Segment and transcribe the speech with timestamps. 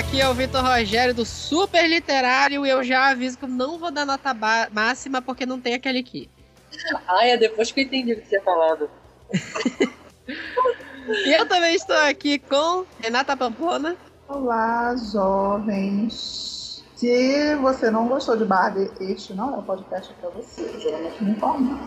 [0.00, 3.78] Aqui é o Vitor Rogério do Super Literário e eu já aviso que eu não
[3.78, 4.34] vou dar nota
[4.72, 6.30] máxima porque não tem aquele aqui.
[7.06, 8.88] Ah, é depois que eu entendi o que você tinha falado.
[11.06, 13.94] e eu também estou aqui com Renata Pampona.
[14.26, 16.82] Olá, jovens.
[16.96, 20.80] Se você não gostou de Barbie, este não é o podcast para você.
[20.80, 21.78] Geralmente me informa.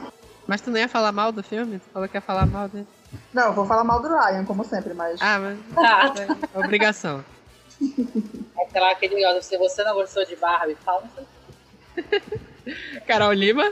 [0.46, 1.80] Mas tu não ia falar mal do filme?
[1.80, 2.88] Tu falou que ia falar mal dele.
[3.34, 5.20] Não, eu vou falar mal do Ryan, como sempre, mas.
[5.20, 5.58] Ah, mas.
[5.76, 6.14] Ah.
[6.54, 7.26] É obrigação.
[8.58, 11.04] Aquela, aquele negócio, se você não gostou de Barbie, fala.
[13.06, 13.72] Carol Lima.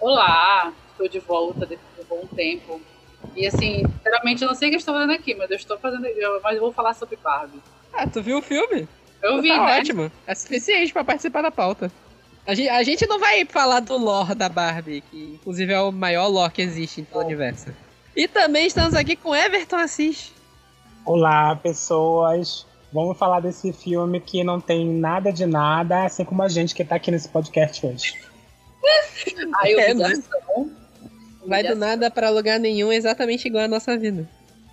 [0.00, 2.80] Olá, estou de volta depois de um bom tempo.
[3.34, 5.78] E assim, sinceramente, eu não sei o que eu estou fazendo aqui, mas eu estou
[5.78, 6.02] fazendo.
[6.42, 7.62] Mas eu vou falar sobre Barbie.
[7.92, 8.88] Ah, tu viu o filme?
[9.22, 9.78] Eu vi, tá né?
[9.78, 10.12] ótimo.
[10.26, 11.90] É suficiente para participar da pauta.
[12.46, 15.92] A gente, a gente não vai falar do lore da Barbie, que inclusive é o
[15.92, 17.74] maior lore que existe em todo o universo.
[18.16, 20.32] E também estamos aqui com Everton Assis.
[21.04, 22.66] Olá, pessoas.
[22.92, 26.84] Vamos falar desse filme que não tem nada de nada, assim como a gente que
[26.84, 28.14] tá aqui nesse podcast hoje.
[29.66, 30.22] Eu é, né?
[31.46, 34.28] Vai do nada pra lugar nenhum, exatamente igual a nossa vida.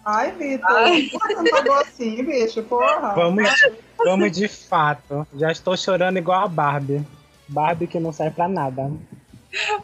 [0.05, 0.69] Ai, Vitor,
[1.35, 3.13] não tá assim, bicho, porra.
[3.15, 3.49] Vamos,
[3.97, 5.27] vamos de fato.
[5.33, 7.05] Já estou chorando igual a Barbie.
[7.47, 8.91] Barbie que não serve pra nada.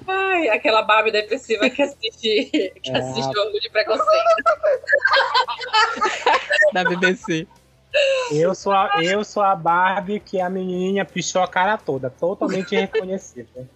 [0.07, 2.97] Ai, aquela Barbie depressiva que assiste, que é.
[2.97, 4.43] assiste o de Preconceito.
[6.73, 7.47] da BBC.
[8.31, 12.75] Eu sou, a, eu sou a Barbie que a menininha pichou a cara toda, totalmente
[12.75, 13.67] reconhecível.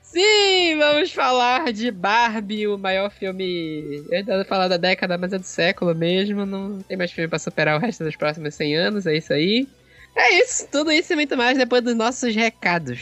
[0.00, 4.04] Sim, vamos falar de Barbie, o maior filme.
[4.08, 6.46] Eu ainda falar da década, mas é do século mesmo.
[6.46, 9.66] Não tem mais filme pra superar o resto dos próximos 100 anos, é isso aí.
[10.14, 13.00] É isso, tudo isso e muito mais depois dos nossos recados.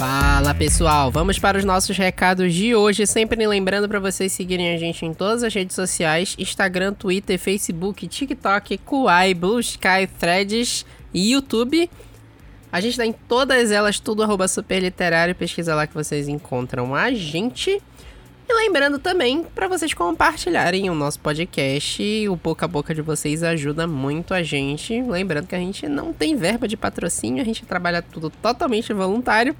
[0.00, 3.06] Fala pessoal, vamos para os nossos recados de hoje.
[3.06, 8.08] Sempre lembrando para vocês seguirem a gente em todas as redes sociais: Instagram, Twitter, Facebook,
[8.08, 11.90] TikTok, Kuai, Blue Sky, Threads e YouTube.
[12.72, 15.34] A gente tá em todas elas, tudo arroba superliterário.
[15.34, 17.82] Pesquisa lá que vocês encontram a gente.
[18.50, 22.28] E lembrando também para vocês compartilharem o nosso podcast.
[22.28, 25.00] O boca a boca de vocês ajuda muito a gente.
[25.02, 29.54] Lembrando que a gente não tem verba de patrocínio, a gente trabalha tudo totalmente voluntário.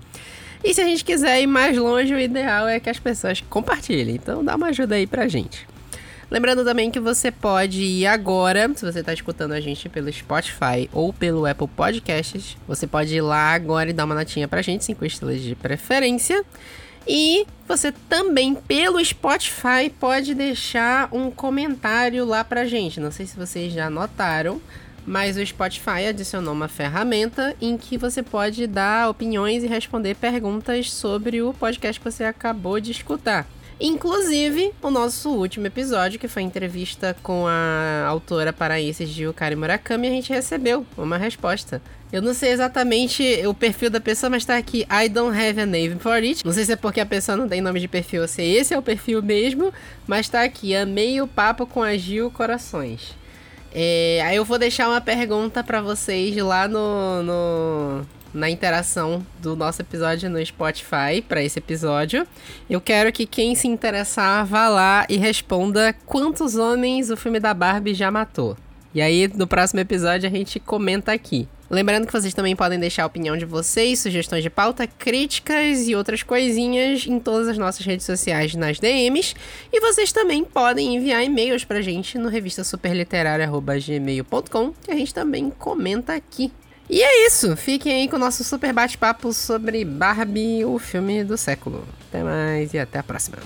[0.65, 4.17] E se a gente quiser ir mais longe, o ideal é que as pessoas compartilhem.
[4.17, 5.69] Então dá uma ajuda aí pra gente.
[6.29, 10.91] Lembrando também que você pode ir agora, se você está escutando a gente pelo Spotify
[10.93, 14.85] ou pelo Apple Podcasts, você pode ir lá agora e dar uma notinha pra gente,
[14.85, 16.45] 5 estrelas de preferência.
[17.13, 23.01] E você também, pelo Spotify, pode deixar um comentário lá pra gente.
[23.01, 24.63] Não sei se vocês já notaram,
[25.05, 30.89] mas o Spotify adicionou uma ferramenta em que você pode dar opiniões e responder perguntas
[30.89, 33.45] sobre o podcast que você acabou de escutar.
[33.81, 40.07] Inclusive, o nosso último episódio, que foi a entrevista com a autora paraense Yukari Murakami,
[40.07, 41.83] a gente recebeu uma resposta.
[42.13, 45.67] Eu não sei exatamente o perfil da pessoa, mas tá aqui, I don't have a
[45.67, 46.45] name for it.
[46.45, 48.75] Não sei se é porque a pessoa não tem nome de perfil ou se esse
[48.75, 49.73] é o perfil mesmo,
[50.09, 53.15] mas tá aqui, amei o papo com a Gil Corações.
[53.73, 59.55] É, aí eu vou deixar uma pergunta para vocês lá no, no, na interação do
[59.55, 62.27] nosso episódio no Spotify para esse episódio.
[62.69, 67.55] Eu quero que quem se interessar vá lá e responda quantos homens o filme da
[67.55, 68.57] Barbie já matou.
[68.93, 71.47] E aí no próximo episódio a gente comenta aqui.
[71.71, 75.95] Lembrando que vocês também podem deixar a opinião de vocês, sugestões de pauta, críticas e
[75.95, 79.37] outras coisinhas em todas as nossas redes sociais nas DMs.
[79.73, 85.49] E vocês também podem enviar e-mails pra gente no revista superliterária.gmail.com, que a gente também
[85.49, 86.53] comenta aqui.
[86.89, 91.37] E é isso, fiquem aí com o nosso super bate-papo sobre Barbie, o filme do
[91.37, 91.87] século.
[92.09, 93.39] Até mais e até a próxima.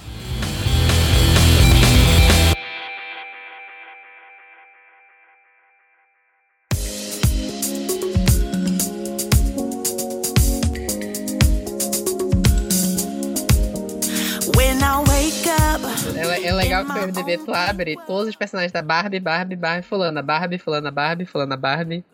[17.07, 20.59] Legal que o MDB tu abre todos os personagens da Barbie, Barbie, Barbie, fulana, Barbie,
[20.59, 22.05] fulana, Barbie, fulana, Barbie.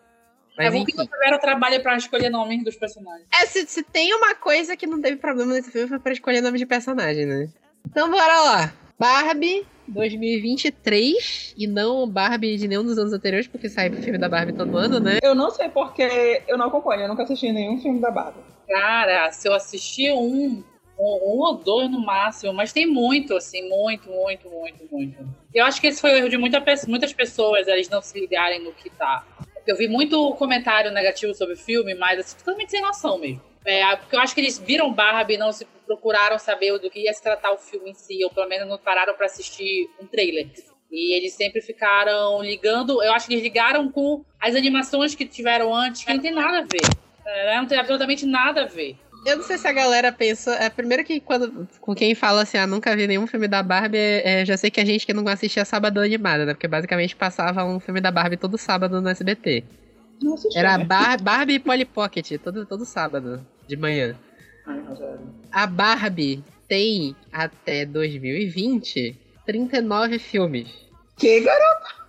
[0.57, 3.27] Mas, é bom que não tiveram trabalho pra escolher nomes dos personagens.
[3.33, 6.41] É, se, se tem uma coisa que não teve problema nesse filme foi pra escolher
[6.41, 7.49] nome de personagem, né?
[7.87, 8.73] Então bora lá.
[8.99, 14.29] Barbie 2023 e não Barbie de nenhum dos anos anteriores, porque sai o filme da
[14.29, 15.19] Barbie todo ano, né?
[15.23, 18.41] Eu não sei porque eu não acompanho, eu nunca assisti nenhum filme da Barbie.
[18.69, 20.63] Cara, se eu assistir um,
[21.01, 25.29] um, ou dois no máximo, mas tem muito, assim, muito, muito, muito, muito.
[25.55, 28.63] Eu acho que esse foi o erro de muita, muitas pessoas, eles não se ligarem
[28.63, 29.25] no que tá
[29.67, 33.43] Eu vi muito comentário negativo sobre o filme, mas assim, totalmente sem noção mesmo.
[33.65, 37.01] É, porque eu acho que eles viram Barbie e não se procuraram saber do que
[37.01, 40.07] ia se tratar o filme em si, ou pelo menos não pararam para assistir um
[40.07, 40.49] trailer.
[40.91, 45.75] E eles sempre ficaram ligando, eu acho que eles ligaram com as animações que tiveram
[45.75, 46.91] antes, que não tem nada a ver.
[47.25, 48.97] É, não tem absolutamente nada a ver.
[49.25, 50.55] Eu não sei se a galera pensa.
[50.55, 53.99] É, primeiro que quando com quem fala assim, ah, nunca vi nenhum filme da Barbie,
[53.99, 56.55] é, já sei que a gente que não assistia sábado animada, né?
[56.55, 59.65] Porque basicamente passava um filme da Barbie todo sábado no SBT.
[60.23, 60.79] Não assisti, Era?
[60.79, 64.17] Bar Barbie e Polly Pocket, todo, todo sábado, de manhã.
[64.67, 65.21] Ai, Rogério.
[65.53, 70.69] A Barbie tem até 2020 39 filmes.
[71.17, 72.01] Que garoto?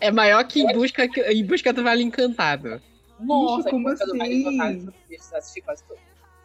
[0.00, 2.80] É maior que Em Busca, em busca do Vale Encantado.
[3.20, 4.40] Nossa, como do Vale assim?
[4.40, 5.98] Encantado, eu assisti quase tudo.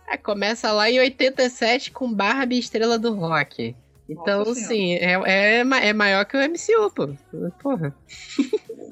[0.07, 3.75] É, começa lá em 87 com Barbie Estrela do Rock.
[4.07, 7.09] Então, Nossa assim, é, é, é maior que o MCU, pô.
[7.61, 7.95] Porra.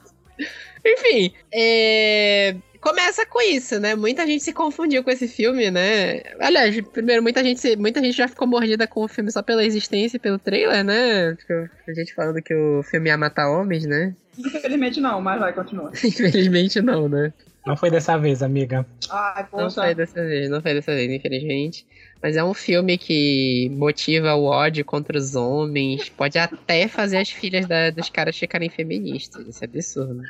[0.85, 3.95] Enfim, é, começa com isso, né?
[3.95, 6.21] Muita gente se confundiu com esse filme, né?
[6.39, 10.17] Aliás, primeiro, muita gente, muita gente já ficou mordida com o filme só pela existência
[10.17, 11.35] e pelo trailer, né?
[11.35, 11.53] Tipo,
[11.87, 14.13] A gente falando que o filme ia matar homens, né?
[14.37, 15.91] Infelizmente não, mas vai, continua.
[16.03, 17.31] Infelizmente não, né?
[17.65, 18.85] Não foi dessa vez, amiga.
[19.09, 21.87] Ai, Não foi dessa vez, não foi dessa vez, infelizmente.
[22.21, 26.09] Mas é um filme que motiva o ódio contra os homens.
[26.09, 29.47] Pode até fazer as filhas da- dos caras ficarem feministas.
[29.47, 30.21] Isso é absurdo.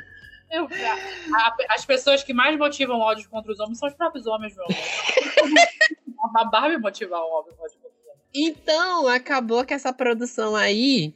[0.50, 4.26] Eu- a- a- as pessoas que mais motivam ódio contra os homens são os próprios
[4.26, 4.68] homens, amor.
[6.36, 7.94] A Barbie motiva o ódio contra os homens.
[8.34, 11.14] Então, acabou que essa produção aí.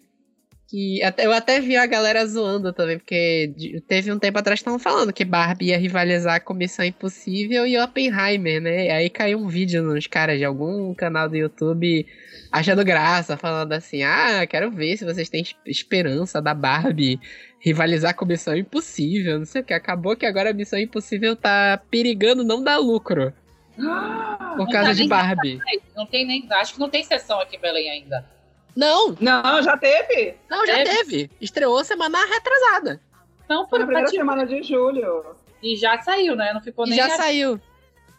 [0.70, 3.54] Que até- eu até vi a galera zoando também, porque
[3.88, 7.78] teve um tempo atrás que estavam falando que Barbie ia rivalizar com Missão Impossível e
[7.78, 8.84] Oppenheimer, né?
[8.86, 12.06] E aí caiu um vídeo nos caras de algum canal do YouTube
[12.52, 17.18] achando graça, falando assim: ah, quero ver se vocês têm es- esperança da Barbie
[17.60, 19.72] rivalizar com Missão Impossível, não sei o que.
[19.72, 23.32] Acabou que agora a Missão Impossível tá perigando não dar lucro
[23.80, 25.58] Ah, por causa tá de Barbie.
[25.96, 26.46] Não tem nem.
[26.52, 28.36] Acho que não tem sessão aqui em Belém ainda.
[28.78, 30.36] Não, Não, já teve.
[30.48, 30.90] Não, já Teve?
[30.96, 31.30] teve.
[31.40, 33.00] Estreou semana retrasada.
[33.48, 34.16] Não, Foi foi na primeira pra ti.
[34.16, 35.24] semana de julho.
[35.62, 36.52] E já saiu, né?
[36.54, 36.98] Não ficou E nem.
[36.98, 37.60] já a- saiu.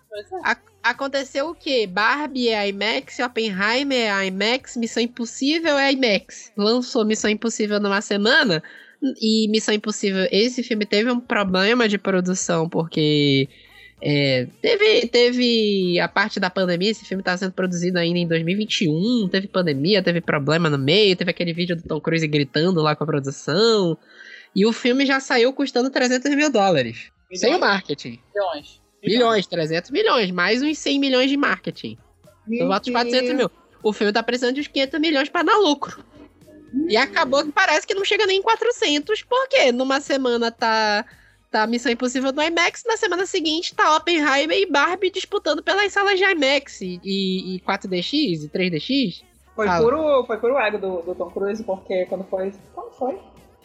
[0.09, 0.35] Pois é.
[0.43, 0.57] A-
[0.91, 1.87] aconteceu o quê?
[1.87, 6.51] Barbie é IMAX, Oppenheimer é IMAX, Missão Impossível é IMAX.
[6.57, 8.61] Lançou Missão Impossível numa semana.
[9.21, 13.47] E Missão Impossível, esse filme teve um problema de produção, porque
[14.01, 19.27] é, teve, teve a parte da pandemia, esse filme tá sendo produzido ainda em 2021,
[19.29, 23.03] teve pandemia, teve problema no meio, teve aquele vídeo do Tom Cruise gritando lá com
[23.03, 23.97] a produção.
[24.55, 27.11] E o filme já saiu custando 300 mil dólares.
[27.33, 28.19] Sem o marketing.
[28.33, 28.81] Milhões.
[29.03, 31.97] Milhões, 300 milhões, mais uns 100 milhões de marketing.
[32.47, 33.37] Meu Eu boto os 400 Deus.
[33.37, 33.51] mil.
[33.83, 36.03] O filme tá precisando de uns 500 milhões pra dar lucro.
[36.87, 41.05] E acabou que parece que não chega nem em 400, porque numa semana tá,
[41.49, 46.17] tá Missão Impossível no IMAX, na semana seguinte tá Oppenheimer e Barbie disputando pelas salas
[46.17, 49.23] de IMAX e, e, e 4DX e 3DX.
[49.55, 49.83] Foi Fala.
[49.83, 52.53] puro, foi puro ego do, do Tom Cruise, porque quando foi.
[52.73, 53.19] Quando foi?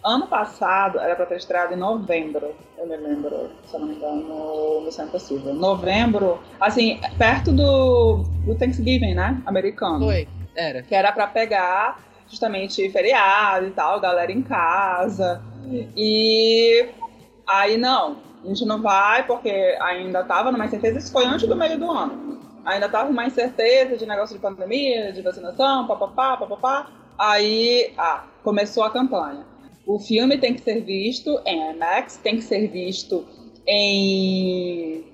[0.04, 3.94] Ano passado era pra ter estreado em novembro, eu me lembro, se eu não me
[3.94, 5.54] engano, Missão Impossível.
[5.54, 9.40] Novembro, assim, perto do, do Thanksgiving, né?
[9.46, 10.04] Americano.
[10.04, 10.82] Foi, era.
[10.82, 15.42] Que era pra pegar justamente feriado e tal, galera em casa.
[15.96, 16.86] E
[17.46, 21.56] aí não, a gente não vai porque ainda tava numa incerteza, isso foi antes do
[21.56, 22.38] meio do ano.
[22.64, 26.90] Ainda tava uma incerteza de negócio de pandemia, de vacinação, papapá, papapá.
[27.18, 29.46] Aí, ah, começou a campanha.
[29.86, 33.26] O filme tem que ser visto em IMAX, tem que ser visto
[33.66, 35.04] em-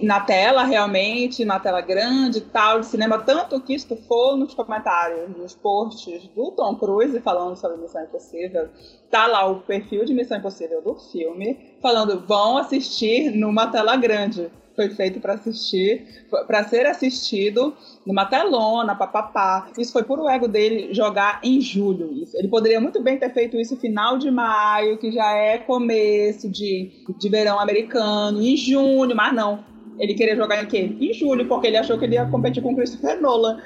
[0.00, 5.54] na tela realmente, na tela grande tal, de cinema, tanto que estufou nos comentários dos
[5.54, 8.70] posts do Tom Cruise falando sobre Missão Impossível.
[9.10, 14.50] Tá lá o perfil de Missão Impossível do filme, falando vão assistir numa tela grande.
[14.74, 16.06] Foi feito para assistir,
[16.46, 17.74] para ser assistido
[18.06, 19.68] numa telona, papapá.
[19.76, 22.10] Isso foi puro ego dele jogar em julho.
[22.12, 22.36] Isso.
[22.38, 26.90] Ele poderia muito bem ter feito isso final de maio, que já é começo de,
[27.18, 29.64] de verão americano, em junho, mas não.
[29.98, 30.96] Ele queria jogar em quê?
[30.98, 33.60] Em julho, porque ele achou que ele ia competir com o Christopher Nolan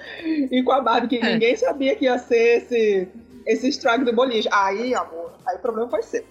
[0.51, 1.33] e com a Barbie, que É.
[1.35, 3.09] ninguém sabia que ia ser esse,
[3.47, 4.49] esse strike do boliche.
[4.53, 6.25] Aí, amor, aí o problema foi seu.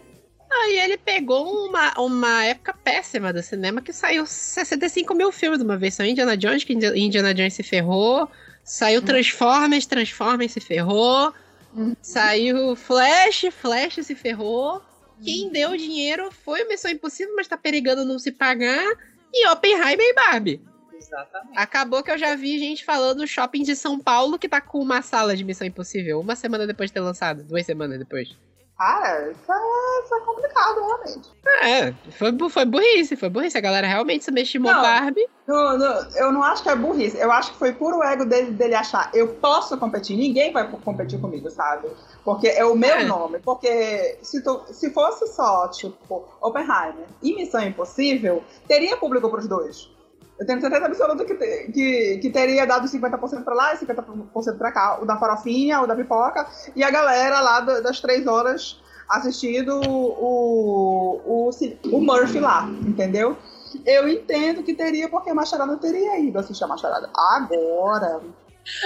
[0.51, 5.65] Aí ele pegou uma, uma época péssima do cinema que saiu 65 mil filmes de
[5.65, 5.93] uma vez.
[5.95, 8.29] Saiu Indiana Jones, que Indi- Indiana Jones se ferrou.
[8.63, 11.33] Saiu Transformers, Transformers se ferrou.
[11.73, 11.95] Uhum.
[12.01, 14.81] Saiu Flash, Flash se ferrou.
[15.23, 18.85] Quem deu dinheiro foi o Missão Impossível, mas tá perigando não se pagar.
[19.33, 20.61] E Oppenheimer e Barbie.
[20.97, 21.57] Exatamente.
[21.57, 24.79] Acabou que eu já vi gente falando no shopping de São Paulo que tá com
[24.79, 26.19] uma sala de Missão Impossível.
[26.19, 27.43] Uma semana depois de ter lançado.
[27.43, 28.29] Duas semanas depois.
[28.77, 31.29] Cara, isso é, isso é complicado, realmente.
[31.63, 33.57] É, foi, foi burrice, foi burrice.
[33.57, 34.81] A galera realmente subestimou Não.
[34.81, 35.25] Barbie.
[35.47, 37.17] No- no- eu não acho que é burrice.
[37.17, 41.21] Eu acho que foi puro ego dele, dele achar eu posso competir, ninguém vai competir
[41.21, 41.87] comigo, sabe?
[42.25, 43.03] Porque é o meu É.
[43.05, 43.39] nome.
[43.39, 49.89] Porque se, tu- se fosse só, tipo, Oppenheimer e Missão Impossível, teria público pros dois.
[50.37, 54.71] Eu tenho certeza absoluta que, que, que teria dado 50% pra lá e 50% pra
[54.71, 54.99] cá.
[55.01, 59.73] O da farofinha, o da pipoca, e a galera lá do- das três horas assistindo
[59.75, 61.49] o, o,
[61.95, 63.37] o Murphy lá, entendeu?
[63.85, 67.09] Eu entendo que teria, porque a Macharada teria ido assistir a Macharada.
[67.15, 68.19] Agora,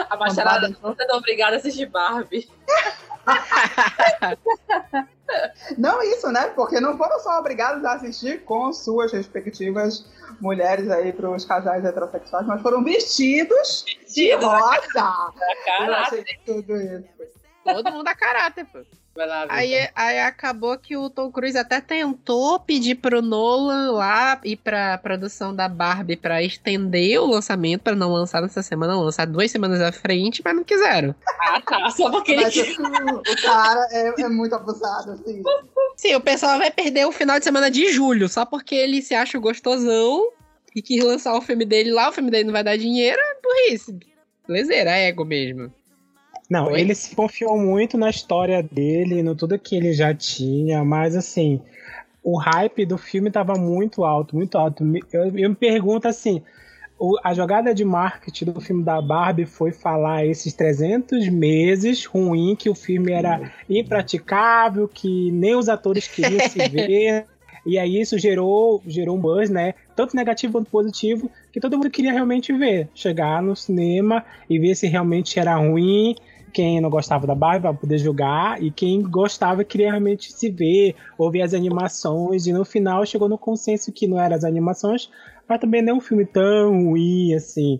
[0.09, 2.49] A Macharada não é obrigada a assistir Barbie.
[5.77, 6.47] não isso, né?
[6.55, 10.05] Porque não foram só obrigados a assistir com suas respectivas
[10.39, 14.81] mulheres aí para os casais heterossexuais, mas foram vestidos de rosa.
[14.95, 16.01] Eu Caraca.
[16.01, 17.09] achei tudo isso.
[17.63, 18.79] Todo mundo a caráter, pô.
[19.19, 19.57] Vai lá, Vitor.
[19.57, 24.97] Aí, aí acabou que o Tom Cruise até tentou pedir pro Nolan lá e pra
[24.97, 29.81] produção da Barbie pra estender o lançamento, pra não lançar nessa semana, lançar duas semanas
[29.81, 31.13] à frente, mas não quiseram.
[31.41, 31.89] Ah, tá.
[31.89, 35.43] Só porque Mas o, o cara é, é muito abusado, assim.
[35.97, 39.13] Sim, o pessoal vai perder o final de semana de julho, só porque ele se
[39.13, 40.31] acha gostosão
[40.73, 43.35] e quis lançar o filme dele lá, o filme dele não vai dar dinheiro, é
[43.43, 43.99] burrice.
[44.47, 45.73] Lezeira, é ego mesmo.
[46.49, 46.81] Não, Oi?
[46.81, 51.61] ele se confiou muito na história dele, no tudo que ele já tinha, mas assim,
[52.23, 54.83] o hype do filme tava muito alto, muito alto.
[55.13, 56.41] Eu, eu me pergunto assim,
[56.99, 62.55] o- a jogada de marketing do filme da Barbie foi falar esses 300 meses ruim
[62.55, 63.39] que o filme era
[63.69, 67.25] impraticável, que nem os atores queriam se ver.
[67.65, 69.73] E aí isso gerou, gerou um buzz, né?
[69.95, 72.89] Tanto negativo quanto positivo, que todo mundo queria realmente ver.
[72.95, 76.15] Chegar no cinema e ver se realmente era ruim.
[76.53, 78.61] Quem não gostava da Barbie vai poder julgar.
[78.61, 82.47] E quem gostava queria realmente se ver, ouvir as animações.
[82.47, 85.09] E no final chegou no consenso que não eram as animações,
[85.47, 87.79] mas também não é um filme tão ruim assim.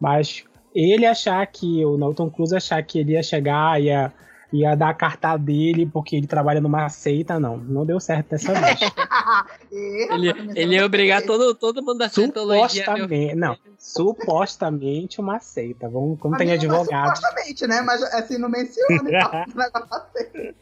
[0.00, 4.12] Mas ele achar que, o Nelton Cruz achar que ele ia chegar, ia,
[4.52, 7.56] ia dar a carta dele porque ele trabalha numa seita, não.
[7.56, 8.78] Não deu certo dessa vez.
[9.72, 13.56] Ele, ele ia obrigar todo, todo mundo da o Supostamente, não.
[13.78, 15.88] Supostamente uma seita.
[15.88, 17.16] Vamos, como tem é advogado.
[17.16, 17.80] Supostamente, né?
[17.80, 19.32] Mas assim, não menciona e tal.
[19.32, 20.54] O negócio assim.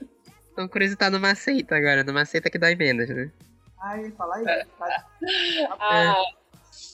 [0.54, 3.30] Tom Cruise tá numa seita agora, numa seita que dói menos, né?
[3.82, 4.44] Ai, fala aí.
[4.44, 5.04] Tá-
[5.80, 6.14] Ah,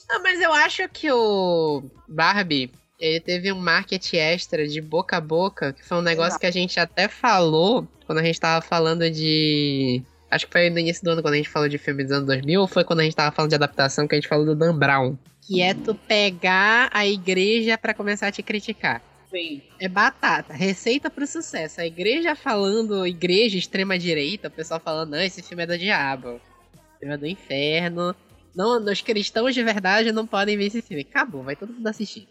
[0.09, 5.21] Ah, mas eu acho que o Barbie, ele teve um marketing extra de boca a
[5.21, 6.41] boca, que foi um negócio Exato.
[6.41, 10.01] que a gente até falou quando a gente tava falando de.
[10.29, 12.27] Acho que foi no início do ano quando a gente falou de filmes dos anos
[12.27, 14.55] 2000, ou foi quando a gente tava falando de adaptação que a gente falou do
[14.55, 15.17] Dan Brown?
[15.41, 19.01] Que é tu pegar a igreja pra começar a te criticar.
[19.31, 19.61] sim.
[19.79, 21.79] É batata, receita pro sucesso.
[21.79, 26.41] A igreja falando, igreja extrema-direita, o pessoal falando, não, esse filme é do diabo.
[26.73, 28.15] Esse filme é do inferno.
[28.53, 31.07] Não, os cristãos de verdade não podem ver esse filme.
[31.07, 32.27] Acabou, vai todo mundo assistir.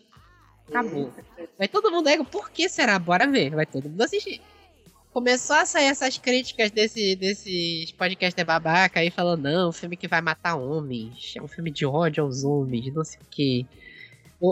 [0.69, 1.13] Acabou.
[1.59, 2.99] Vai todo mundo ego, por que será?
[2.99, 4.41] Bora ver, vai todo mundo assistir.
[5.13, 10.21] Começou a sair essas críticas desse, desses podcasts babaca aí falando, não, filme que vai
[10.21, 13.67] matar homens, é um filme de ódio aos homens, não sei o quê.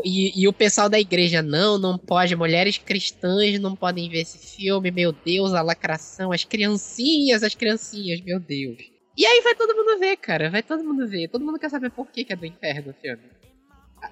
[0.03, 4.39] E, e o pessoal da igreja, não, não pode, mulheres cristãs não podem ver esse
[4.39, 8.79] filme, meu Deus, a lacração, as criancinhas, as criancinhas, meu Deus.
[9.17, 11.29] E aí vai todo mundo ver, cara, vai todo mundo ver.
[11.29, 13.23] Todo mundo quer saber por que, que é do inferno o filme.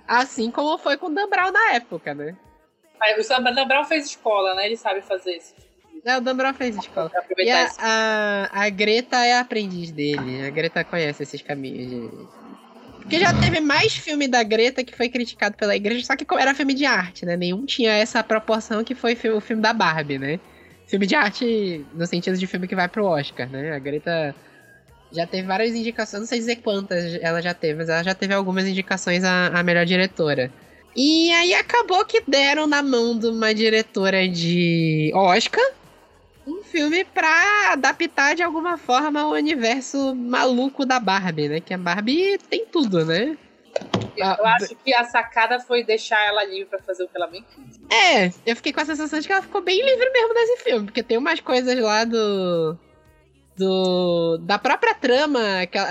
[0.06, 2.36] Assim como foi com o Dan Brown na época, né?
[3.18, 4.66] O Dan Brown fez escola, né?
[4.66, 5.54] Ele sabe fazer isso.
[6.04, 7.10] É, o Dan Brown fez escola.
[7.38, 10.44] E a, a, a Greta é a aprendiz dele.
[10.46, 11.90] A Greta conhece esses caminhos.
[11.90, 12.10] De...
[12.98, 16.54] Porque já teve mais filme da Greta que foi criticado pela igreja, só que era
[16.54, 17.36] filme de arte, né?
[17.36, 20.40] Nenhum tinha essa proporção que foi o filme da Barbie, né?
[20.86, 23.72] Filme de arte no sentido de filme que vai pro Oscar, né?
[23.72, 24.34] A Greta
[25.12, 28.32] já teve várias indicações, não sei dizer quantas ela já teve, mas ela já teve
[28.34, 30.50] algumas indicações a, a melhor diretora.
[30.94, 35.64] E aí acabou que deram na mão de uma diretora de Oscar
[36.46, 41.60] um filme pra adaptar de alguma forma o universo maluco da Barbie, né?
[41.60, 43.36] Que a Barbie tem tudo, né?
[44.16, 47.44] Eu acho que a sacada foi deixar ela livre pra fazer o que ela bem
[47.54, 47.80] quis.
[47.90, 50.84] É, eu fiquei com a sensação de que ela ficou bem livre mesmo nesse filme,
[50.84, 52.76] porque tem umas coisas lá do.
[53.56, 55.40] Do da própria trama,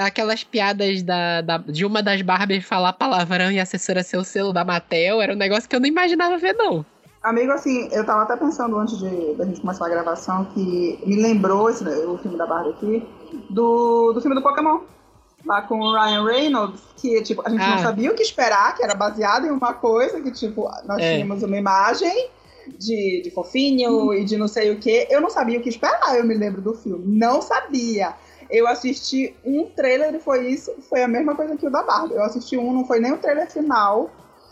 [0.05, 4.23] aquelas piadas da, da- de uma das Barbies falar palavrão e a assessora ser o
[4.23, 6.85] selo da Mattel, era um negócio que eu não imaginava ver, não.
[7.23, 11.21] Amigo, assim, eu tava até pensando antes de da gente começar a gravação que me
[11.21, 13.07] lembrou esse, o filme da Barbie aqui,
[13.49, 14.79] do, do filme do Pokémon.
[15.45, 17.69] Lá com o Ryan Reynolds, que tipo, a gente Ah.
[17.71, 21.13] não sabia o que esperar, que era baseado em uma coisa, que tipo, nós É.
[21.15, 22.27] tínhamos uma imagem
[22.77, 24.13] de, de fofinho uhum.
[24.13, 25.07] e de não sei o que.
[25.09, 27.03] Eu não sabia o que esperar, eu me lembro do filme.
[27.17, 28.13] Não sabia.
[28.49, 32.15] Eu assisti um trailer e foi isso, foi a mesma coisa que o da Barbie.
[32.15, 34.09] Eu assisti um, não foi nem o trailer final.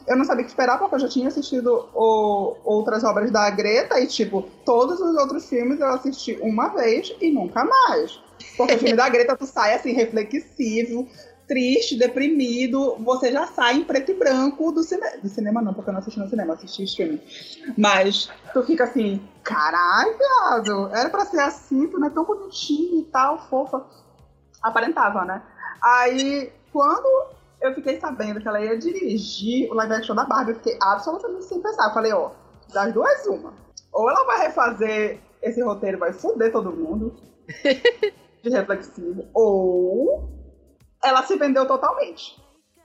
[0.08, 3.50] Eu não sabia o que esperar, porque eu já tinha assistido o, outras obras da
[3.50, 8.20] Greta e, tipo, todos os outros filmes eu assisti uma vez e nunca mais.
[8.58, 11.08] Porque o filme da Greta, tu sai assim, reflexivo,
[11.50, 15.18] triste, deprimido, você já sai em preto e branco do cinema.
[15.18, 17.20] Do cinema não, porque eu não assisti no cinema, assisti streaming.
[17.75, 23.01] Mas tu fica assim, caralho, viado, era pra ser assim, tu não é tão bonitinho
[23.01, 23.84] e tal, fofa.
[24.62, 25.41] Aparentava, né?
[25.82, 30.58] Aí, quando eu fiquei sabendo que ela ia dirigir o live action da Barbie, eu
[30.58, 31.88] fiquei absolutamente sem pensar.
[31.88, 32.29] Eu falei, ó,
[32.72, 33.53] das duas, uma.
[33.91, 37.15] Ou ela vai refazer esse roteiro, vai foder todo mundo.
[38.44, 39.25] de reflexivo.
[39.34, 40.38] Ou
[41.03, 42.36] ela se vendeu totalmente.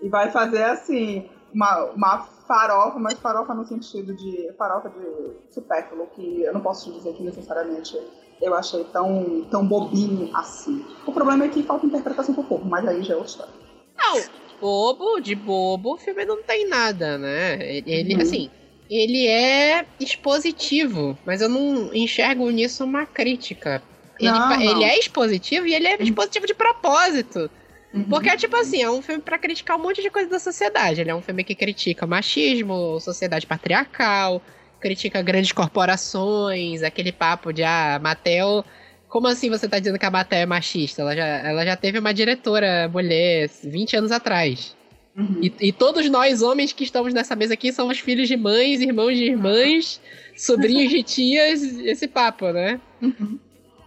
[0.00, 6.08] E vai fazer assim, uma, uma farofa, mas farofa no sentido de farofa de supérfluo,
[6.08, 7.96] que eu não posso te dizer que necessariamente
[8.42, 10.84] eu achei tão, tão bobinho assim.
[11.06, 13.54] O problema é que falta interpretação pro povo, mas aí já é outra história.
[13.96, 14.20] Não,
[14.60, 17.58] bobo, de bobo, o filme não tem nada, né?
[17.86, 18.22] Ele, uhum.
[18.22, 18.50] assim,
[18.90, 23.82] ele é expositivo, mas eu não enxergo nisso uma crítica.
[24.18, 24.60] Ele, não, não.
[24.60, 27.50] ele é expositivo e ele é expositivo de propósito.
[27.94, 28.04] Uhum.
[28.04, 31.00] Porque, tipo assim, é um filme para criticar um monte de coisa da sociedade.
[31.00, 34.42] Ele é um filme que critica machismo, sociedade patriarcal,
[34.80, 38.64] critica grandes corporações, aquele papo de, ah, Mattel.
[39.08, 41.02] Como assim você tá dizendo que a Mattel é machista?
[41.02, 44.76] Ela já, ela já teve uma diretora mulher 20 anos atrás.
[45.16, 45.38] Uhum.
[45.40, 49.16] E, e, todos nós, homens que estamos nessa mesa aqui, somos filhos de mães, irmãos
[49.16, 50.00] de irmãs,
[50.36, 52.80] sobrinhos de tias, esse papo, né?
[53.00, 53.38] Uhum.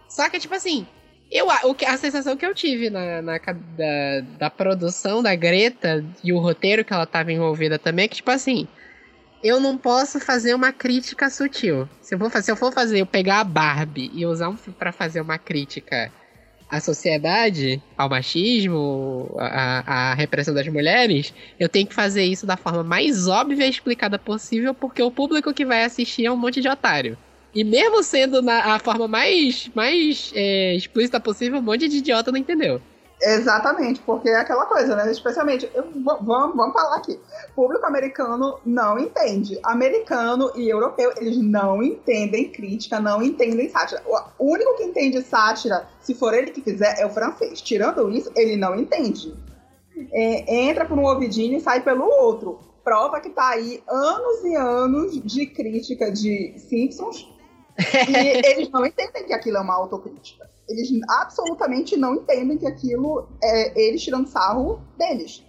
[0.08, 0.88] Só que, tipo assim,
[1.31, 6.31] eu, o, a sensação que eu tive na, na da, da, produção da Greta e
[6.31, 8.67] o roteiro que ela estava envolvida também é que, tipo assim,
[9.43, 11.88] eu não posso fazer uma crítica sutil.
[12.01, 14.78] Se eu, vou, se eu for fazer, eu pegar a Barbie e usar um filme
[14.78, 16.12] pra fazer uma crítica
[16.69, 22.84] à sociedade, ao machismo, à repressão das mulheres, eu tenho que fazer isso da forma
[22.84, 26.67] mais óbvia e explicada possível, porque o público que vai assistir é um monte de
[26.67, 27.17] otário.
[27.58, 32.32] E mesmo sendo na, a forma mais, mais é, explícita possível, um monte de idiota
[32.32, 32.80] não entendeu.
[33.20, 35.10] Exatamente, porque é aquela coisa, né?
[35.10, 37.20] Especialmente, vamos, vamos falar aqui.
[37.56, 39.60] Público americano não entende.
[39.63, 44.04] Americano e europeu, eles não entendem crítica, não entendem sátira.
[44.38, 47.60] O único que entende sátira, se for ele que fizer, é o francês.
[47.60, 49.34] Tirando isso, ele não entende.
[50.13, 52.60] É, entra por um ouvidinho e sai pelo outro.
[52.84, 57.36] Prova que tá aí anos e anos de crítica de Simpsons
[57.78, 60.50] e eles não entendem que aquilo é uma autocrítica.
[60.68, 65.44] Eles absolutamente não entendem que aquilo é eles tirando sarro deles.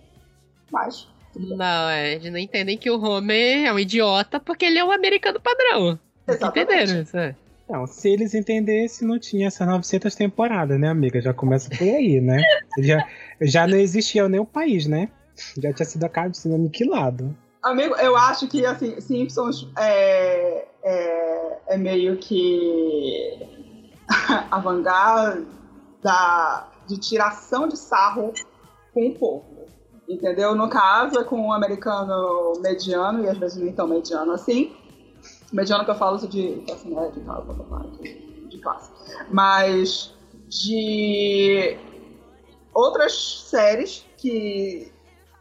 [0.71, 1.09] Mas.
[1.35, 4.93] Não, é, eles não entendem que o Homer é um idiota porque ele é um
[4.93, 5.99] americano padrão.
[6.29, 7.17] Entenderam isso?
[7.17, 7.35] É.
[7.69, 11.21] Não, se eles entendessem, não tinha essas 900 temporadas, né, amiga?
[11.21, 12.43] Já começa por aí, né?
[12.79, 13.07] já,
[13.41, 15.09] já não existia nem o país, né?
[15.63, 17.37] Já tinha sido aniquilado.
[17.63, 23.39] Amigo, eu acho que, assim, Simpsons é, é, é meio que
[24.51, 25.37] a vanguarda
[26.87, 28.33] de tiração de sarro
[28.95, 29.67] com o povo.
[30.09, 30.55] Entendeu?
[30.55, 34.75] No caso, é com o americano mediano, e às vezes nem tão mediano assim.
[35.53, 38.91] Mediano que eu falo de classe média, de, de classe.
[39.31, 40.15] Mas
[40.49, 41.77] de
[42.73, 43.13] outras
[43.51, 44.91] séries que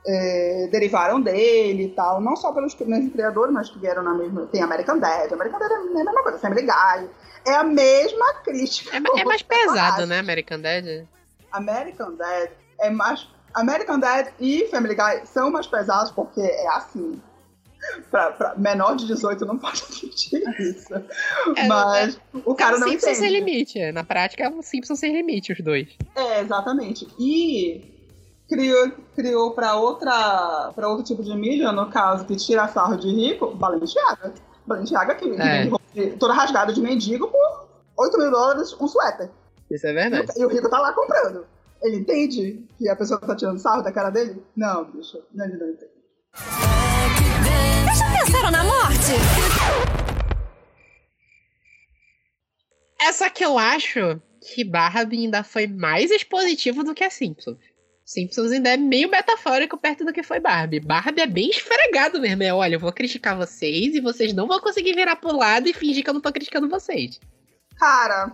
[0.08, 4.46] é, derivaram dele e tal, não só pelos mesmos criadores, mas que vieram na mesma.
[4.48, 7.10] Tem American Dad, American Dad é a mesma coisa, Family Guy.
[7.46, 8.96] É a mesma crítica.
[8.96, 11.06] É, é mais pesado, né, American Dad?
[11.52, 13.28] American Dad é mais.
[13.54, 17.22] American Dad e Family Guy são mais pesados porque é assim.
[18.10, 20.94] Pra, pra menor de 18 não pode assistir isso.
[21.56, 23.32] É, Mas é, o cara não Simpsons entende.
[23.32, 23.92] sem limite.
[23.92, 25.88] Na prática é um Simpsons sem limite, os dois.
[26.16, 27.08] É, exatamente.
[27.20, 27.97] E
[28.48, 33.10] criou, criou para outra para outro tipo de mídia, no caso, que tira sarro de
[33.10, 34.34] rico, Balenciaga.
[34.66, 35.70] Balenciaga que, é.
[35.94, 39.30] que toda rasgada de mendigo por 8 mil dólares um suéter.
[39.70, 40.32] Isso é verdade.
[40.36, 41.46] E, e, o rico tá lá comprando.
[41.82, 44.44] Ele entende que a pessoa tá tirando sarro da cara dele?
[44.56, 45.92] Não, bicho, não, ele não entende.
[47.84, 49.12] Vocês já pensaram na morte?
[53.00, 57.58] Essa que eu acho que Barbie ainda foi mais expositivo do que a Simpsons.
[58.08, 60.80] Simpsons ainda é meio metafórico perto do que foi Barbie.
[60.80, 62.42] Barbie é bem esfregado mesmo.
[62.42, 65.74] É, olha, eu vou criticar vocês e vocês não vão conseguir virar pro lado e
[65.74, 67.20] fingir que eu não tô criticando vocês.
[67.78, 68.32] Cara,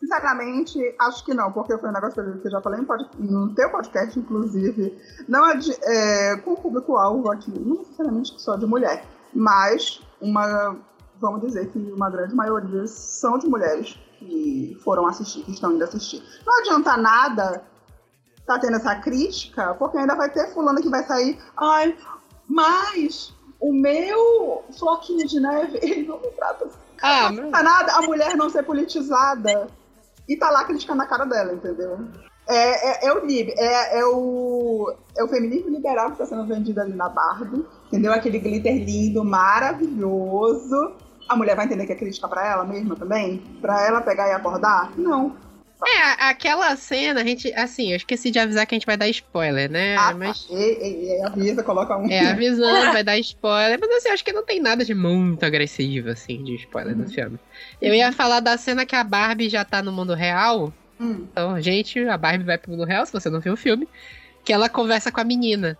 [0.00, 2.84] sinceramente, acho que não, porque foi um negócio que eu já falei
[3.16, 4.98] no teu podcast, inclusive.
[5.28, 10.76] Não é, de, é com o público-alvo aqui, não necessariamente só de mulher, mas uma
[11.20, 15.84] vamos dizer que uma grande maioria são de mulheres que foram assistir, que estão indo
[15.84, 16.20] assistir.
[16.44, 17.62] Não adianta nada
[18.46, 21.96] tá tendo essa crítica, porque ainda vai ter fulano que vai sair, ai,
[22.48, 26.78] mas o meu floquinho de neve, ele não me trata assim.
[27.02, 29.68] Ah, não adianta nada a mulher não ser politizada
[30.28, 31.98] e tá lá criticando a cara dela, entendeu?
[32.48, 36.46] É, é, é o lib, é, é, o, é o feminismo liberal que está sendo
[36.46, 38.12] vendido ali na Barbie, entendeu?
[38.12, 40.92] Aquele glitter lindo, maravilhoso.
[41.28, 43.38] A mulher vai entender que é crítica para ela mesma também?
[43.60, 44.92] Para ela pegar e abordar?
[44.96, 45.34] Não.
[45.84, 49.08] É, aquela cena, a gente, assim, eu esqueci de avisar que a gente vai dar
[49.08, 49.94] spoiler, né?
[49.96, 50.46] Ah, mas...
[50.50, 50.54] e,
[51.18, 52.10] e, avisa, coloca um.
[52.10, 53.78] É, avisando, vai dar spoiler.
[53.78, 57.02] Mas assim, acho que não tem nada de muito agressivo, assim, de spoiler Uhum.
[57.02, 57.38] no filme.
[57.80, 60.72] Eu ia falar da cena que a Barbie já tá no mundo real.
[60.98, 61.26] Hum.
[61.30, 63.86] Então, gente, a Barbie vai pro mundo real, se você não viu o filme.
[64.44, 65.76] Que ela conversa com a menina.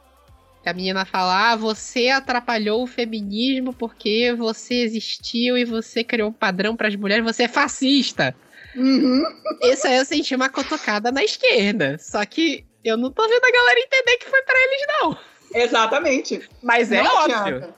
[0.63, 6.29] Que a menina fala: Ah, você atrapalhou o feminismo porque você existiu e você criou
[6.29, 8.35] um padrão para as mulheres, você é fascista.
[8.77, 9.25] Uhum.
[9.63, 11.97] Isso aí eu senti uma cotovada na esquerda.
[11.99, 15.19] Só que eu não tô vendo a galera entender que foi pra eles, não.
[15.55, 16.49] Exatamente.
[16.63, 17.37] Mas é Não óbvio.
[17.37, 17.75] adianta.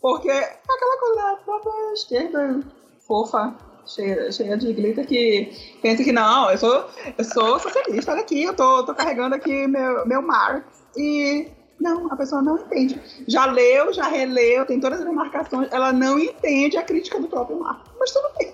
[0.00, 2.60] Porque é aquela coisa da própria esquerda
[3.06, 3.54] fofa,
[3.86, 8.42] cheia, cheia de glitter, que pensa que não, eu sou, eu sou socialista, olha aqui,
[8.42, 10.64] eu tô, tô carregando aqui meu, meu Marx.
[10.96, 11.48] E
[11.80, 13.00] não, a pessoa não entende.
[13.26, 17.58] Já leu, já releu, tem todas as marcações, ela não entende a crítica do próprio
[17.60, 17.90] Marx.
[17.98, 18.53] Mas tudo bem.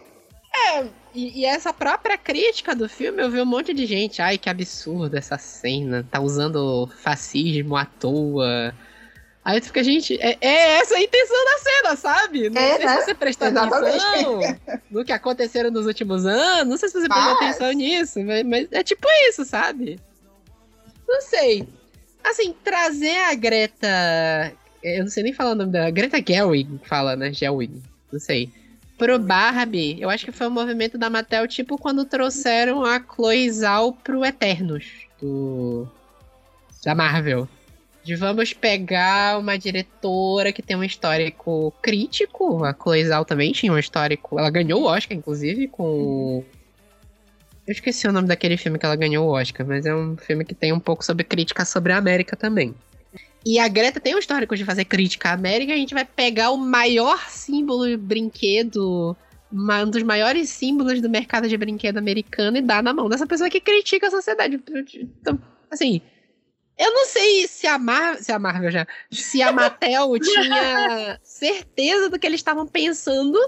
[1.15, 4.23] E, e essa própria crítica do filme, eu vi um monte de gente.
[4.23, 6.07] Ai, que absurdo essa cena.
[6.11, 8.73] Tá usando fascismo à toa.
[9.45, 12.51] Aí tu fica, gente, é, é essa a intenção da cena, sabe?
[12.51, 12.97] Não É, sei né?
[12.99, 14.41] se você prestou atenção
[14.91, 16.69] no que aconteceram nos últimos anos.
[16.69, 19.99] Não sei se você prestou Mas- atenção nisso, mas, mas é tipo isso, sabe?
[21.09, 21.67] Não sei.
[22.23, 23.89] Assim, trazer a Greta.
[24.83, 25.91] Eu não sei nem falar o nome dela.
[25.91, 27.33] Greta Gerwig fala, né?
[27.33, 27.83] Gerwig.
[28.13, 28.53] Não sei.
[29.01, 33.51] Pro Barbie, eu acho que foi um movimento da Mattel, tipo quando trouxeram a Chloe
[33.51, 34.85] Zhao pro Eternos,
[35.19, 35.89] do...
[36.85, 37.49] da Marvel.
[38.05, 42.63] De vamos pegar uma diretora que tem um histórico crítico.
[42.63, 44.39] A Chloe Zhao também tinha um histórico.
[44.39, 46.45] Ela ganhou o Oscar, inclusive, com.
[47.67, 50.45] Eu esqueci o nome daquele filme que ela ganhou o Oscar, mas é um filme
[50.45, 52.75] que tem um pouco sobre crítica sobre a América também.
[53.45, 55.73] E a Greta tem um histórico de fazer crítica à América.
[55.73, 59.17] A gente vai pegar o maior símbolo brinquedo,
[59.51, 63.27] uma- um dos maiores símbolos do mercado de brinquedo americano e dar na mão dessa
[63.27, 64.61] pessoa que critica a sociedade.
[65.21, 65.39] Então,
[65.71, 66.03] assim,
[66.79, 68.87] eu não sei se a, Mar se a Marvel já.
[69.11, 73.39] Se a Mattel tinha certeza do que eles estavam pensando.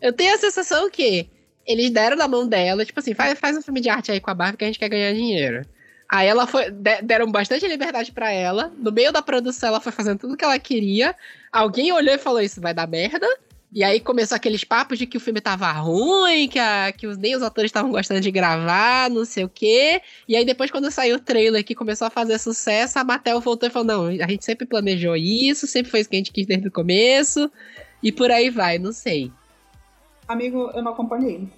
[0.00, 1.28] Eu tenho a sensação que
[1.66, 4.30] eles deram na mão dela, tipo assim, faz, faz um filme de arte aí com
[4.30, 5.66] a Barbie que a gente quer ganhar dinheiro.
[6.10, 6.70] Aí ela foi.
[6.70, 8.72] de- deram bastante liberdade pra ela.
[8.78, 11.14] No meio da produção, ela foi fazendo tudo que ela queria.
[11.52, 13.26] Alguém olhou e falou: Isso vai dar merda.
[13.70, 17.18] E aí começou aqueles papos de que o filme tava ruim, que, a, que os,
[17.18, 20.00] nem os atores estavam gostando de gravar, não sei o quê.
[20.26, 23.68] E aí depois, quando saiu o trailer que começou a fazer sucesso, a Mattel voltou
[23.68, 26.46] e falou: Não, a gente sempre planejou isso, sempre foi isso que a gente quis
[26.46, 27.50] desde o começo.
[28.02, 29.30] E por aí vai, não sei.
[30.26, 31.48] Amigo, eu não acompanhei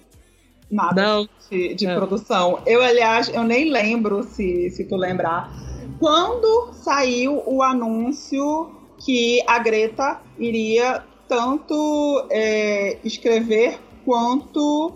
[0.71, 1.29] nada Não.
[1.49, 1.95] de, de É.
[1.95, 2.59] produção.
[2.65, 5.51] Eu, aliás, eu nem lembro se, se tu lembrar.
[5.99, 14.93] Quando saiu o anúncio que a Greta iria tanto é, escrever quanto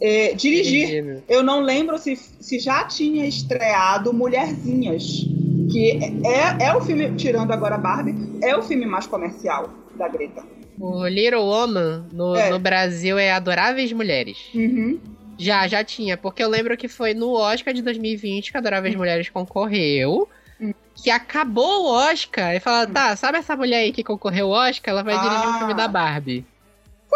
[0.00, 1.22] é, dirigir.
[1.28, 5.24] Eu não lembro se, se já tinha estreado Mulherzinhas,
[5.70, 10.42] que é, é o filme, tirando agora Barbie, é o filme mais comercial da Greta.
[10.84, 12.50] O Little Woman no, É.
[12.50, 14.38] no Brasil é Adoráveis Mulheres.
[14.54, 14.98] Uhum.
[15.38, 19.28] Já, já tinha, porque eu lembro que foi no Oscar de 2020 que Adoráveis Mulheres
[19.28, 20.28] concorreu.
[20.60, 20.72] Hum.
[20.94, 24.92] Que acabou o Oscar e falaram, tá, sabe essa mulher aí que concorreu ao Oscar?
[24.94, 25.58] Ela vai dirigir um Ah.
[25.58, 26.46] filme da Barbie.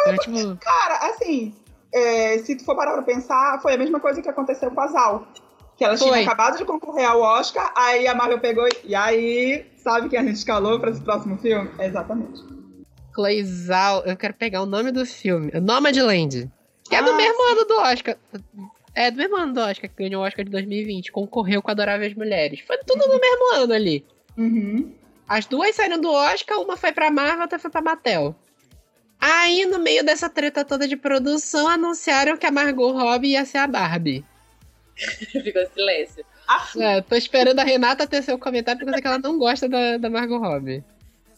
[0.00, 1.54] Então, tipo, Cara, assim,
[1.94, 4.86] é, se tu for parar pra pensar, foi a mesma coisa que aconteceu com a
[4.88, 5.28] Zal.
[5.76, 6.22] Que ela tinha Foi.
[6.24, 10.22] acabado de concorrer ao Oscar, aí a Marvel pegou e- e aí, sabe quem a
[10.24, 11.70] gente escalou pra esse próximo filme?
[11.78, 12.42] Exatamente.
[13.44, 16.50] Zhao, eu quero pegar o nome do filme, Nomadland.
[16.88, 18.16] Que é do Ah, mesmo ano do Oscar.
[18.94, 21.12] É do mesmo ano do Oscar, que ganhou o Oscar de 2020.
[21.12, 22.60] Concorreu com Adoráveis Mulheres.
[22.66, 24.04] Foi tudo no mesmo ano ali.
[24.36, 24.92] Uhum.
[25.28, 28.34] As duas saíram do Oscar, uma foi pra Marvel, outra foi pra Mattel.
[29.20, 33.58] Aí, no meio dessa treta toda de produção, anunciaram que a Margot Robbie ia ser
[33.58, 34.24] a Barbie.
[34.96, 36.24] Ficou silêncio.
[36.48, 39.38] Ah, É, tô esperando a Renata ter seu comentário, porque eu sei que ela não
[39.38, 40.82] gosta da, da Margot Robbie.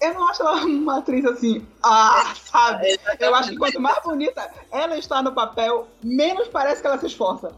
[0.01, 2.99] Eu não acho ela uma atriz assim, ah, sabe?
[3.19, 7.07] Eu acho que quanto mais bonita ela está no papel, menos parece que ela se
[7.07, 7.53] esforça.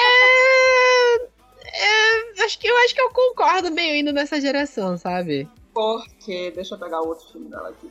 [0.00, 1.16] É,
[1.64, 5.48] é, acho que eu acho que eu concordo meio indo nessa geração, sabe?
[5.74, 7.90] Porque, deixa eu pegar outro filme dela aqui.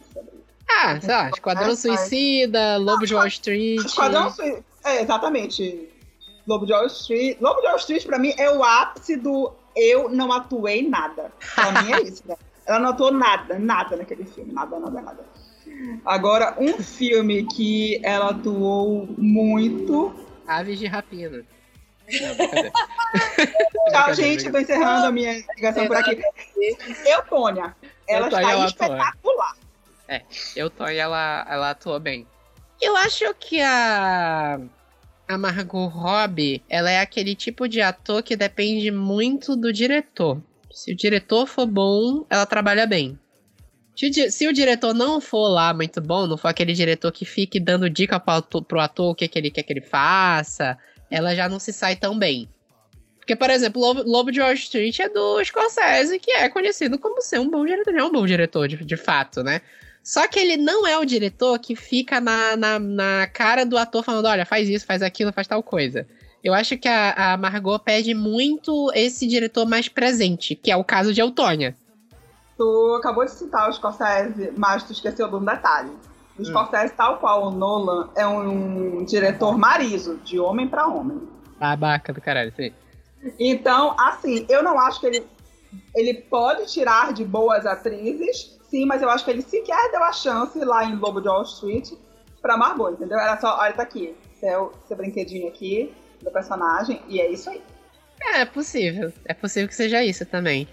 [0.69, 3.85] Ah, sei lá, Esquadrão É, Suicida, Lobo de Wall Street.
[3.85, 4.65] Esquadrão Suicida.
[4.83, 5.89] É, exatamente.
[6.45, 7.37] Lobo de Wall Street.
[7.39, 11.31] Lobo de Wall Street, pra mim, é o ápice do eu não atuei nada.
[11.53, 12.35] Pra mim é isso, né?
[12.67, 14.51] Ela não atuou nada, nada naquele filme.
[14.51, 15.25] Nada, nada, nada.
[16.05, 20.13] Agora, um filme que ela atuou muito.
[20.45, 21.43] Aves de rapina.
[22.21, 22.71] Não, brincadeira.
[23.91, 24.51] Tchau, gente.
[24.51, 26.21] Tô encerrando a minha ligação por aqui.
[27.05, 27.75] Eutônia.
[28.07, 28.85] Ela Eutônia, está ela atua.
[28.85, 29.57] espetacular.
[30.55, 32.25] Eu tô e ela, ela atuou bem.
[32.81, 34.59] Eu acho que a.
[35.29, 40.41] A Margot Robbie, ela é aquele tipo de ator que depende muito do diretor.
[40.77, 43.17] Se o diretor for bom, ela trabalha bem.
[43.95, 47.89] Se o, diretor não for lá muito bom, não for aquele diretor que fique dando
[47.89, 50.77] dica pro ator, pro ator o que, que ele quer que ele faça,
[51.09, 52.47] ela já não se sai tão bem.
[53.17, 57.23] Porque, por exemplo, Lobo, Lobo de Wall Street é do Scorsese, que é conhecido como
[57.23, 57.89] ser um bom diretor.
[57.89, 59.61] Ele é um bom diretor, de, de fato, né?
[60.03, 64.03] Só que ele não é o diretor que fica na, na, na cara do ator
[64.03, 66.07] falando: olha, faz isso, faz aquilo, faz tal coisa.
[66.43, 70.83] Eu acho que a, a Margot pede muito esse diretor mais presente, que é o
[70.83, 71.75] caso de Eutônia.
[72.57, 75.91] Tu acabou de citar o Scorsese, mas tu esqueceu de um detalhe.
[76.37, 81.27] O Scorsese, tal qual o Nolan, é um diretor mariso, de homem pra homem.
[81.59, 82.71] Babaca do caralho, sim.
[83.39, 85.27] Então, assim, eu não acho que ele,
[85.95, 90.13] ele pode tirar de boas atrizes, sim, mas eu acho que ele sequer deu a
[90.13, 91.93] chance lá em Lobo de Wall Street
[92.41, 93.17] pra Margot, entendeu?
[93.17, 97.61] Era só, olha, tá aqui, seu, seu brinquedinho aqui do personagem, e é isso aí.
[98.21, 99.13] É, é possível.
[99.25, 100.67] É possível que seja isso também.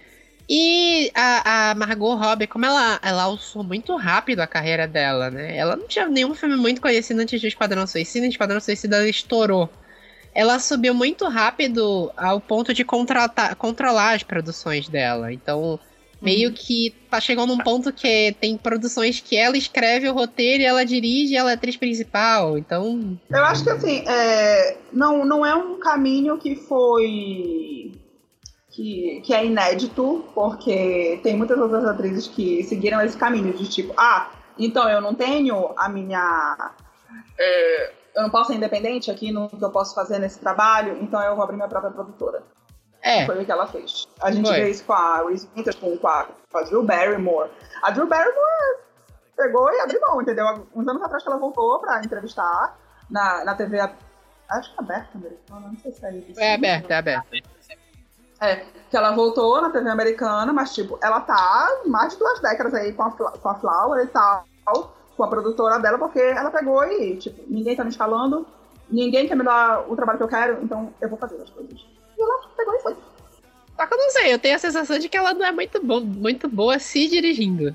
[0.49, 5.57] E a, a Margot Robbie, como ela, ela alçou muito rápido a carreira dela, né?
[5.57, 9.71] Ela não tinha nenhum filme muito conhecido antes de Esquadrão Suicida, Esquadrão Suicida ela estourou.
[10.35, 15.33] Ela subiu muito rápido ao ponto de contratar, controlar as produções dela.
[15.33, 15.79] Então,
[16.25, 20.67] meio que tá chegando num ponto que tem produções que ela escreve o roteiro e
[20.67, 22.57] ela dirige e ela é atriz principal.
[22.57, 27.93] Então, Eu acho que assim, é, não, não é um caminho que foi.
[28.71, 33.95] Que, que é inédito, porque tem muitas outras atrizes que seguiram esse caminho de tipo,
[33.97, 36.73] ah, então eu não tenho a minha.
[37.39, 41.23] é, eu não posso ser independente aqui no que eu posso fazer nesse trabalho, então
[41.23, 42.43] eu vou abrir minha própria produtora.
[43.05, 43.27] É.
[43.27, 44.09] Foi o que ela fez.
[44.23, 44.57] A gente Foi.
[44.61, 47.51] vê isso com a Reese Witherspoon, com a, com a Drew Barrymore.
[47.83, 48.79] A Drew Barrymore
[49.37, 50.67] pegou e abriu mão, entendeu?
[50.75, 52.77] Uns anos atrás que ela voltou pra entrevistar
[53.11, 53.93] na, na TV, a-
[54.51, 56.41] acho que é aberta americana, não sei se é isso.
[56.41, 57.27] É aberto, é aberto.
[58.41, 58.57] É,
[58.91, 62.93] que ela voltou na TV americana, mas tipo, ela tá mais de duas décadas aí
[62.93, 64.45] com a, com a Flower e tal,
[65.17, 68.47] com a produtora dela, porque ela pegou e, tipo, ninguém tá me escalando,
[68.91, 71.87] ninguém quer me dar o trabalho que eu quero, então eu vou fazer as coisas.
[72.57, 72.97] Pegou e foi.
[73.77, 75.83] Só que eu não sei, eu tenho a sensação de que ela não é muito,
[75.85, 77.75] bom, muito boa se dirigindo.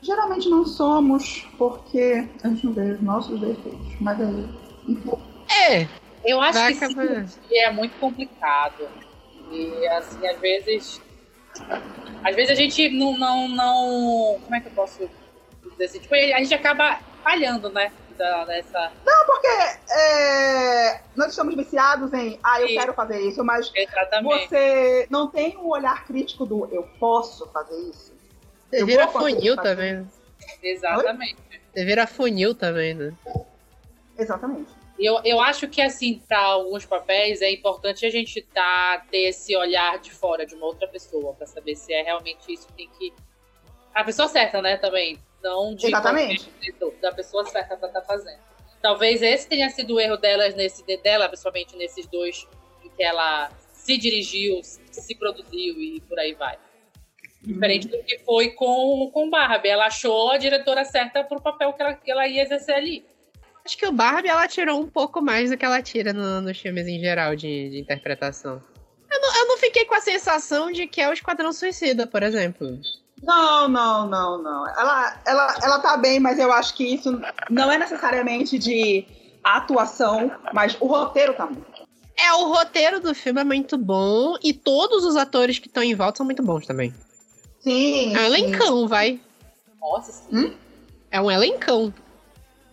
[0.00, 4.48] Geralmente não somos, porque a gente não vê os nossos defeitos, mas aí.
[5.68, 5.86] É,
[6.24, 7.24] Eu acho vai que acabar.
[7.52, 8.88] é muito complicado.
[9.50, 11.00] E assim, às vezes.
[12.24, 13.18] Às vezes a gente não.
[13.18, 15.08] não, não como é que eu posso
[15.72, 15.98] dizer assim?
[16.00, 17.92] Tipo, a gente acaba falhando, né?
[18.18, 18.92] Da, dessa.
[19.26, 19.48] Porque
[19.90, 22.74] é, nós estamos viciados em, ah, eu Sim.
[22.74, 24.48] quero fazer isso, mas Exatamente.
[24.48, 28.12] você não tem um olhar crítico do eu posso fazer isso.
[28.68, 29.94] Você Eu vira funil também.
[29.94, 30.06] né?
[30.62, 31.36] Exatamente.
[31.72, 33.14] Você vira funil também, né?
[34.18, 34.70] Exatamente.
[34.98, 39.28] E Eu, eu acho que, assim, para alguns papéis é importante a gente tá, ter
[39.28, 42.72] esse olhar de fora de uma outra pessoa, para saber se é realmente isso que
[42.74, 43.12] tem que.
[43.94, 45.18] A pessoa certa, né, também.
[45.42, 46.52] Não de Exatamente.
[47.00, 48.38] da pessoa certa para estar fazendo.
[48.80, 52.46] Talvez esse tenha sido o erro delas nesse dela, principalmente nesses dois
[52.84, 56.58] em que ela se dirigiu, se produziu e por aí vai.
[57.42, 59.68] Diferente do que foi com, com Barbie.
[59.68, 63.04] Ela achou a diretora certa pro papel que ela, que ela ia exercer ali.
[63.64, 66.58] Acho que o Barbie ela tirou um pouco mais do que ela tira no- nos
[66.58, 68.62] filmes em geral de, de interpretação.
[69.10, 72.22] Eu não, eu não fiquei com a sensação de que é o Esquadrão Suicida, por
[72.22, 72.80] exemplo.
[73.22, 74.68] Não, não, não, não.
[74.68, 79.06] Ela, ela, ela tá bem, mas eu acho que isso não é necessariamente de
[79.44, 81.82] atuação, mas o roteiro tá muito.
[82.16, 85.94] É, o roteiro do filme é muito bom e todos os atores que estão em
[85.94, 86.92] volta são muito bons também.
[87.60, 88.14] Sim.
[88.14, 88.26] É um sim.
[88.26, 89.20] elencão, vai.
[89.80, 90.36] Nossa, sim.
[90.36, 90.52] Hum?
[91.10, 91.92] É um elencão.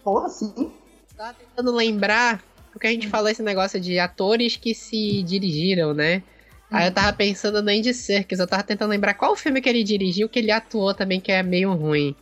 [0.03, 0.71] Porra, sim.
[1.15, 6.23] Tava tentando lembrar, porque a gente falou esse negócio de atores que se dirigiram, né?
[6.71, 9.83] Aí eu tava pensando no Andy Serkis, eu tava tentando lembrar qual filme que ele
[9.83, 12.15] dirigiu que ele atuou também, que é meio ruim.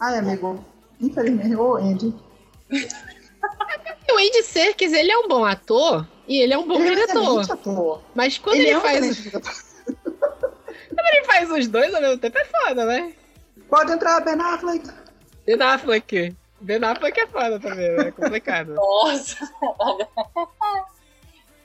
[0.00, 0.64] Ai, amigo.
[1.00, 2.14] Infelizmente, ô Andy.
[4.08, 6.94] O Andy Serkis, ele é um bom ator e ele é um bom Ele é
[7.06, 7.52] diretor.
[7.52, 8.02] ator.
[8.14, 9.42] Mas quando Ele ele, é um faz, diretor.
[9.92, 13.12] quando ele faz os dois ao mesmo tempo é foda, né?
[13.68, 14.88] Pode entrar, Ben Affleck.
[15.44, 16.36] Ben Affleck.
[16.60, 18.08] Ben Affleck é foda também, né?
[18.08, 18.74] É complicado.
[18.78, 19.36] Nossa!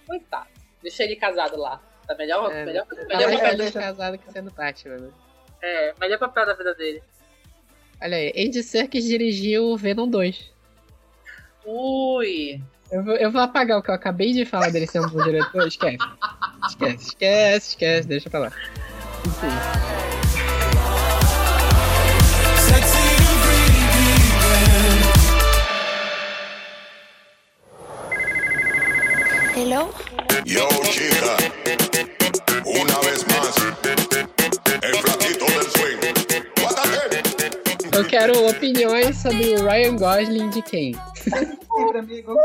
[0.07, 0.47] Coitado.
[0.81, 1.79] Deixa ele casado lá.
[2.11, 5.09] Tá melhor, É, melhor, Tá melhor, mais papel, feliz casado que sendo Batman, né?
[5.61, 7.01] é, melhor papel da vida dele.
[8.01, 10.51] Olha aí, Andy Serkis dirigiu Venom 2.
[11.65, 12.61] Ui!
[12.91, 15.23] Eu vou, eu vou apagar o que eu acabei de falar dele sendo um bom
[15.23, 15.65] diretor.
[15.65, 15.97] Esquece.
[16.67, 18.51] Esquece, esquece, esquece, deixa pra lá.
[19.25, 19.81] Enfim.
[29.55, 29.93] Hello?
[30.45, 31.37] Yo, chica,
[32.65, 33.55] una vez más,
[34.81, 35.99] el flaquito del swing.
[36.59, 37.21] Guátate.
[37.95, 40.95] Eu quero opiniões sobre o Ryan Gosling de quem?
[41.15, 42.35] Sempre, amigo.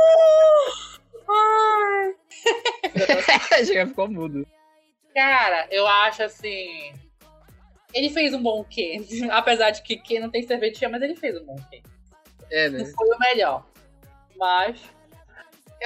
[3.86, 4.46] Ficou mudo.
[5.14, 6.92] Cara, eu acho assim.
[7.94, 9.04] Ele fez um bom Ken.
[9.32, 11.82] Apesar de que Ken não tem serventia, mas ele fez um bom Ken.
[12.50, 12.92] É, Não né?
[12.94, 13.66] foi o melhor.
[14.36, 14.78] Mas.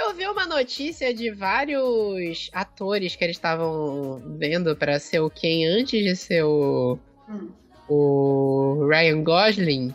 [0.01, 5.67] Eu vi uma notícia de vários atores que eles estavam vendo pra ser o Ken
[5.67, 7.49] antes de ser o, Hum.
[7.89, 9.95] o Ryan Gosling.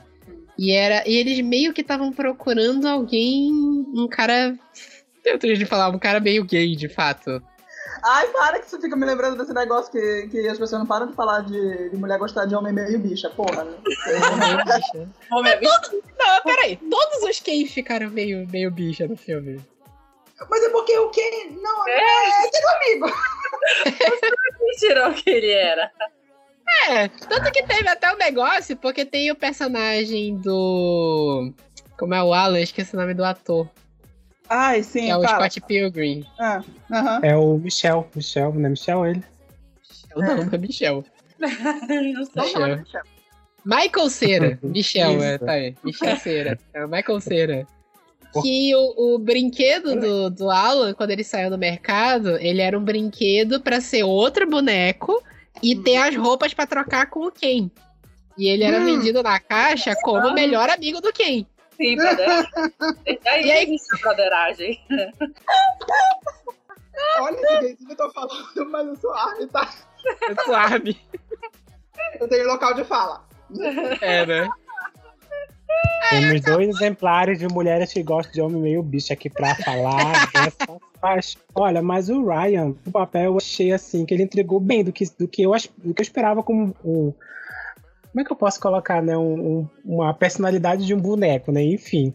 [0.57, 3.51] E, era, e eles meio que estavam procurando alguém,
[3.93, 4.57] um cara.
[5.23, 7.41] Eu tenho de falar, um cara meio gay, de fato.
[8.03, 11.07] Ai, para que você fica me lembrando desse negócio que, que as pessoas não param
[11.07, 13.63] de falar de, de mulher gostar de homem meio bicha, porra.
[13.63, 13.73] né?
[15.31, 16.77] Ô, minha bicha, Não, peraí.
[16.77, 19.59] Todos os Ken ficaram meio, meio bicha no filme.
[20.49, 22.45] Mas é porque o Ken não É.
[22.45, 23.17] é teu amigo.
[24.79, 25.91] tirou que ele era.
[26.89, 31.53] É, tanto que teve até um negócio, porque tem o personagem do.
[31.97, 32.59] Como é o Alan?
[32.59, 33.69] Esqueci o nome do ator.
[34.49, 35.49] Ai, sim, é o fala.
[35.49, 36.25] Scott Pilgrim.
[36.39, 37.19] Ah, aham.
[37.23, 38.07] É o Michel.
[38.15, 39.23] Michel, não é Michel ele?
[40.15, 41.03] O nome é Michel.
[41.39, 42.75] Não sei.
[42.75, 43.01] Michel.
[43.65, 44.59] Michael Cera.
[44.63, 45.75] Michel, é, tá aí.
[45.83, 46.59] Michel Cera.
[46.73, 47.67] É o Michael Cera.
[48.41, 52.83] Que o, o brinquedo do, do Alan, quando ele saiu do mercado, ele era um
[52.83, 55.21] brinquedo pra ser outro boneco
[55.63, 57.69] e ter as roupas pra trocar com o Ken.
[58.37, 58.85] E ele era Hum.
[58.85, 61.45] vendido na caixa como o melhor amigo do Ken.
[61.77, 62.47] Sim, brother.
[63.23, 64.79] Daí E aí- a broderagem.
[67.19, 67.37] Olha
[67.75, 69.13] que eu tô falando, mas eu sou
[69.51, 69.73] tá?
[70.45, 70.99] Sabe?
[72.19, 73.25] Eu tenho local de fala.
[74.01, 74.49] É, né?
[76.09, 80.13] Temos dois exemplares de mulheres que gostam de homem meio bicho aqui pra falar.
[80.33, 81.37] dessa faixa.
[81.55, 85.05] Olha, mas o Ryan, o papel eu achei assim, que ele entregou bem do que,
[85.17, 87.11] do que, eu, do que eu esperava como um.
[88.11, 89.17] Como é que eu posso colocar, né?
[89.17, 91.61] um- um- uma personalidade de um boneco, né?
[91.63, 92.13] Enfim.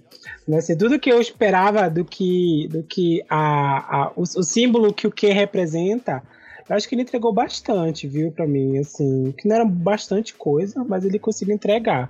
[0.49, 4.95] Né, assim, tudo que eu esperava do que, do que a, a- o, o símbolo
[4.95, 6.23] que o Q representa,
[6.69, 10.83] eu acho que ele entregou bastante, viu, pra mim, assim, que não era bastante coisa,
[10.89, 12.09] mas ele conseguiu entregar,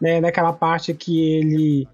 [0.00, 1.88] né, naquela parte que ele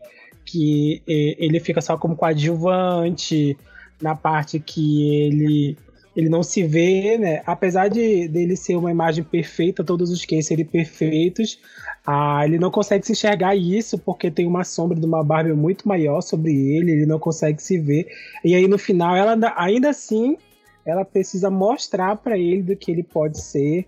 [0.45, 3.57] que ele fica só como coadjuvante,
[4.01, 5.79] na parte que ele
[6.15, 10.41] ele não se vê, né, apesar de dele ser uma imagem perfeita, todos os Ken
[10.41, 11.59] serem perfeitos,
[12.07, 15.89] ah, ele não consegue se enxergar isso porque tem uma sombra de uma Barbie muito
[15.89, 18.07] maior sobre ele, ele não consegue se ver.
[18.45, 20.37] E aí no final ela ainda assim
[20.85, 23.87] ela precisa mostrar para ele do que ele pode ser.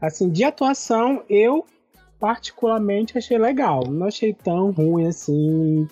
[0.00, 1.66] Assim, de atuação, eu
[2.20, 3.84] particularmente achei legal.
[3.88, 5.88] Não achei tão ruim assim.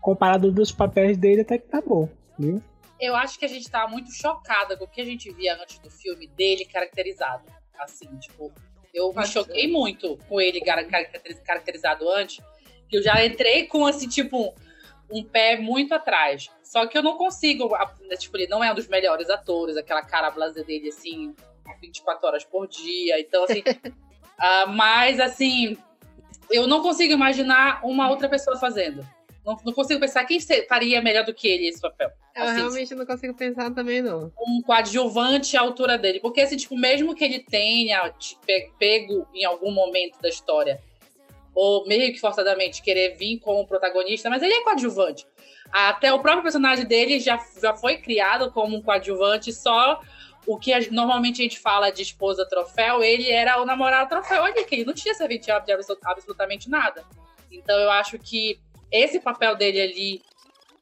[0.00, 2.62] Comparado dos papéis dele, até que tá bom, viu?
[3.00, 5.78] Eu acho que a gente tava muito chocada com o que a gente via antes
[5.78, 7.44] do filme dele caracterizado.
[7.78, 8.52] Assim, tipo,
[8.94, 12.42] eu me choquei muito com ele cara- caracteriz- caracterizado antes,
[12.88, 14.54] que eu já entrei com, assim, tipo,
[15.10, 16.48] um pé muito atrás.
[16.62, 20.02] Só que eu não consigo, a- tipo, ele não é um dos melhores atores, aquela
[20.02, 21.34] cara blazer dele, assim,
[21.82, 23.20] 24 horas por dia.
[23.20, 23.62] Então, assim,
[24.38, 25.76] ah, mas, assim,
[26.50, 29.06] eu não consigo imaginar uma outra pessoa fazendo.
[29.44, 32.10] Não, não consigo pensar quem faria melhor do que ele esse papel.
[32.34, 34.32] Eu Assim, realmente não consigo pensar também, não.
[34.38, 36.18] um coadjuvante à altura dele.
[36.20, 40.80] Porque, assim, tipo, mesmo que ele tenha te pe- pego em algum momento da história,
[41.54, 45.26] ou meio que forçadamente querer vir como protagonista, mas ele é coadjuvante.
[45.72, 50.00] Até o próprio personagem dele já, já foi criado como um coadjuvante, só
[50.46, 54.44] o que a- normalmente a gente fala de esposa troféu, ele era o namorado troféu
[54.44, 57.04] ali, que ele não tinha serventia de absolut- absolutamente nada.
[57.50, 58.58] Então eu acho que
[58.92, 60.22] esse papel dele ali,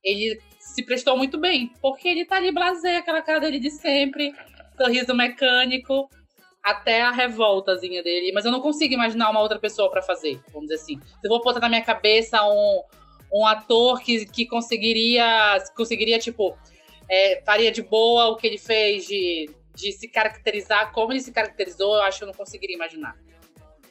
[0.03, 4.35] ele se prestou muito bem, porque ele tá ali blasé, aquela cara dele de sempre,
[4.77, 6.09] sorriso mecânico,
[6.63, 8.33] até a revoltazinha dele.
[8.33, 10.99] Mas eu não consigo imaginar uma outra pessoa pra fazer, vamos dizer assim.
[11.01, 12.83] Se eu vou botar na minha cabeça um,
[13.33, 16.57] um ator que, que conseguiria, conseguiria, tipo,
[17.09, 21.33] é, faria de boa o que ele fez de, de se caracterizar como ele se
[21.33, 23.17] caracterizou, eu acho que eu não conseguiria imaginar.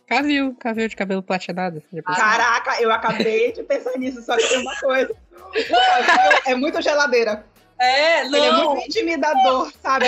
[0.05, 1.81] Cavill, Cavill de cabelo platinado.
[2.05, 5.15] Caraca, eu acabei de pensar nisso, só que tem uma coisa.
[6.45, 7.45] É muito geladeira.
[7.79, 8.75] É, Ele é não.
[8.75, 10.05] muito intimidador, sabe?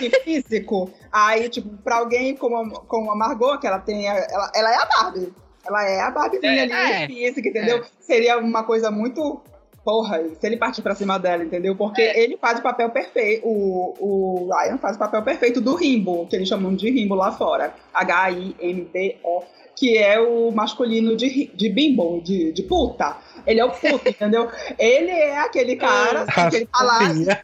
[0.00, 0.92] E físico.
[1.10, 4.08] Aí, tipo, pra alguém como a, como a Margot, que ela tem.
[4.08, 5.32] a- Ela, ela é a Barbie.
[5.66, 7.06] Ela é a Barbiezinha ali, É.
[7.06, 7.84] física, entendeu?
[8.00, 9.42] Seria uma coisa muito.
[9.88, 11.74] Porra, se ele partir pra cima dela, entendeu?
[11.74, 13.48] Porque ele faz o papel perfeito.
[13.48, 17.32] O, o Ryan faz o papel perfeito do Rimbo, que eles chamam de Rimbo lá
[17.32, 17.72] fora.
[17.94, 19.44] H-I-M-B-O.
[19.74, 23.16] Que é o masculino de, de bimbo, de, de puta.
[23.46, 24.50] Ele é o puto, entendeu?
[24.78, 27.42] Ele é aquele cara assim, que ele lá Sofia.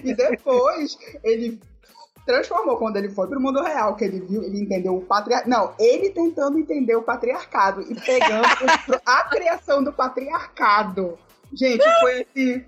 [0.02, 1.60] e depois ele
[2.26, 5.50] transformou quando ele foi pro mundo real, que ele viu, ele entendeu o patriarcado.
[5.50, 8.44] Não, ele tentando entender o patriarcado e pegando
[9.04, 11.18] a criação do patriarcado.
[11.52, 12.64] Gente, foi assim.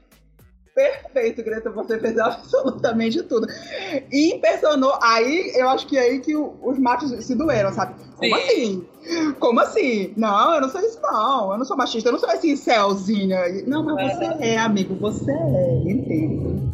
[0.75, 3.47] Perfeito, Greta, você fez absolutamente tudo.
[4.13, 4.99] E impressionou.
[5.03, 7.95] Aí, eu acho que é aí que os machos se doeram, sabe?
[8.17, 8.43] Como Sim.
[8.43, 8.87] assim?
[9.39, 10.13] Como assim?
[10.19, 11.53] Não, eu não sou isso, não.
[11.53, 13.41] Eu não sou machista, eu não sou esse celzinha.
[13.67, 16.71] Não, mas você é, amigo, você é, entendo.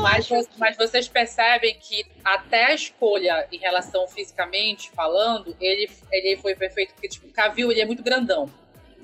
[0.00, 6.36] Mas, vo- mas vocês percebem que até a escolha em relação fisicamente falando, ele, ele
[6.36, 8.48] foi perfeito, porque tipo, o Cavill ele é muito grandão.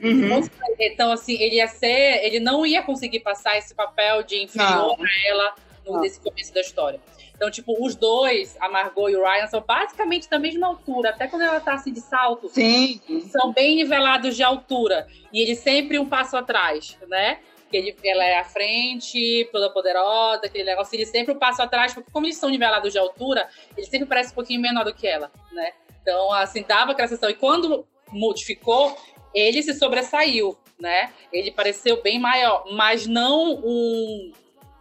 [0.01, 0.41] Uhum.
[0.79, 2.25] Então, assim, ele ia ser.
[2.25, 5.55] Ele não ia conseguir passar esse papel de inferior a ela
[5.85, 6.01] no, Não.
[6.01, 7.01] nesse começo da história.
[7.35, 11.11] Então, tipo, os dois, a Margot e o Ryan, são basicamente da mesma altura.
[11.11, 13.01] Até quando ela tá assim de salto, Sim.
[13.31, 15.07] são bem nivelados de altura.
[15.33, 17.39] E ele sempre um passo atrás, né?
[17.71, 20.95] Que ele, ela é à frente, toda poderosa, aquele negócio.
[20.97, 24.35] Ele sempre passo atrás, porque como eles são nivelados de altura, ele sempre parece um
[24.35, 25.73] pouquinho menor do que ela, né?
[26.03, 27.29] Então, assim, dava aquela sensação.
[27.31, 28.97] E quando modificou,
[29.35, 31.13] ele se sobressaiu, né?
[31.33, 34.33] Ele pareceu bem maior, mas não um-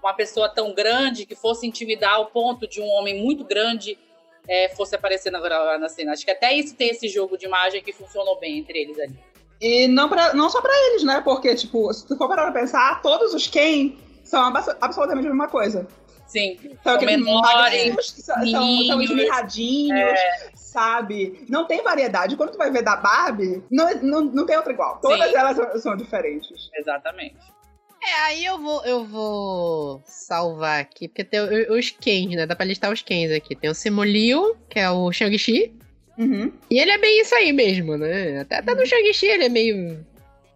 [0.01, 3.97] uma pessoa tão grande que fosse intimidar ao ponto de um homem muito grande
[4.47, 6.13] é, fosse aparecer na, na cena.
[6.13, 9.19] Acho que até isso tem esse jogo de imagem que funcionou bem entre eles ali.
[9.59, 11.21] E não, pra, não só pra eles, né?
[11.21, 15.29] Porque, tipo, se tu for parar pra pensar, todos os Ken são abso- absolutamente a
[15.31, 15.87] mesma coisa.
[16.27, 18.35] Sim, São aqueles menores, magrinhos, são,
[18.85, 20.19] são, esmirradinhos,
[20.55, 21.45] sabe?
[21.49, 22.35] Não tem variedade.
[22.35, 24.99] Quando tu vai ver da Barbie, não, não, não tem outra igual.
[25.01, 25.37] Todas Sim.
[25.37, 26.69] elas são, são diferentes.
[26.75, 27.37] exatamente.
[28.03, 31.39] É, aí eu vou, eu vou salvar aqui, porque tem
[31.71, 32.45] os Kens, né?
[32.45, 33.55] Dá pra listar os Kens aqui.
[33.55, 35.73] Tem o Simu Liu, que é o Shang-Chi.
[36.17, 36.51] Uhum.
[36.69, 38.39] E ele é bem isso aí mesmo, né?
[38.39, 40.05] Até, até no Shang-Chi ele é meio.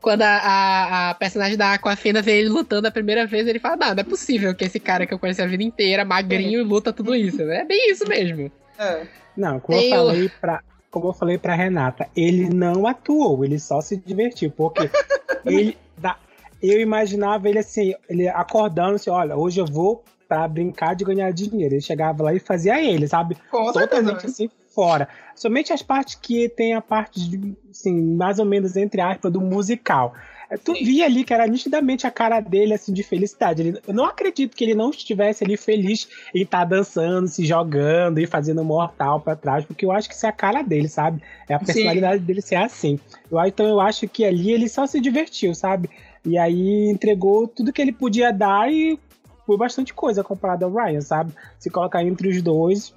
[0.01, 3.75] Quando a, a, a personagem da Aquafina vê ele lutando a primeira vez, ele fala:
[3.77, 6.91] Não, não é possível que esse cara que eu conheci a vida inteira, magrinho, luta
[6.91, 7.59] tudo isso, né?
[7.61, 8.51] É bem isso mesmo.
[8.79, 9.03] É.
[9.37, 10.61] Não, como eu o- falei pra.
[10.89, 14.89] Como eu falei pra Renata, ele não atuou, ele só se divertiu, porque
[15.45, 15.77] ele.
[15.97, 16.17] dá-
[16.61, 21.31] eu imaginava ele assim, ele acordando assim, olha, hoje eu vou pra brincar de ganhar
[21.31, 21.75] dinheiro.
[21.75, 23.37] Ele chegava lá e fazia ele, sabe?
[23.49, 24.01] Com certeza.
[24.01, 25.07] Totalmente assim fora.
[25.35, 29.41] Somente as partes que tem a parte, de, assim, mais ou menos, entre aspas, do
[29.41, 30.13] musical.
[30.49, 30.83] É, Tu Sim.
[30.83, 33.61] via ali que era nitidamente a cara dele, assim, de felicidade.
[33.61, 38.19] Ele- eu não acredito que ele não estivesse ali feliz em estar dançando, se jogando
[38.19, 41.21] e fazendo mortal pra trás, porque eu acho que isso é a cara dele, sabe?
[41.47, 41.65] É a Sim.
[41.65, 42.99] personalidade dele ser assim.
[43.31, 45.89] Eu, então eu acho que ali ele só se divertiu, sabe?
[46.25, 48.99] E aí entregou tudo que ele podia dar e
[49.45, 51.33] foi bastante coisa comparado ao Ryan, sabe?
[51.57, 52.93] Se colocar entre os dois,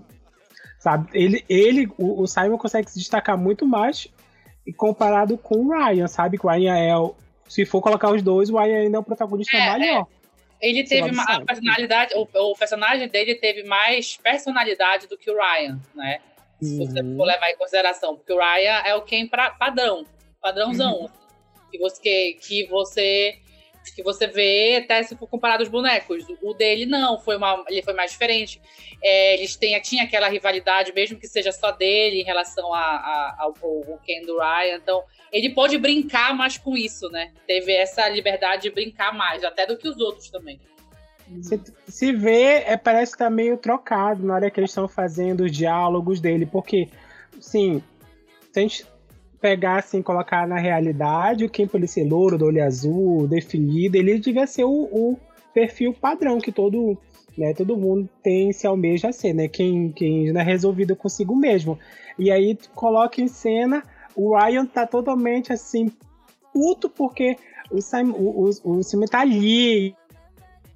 [0.85, 1.09] sabe?
[1.15, 4.07] Ele, ele o, o Simon consegue se destacar muito mais
[4.77, 6.39] comparado com o Ryan, sabe?
[6.39, 7.15] Que o Ryan é o.
[7.49, 10.07] Se for colocar os dois, o Ryan ainda é o protagonista É, maior.
[10.61, 15.17] Ele Sei lá, teve uma, a personalidade, o, o personagem dele teve mais personalidade do
[15.19, 16.21] que o Ryan, né?
[16.61, 17.17] Se você Uhum.
[17.17, 20.07] for levar em consideração, porque o Ryan é o quem pra, padrão,
[20.41, 21.11] padrãozão,
[21.71, 23.39] que você que você
[23.91, 26.25] que você vê até se for comparado aos bonecos.
[26.43, 28.61] O dele não, foi uma, ele foi mais diferente.
[29.03, 33.37] É, eles têm, tinha aquela rivalidade, mesmo que seja só dele em relação a, a-
[33.39, 34.77] ao, ao Ken do Ryan.
[34.77, 37.33] Então, ele pôde brincar mais com isso, né?
[37.47, 40.61] Teve essa liberdade de brincar mais, até do que os outros também.
[41.43, 41.59] Se,
[41.89, 45.51] se vê, é, parece que tá meio trocado na hora que eles estão fazendo os
[45.53, 46.89] diálogos dele, porque,
[47.41, 47.83] sim,
[48.53, 48.87] se a gente
[49.45, 54.47] pegar assim, colocar na realidade, o Ken Police louro, do olho azul, definido, ele devia
[54.47, 55.19] ser o, o
[55.53, 56.97] perfil padrão que todo,
[57.37, 59.47] né, todo mundo tem se almeja ser, né?
[59.47, 61.79] Quem, quem não é resolvido consigo mesmo.
[62.19, 63.83] E aí coloca em cena,
[64.17, 65.93] o Ryan tá totalmente assim,
[66.51, 67.37] puto porque
[67.71, 69.95] o Simon, o, o, o Simon tá ali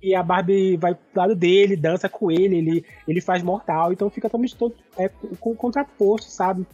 [0.02, 4.10] e a Barbie vai pro lado dele, dança com ele, ele, ele faz mortal, então
[4.10, 5.08] fica totalmente todo é,
[5.40, 6.66] com contraposto, sabe?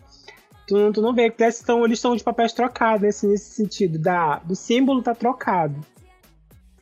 [0.66, 3.26] Tu, não- tu não vê que parece que estão- eles estão de papéis trocados nesse,
[3.26, 5.74] nesse sentido, da, do símbolo tá trocado.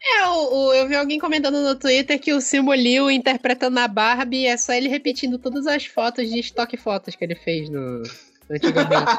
[0.01, 3.87] É, o, o- eu vi alguém comentando no Twitter que o Simu Liu interpretando a
[3.89, 8.03] Barbie é só ele repetindo todas as fotos de estoque fotos que ele fez no,
[8.51, 9.13] antigamente.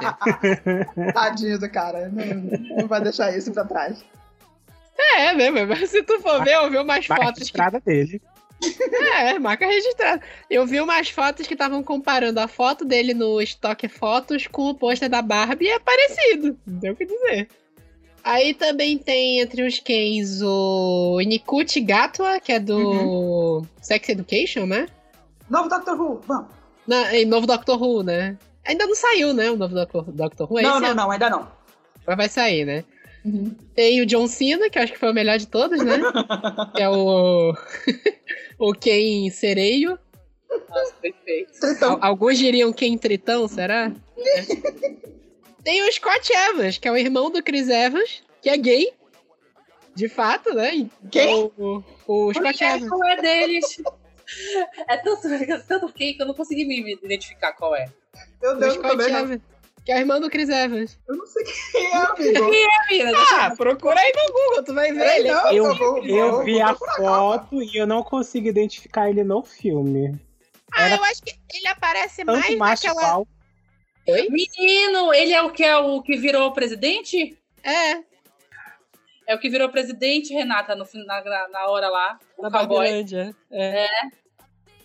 [1.14, 2.10] Tadinho do cara.
[2.10, 4.04] Não, não vai deixar isso pra trás.
[5.18, 5.52] é, né?
[5.66, 8.22] Mas se tu for ver, eu vi umas Marca fotos que dele.
[9.16, 10.22] É, marca registrada.
[10.50, 14.76] Eu vi umas fotos que estavam comparando a foto dele no estoque fotos com o
[14.76, 16.58] pôster da Barbie e é parecido.
[16.66, 17.48] Não tem o que dizer.
[18.24, 24.88] Aí também tem entre os Kens o Nikuchi Gatwa, que é do Sex Education, né?
[25.50, 26.48] Novo Doctor Who, vamos.
[26.88, 28.38] Na, e novo Doctor Who, né?
[28.66, 29.52] Ainda não saiu, né?
[29.52, 30.60] O novo Doctor, Doctor Who.
[30.60, 31.48] É não, não, ano, não, ainda não.
[32.08, 32.86] Mas vai sair, né?
[33.26, 33.56] Uhum.
[33.74, 35.98] Tem o John Cena, que eu acho que foi o melhor de todos, né?
[36.76, 37.54] que é o.
[38.60, 39.98] o Ken Sereio.
[40.70, 41.52] Nossa, perfeito.
[41.60, 41.94] Tritão.
[41.94, 43.92] Al- Alguns diriam Ken Tritão, será?
[45.64, 48.92] Tem o Scott Evans, que é o irmão do Chris Evans, que é gay.
[49.96, 50.90] De fato, né?
[51.12, 51.52] Quem?
[51.58, 52.90] O, o, o Scott Evans.
[52.90, 53.82] Qual é deles?
[54.90, 57.86] É tanto, é tanto quem que eu não consegui me identificar qual é.
[58.42, 59.20] Meu O Deus, Scott também não.
[59.20, 59.42] Evans.
[59.86, 60.98] Que é o irmão do Chris Evans.
[61.10, 62.50] Eu não sei quem é, amigo.
[62.90, 65.06] Menina, Ah, procura aí no Google, tu vai ver.
[65.10, 67.86] Ei, Ele é não, Eu, eu vou- eu vou- vi vou a foto e eu
[67.86, 70.18] não consigo identificar ele no filme.
[70.74, 73.02] Ah, Era eu acho que ele aparece Tanto mais macho naquela.
[73.08, 73.28] igual.
[74.08, 74.28] Oi?
[74.30, 77.38] Menino, ele é o que é o que virou presidente?
[77.64, 78.02] É,
[79.26, 82.20] É o que virou presidente, Renata, no, na, na, hora lá.
[82.38, 82.80] Na cowboy.
[82.88, 83.34] Babilândia.
[83.50, 83.88] É.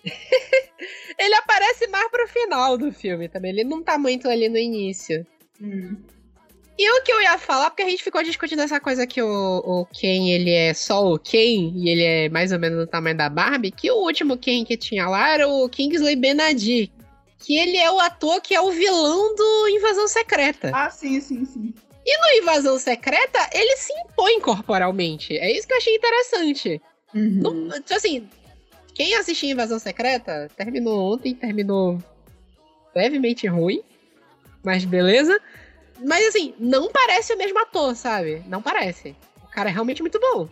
[1.19, 3.51] ele aparece mais pro final do filme também.
[3.51, 5.27] Ele não tá muito ali no início.
[5.61, 5.97] Hum.
[6.79, 9.59] E o que eu ia falar, porque a gente ficou discutindo essa coisa que o,
[9.65, 13.17] o Ken, ele é só o Ken, e ele é mais ou menos do tamanho
[13.17, 16.89] da Barbie, que o último Ken que tinha lá era o Kingsley Benadir.
[17.41, 20.71] Que ele é o ator que é o vilão do Invasão Secreta.
[20.73, 21.75] Ah, sim, sim, sim.
[22.07, 25.37] No Invasão Secreta, ele se impõe corporalmente.
[25.37, 26.81] É isso que eu achei interessante.
[27.15, 27.67] Uhum.
[27.69, 28.29] Não, tipo assim,
[28.99, 32.03] quem assistiu Invasão Secreta, terminou ontem, terminou
[32.93, 33.81] levemente ruim,
[34.61, 35.41] mas beleza.
[36.05, 38.43] Mas assim, não parece o mesmo ator, sabe?
[38.49, 39.15] Não parece.
[39.45, 40.49] O cara é realmente muito bom.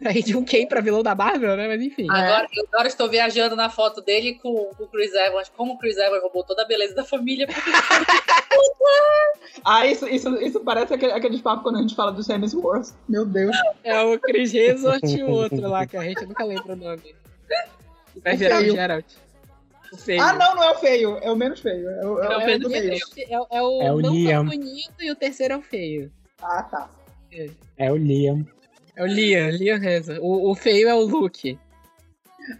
[0.04, 1.68] Aí de um Ken pra vilão da Marvel, né?
[1.68, 2.08] Mas enfim.
[2.10, 5.48] Agora, eu agora estou viajando na foto dele com, com o Chris Evans.
[5.56, 7.46] Como o Chris Evans roubou toda a beleza da família.
[9.64, 12.94] Ah, isso, isso, isso parece aquele, aqueles papos quando a gente fala dos Hemsworth.
[13.08, 13.54] Meu Deus.
[13.84, 17.14] É o Chris Hemsworth e o outro lá, que a gente nunca lembra o nome.
[18.24, 18.74] Vai O virar o feio.
[18.74, 19.06] Geralt.
[19.92, 20.20] O feio.
[20.22, 21.18] Ah, não, não é o feio.
[21.22, 21.88] É o menos feio.
[21.88, 22.92] É o, é o- É o é menos do meio.
[22.92, 24.44] É, é o- é o É não Liam.
[24.44, 26.12] bonito e o terceiro é o feio.
[26.42, 26.90] Ah, tá.
[27.76, 28.46] É o Liam.
[28.96, 30.20] É o Liam, Liam Hemsworth.
[30.22, 31.58] O, o feio é o Luke.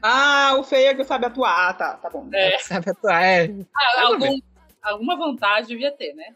[0.03, 1.71] Ah, o feio é que sabe atuar.
[1.71, 2.29] Ah, tá, tá bom.
[2.33, 2.59] É.
[2.61, 3.23] Sabe atuar?
[3.25, 3.51] É.
[3.75, 4.39] Ah, algum,
[4.83, 6.35] alguma vantagem devia ter, né?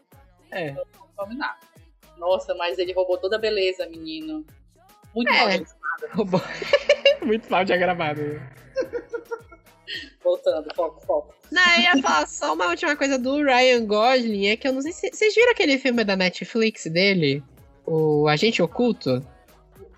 [0.51, 0.75] É.
[1.15, 1.57] Combinar.
[2.17, 4.45] Nossa, mas ele roubou toda a beleza, menino.
[5.15, 5.57] Muito É.
[5.59, 5.67] mal.
[6.15, 6.41] Roubou.
[7.25, 8.41] Muito mal diagramado.
[10.23, 11.33] Voltando, foco, foco.
[11.51, 14.81] Não, eu ia falar só uma última coisa do Ryan Gosling, é que eu não
[14.81, 15.11] sei se...
[15.11, 17.43] Vocês viram aquele filme da Netflix dele?
[17.85, 19.21] O Agente Oculto?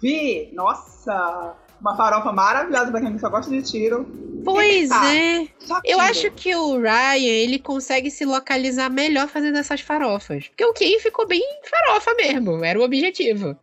[0.01, 4.05] Vi, nossa, uma farofa maravilhosa pra quem só gosta de tiro.
[4.43, 5.47] Pois é.
[5.83, 10.47] Eu acho que o Ryan, ele consegue se localizar melhor fazendo essas farofas.
[10.47, 13.57] Porque o Ken ficou bem farofa mesmo, era o objetivo.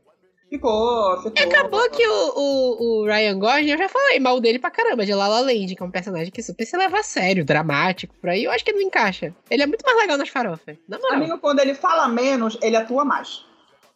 [0.53, 1.43] Ficou, ficou.
[1.43, 5.15] Acabou que o, o, o Ryan Gosling, eu já falei mal dele pra caramba, de
[5.15, 8.29] La La Land, que é um personagem que super se leva a sério, dramático, por
[8.29, 8.45] aí.
[8.45, 9.35] Eu acho que não encaixa.
[9.49, 10.77] Ele é muito mais legal nas farofas.
[10.87, 11.17] Na moral.
[11.17, 13.47] Amigo, quando ele fala menos, ele atua mais.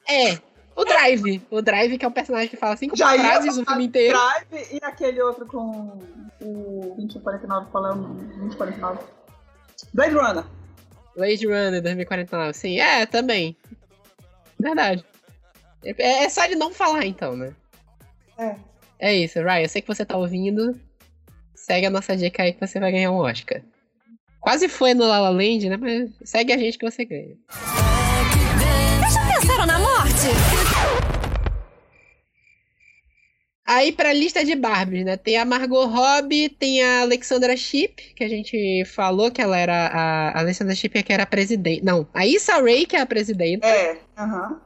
[0.08, 0.38] É.
[0.74, 1.42] O Drive.
[1.50, 4.18] O Drive, que é um personagem que fala cinco Já frases o filme inteiro.
[4.18, 5.98] Drive e aquele outro com
[6.40, 8.98] o 2049 falando 2049.
[9.92, 10.44] Blade Runner.
[11.14, 12.54] Blade Runner 2049.
[12.54, 13.54] Sim, é, também.
[14.58, 15.04] Verdade.
[15.98, 17.54] É, é só ele não falar, então, né?
[18.38, 18.56] É.
[18.98, 19.62] É isso, Ryan.
[19.62, 20.78] Eu sei que você tá ouvindo.
[21.54, 23.62] Segue a nossa dica aí que você vai ganhar um Oscar.
[24.40, 25.76] Quase foi no La La Land, né?
[25.76, 27.36] Mas segue a gente que você ganha.
[29.00, 30.26] Vocês já pensaram na morte?
[33.66, 35.16] Aí pra lista de Barbies, né?
[35.16, 39.88] Tem a Margot Robbie, tem a Alexandra Shipp, que a gente falou que ela era
[39.88, 41.84] a, a Alexandra Shipp é que era a presidente.
[41.84, 43.66] Não, a Issa Rae que é a presidenta.
[43.66, 44.60] É, aham.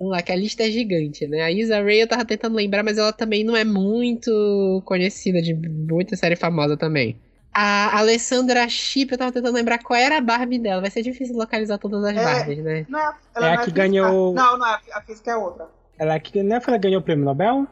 [0.00, 1.42] Vamos lá, que a lista é gigante, né?
[1.42, 5.52] A Issa Rae eu tava tentando lembrar, mas ela também não é muito conhecida, de
[5.52, 7.20] muita série famosa também.
[7.52, 10.80] A Alessandra Shipp, eu tava tentando lembrar qual era a Barbie dela.
[10.80, 12.24] Vai ser difícil localizar todas as É.
[12.24, 12.86] Barbies, né?
[12.88, 13.82] Não é, ela É a não que física.
[13.82, 15.68] ganhou- Não, não, é, a física é outra.
[15.98, 17.66] Ela que não é que ela ganhou o prêmio Nobel?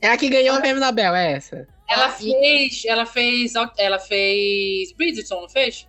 [0.00, 1.68] É a que ganhou o prêmio Nobel, é essa.
[1.88, 2.82] Ela Ah, fez.
[2.86, 3.52] Ela fez.
[3.78, 4.92] Ela fez.
[4.96, 5.86] Bridgerton, não fez?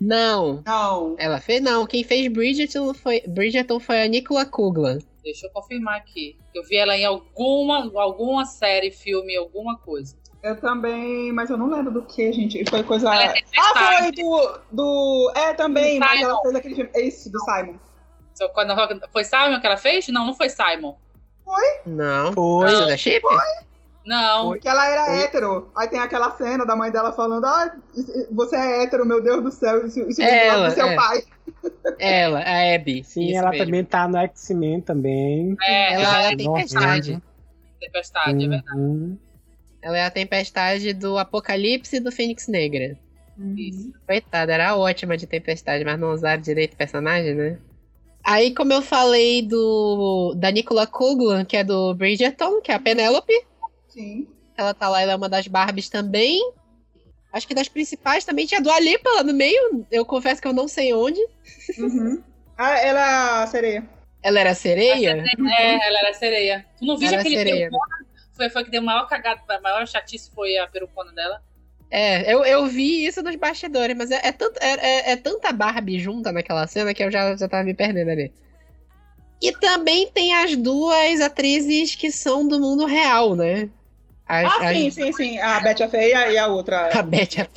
[0.00, 0.62] Não.
[0.64, 1.16] Não.
[1.18, 1.86] Ela fez, não.
[1.86, 4.98] Quem fez Bridgerton foi, Bridgerton foi a Nicola Kuglan.
[5.22, 6.38] Deixa eu confirmar aqui.
[6.54, 10.16] Eu vi ela em alguma, alguma série, filme, alguma coisa.
[10.42, 12.64] Eu também, mas eu não lembro do que, gente.
[12.70, 13.12] Foi coisa.
[13.12, 14.60] Ela é Ah, foi do.
[14.70, 15.32] do...
[15.34, 16.42] É, também, Do mas ela Simon.
[16.42, 16.90] fez aquele filme.
[16.94, 17.74] É isso, do Simon.
[18.54, 20.06] Quando foi Simon que ela fez?
[20.08, 20.94] Não, não foi Simon.
[21.84, 22.32] Não.
[22.32, 22.68] Foi.
[22.72, 23.26] Isso da Chip?
[24.08, 24.58] Não.
[24.58, 25.20] Que ela era Foi.
[25.22, 25.70] hétero.
[25.76, 27.76] Aí tem aquela cena da mãe dela falando: Ah,
[28.32, 29.86] você é hétero, meu Deus do céu.
[29.86, 30.96] Isso, isso lado Ela, do seu é.
[30.96, 31.22] pai.
[31.98, 33.04] Ela, a Abby.
[33.04, 33.66] Sim, Isso ela mesmo.
[33.66, 35.56] também tá no X-Men também.
[35.62, 37.22] É, Ela ela é é a tempestade.
[37.80, 38.78] tempestade, é verdade.
[38.78, 39.18] Uhum.
[39.82, 42.96] Ela é a tempestade do Apocalipse e do Fênix Negra.
[43.56, 43.92] Isso.
[44.06, 47.58] Coitada, era ótima de tempestade, mas não usaram direito o personagem, né?
[48.24, 52.80] Aí, como eu falei do da Nicola Coughlan, que é do Bridgerton, que é a
[52.80, 53.32] Penélope,
[53.88, 54.28] Sim.
[54.56, 56.40] ela tá lá, ela é uma das Barbies também.
[57.32, 59.86] Acho que das principais também tinha a Dua Lipa lá no meio.
[59.90, 61.20] Eu confesso que eu não sei onde.
[61.78, 62.22] Uhum.
[62.56, 63.88] Ah, ela é a sereia.
[64.22, 65.24] Ela era sereia?
[65.58, 66.66] É, ela era sereia.
[66.78, 67.68] Tu não viu aquele sereia.
[67.68, 67.96] perucona?
[68.34, 71.42] Foi, foi que deu maior cagada, a maior chatice foi a perucona dela.
[71.90, 75.52] É, eu, eu vi isso nos bastidores, mas é, é, tanto- é- é- é tanta
[75.52, 78.32] Barbie junta naquela cena que eu já, já tava me perdendo ali.
[79.40, 83.70] E também tem as duas atrizes que são do mundo real, né?
[84.28, 85.38] As, Ah, as- sim, sim, sim.
[85.38, 86.90] A Betty a Feia e a outra.
[86.98, 87.40] A Betty.
[87.40, 87.48] a-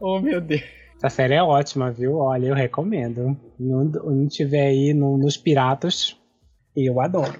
[0.00, 0.62] Oh, meu Deus.
[0.96, 2.16] Essa série é ótima, viu?
[2.18, 3.38] Olha, eu recomendo.
[3.58, 6.16] Não, não tiver aí no- nos Piratas,
[6.76, 7.32] eu adoro.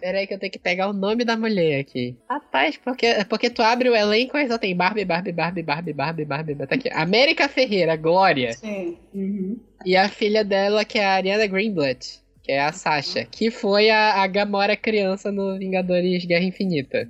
[0.00, 2.16] Pera aí que eu tenho que pegar o nome da mulher aqui.
[2.28, 6.24] Rapaz, porque, porque tu abre o elenco e só tem Barbie, Barbie, Barbie, Barbie, Barbie,
[6.24, 6.54] Barbie.
[6.66, 6.90] Tá aqui.
[6.92, 8.52] América Ferreira, Glória.
[8.52, 8.98] Sim.
[9.14, 9.58] Uhum.
[9.86, 13.88] E a filha dela, que é a Ariana Greenblatt, que é a Sasha, que foi
[13.90, 17.08] a, a Gamora criança no Vingadores Guerra Infinita.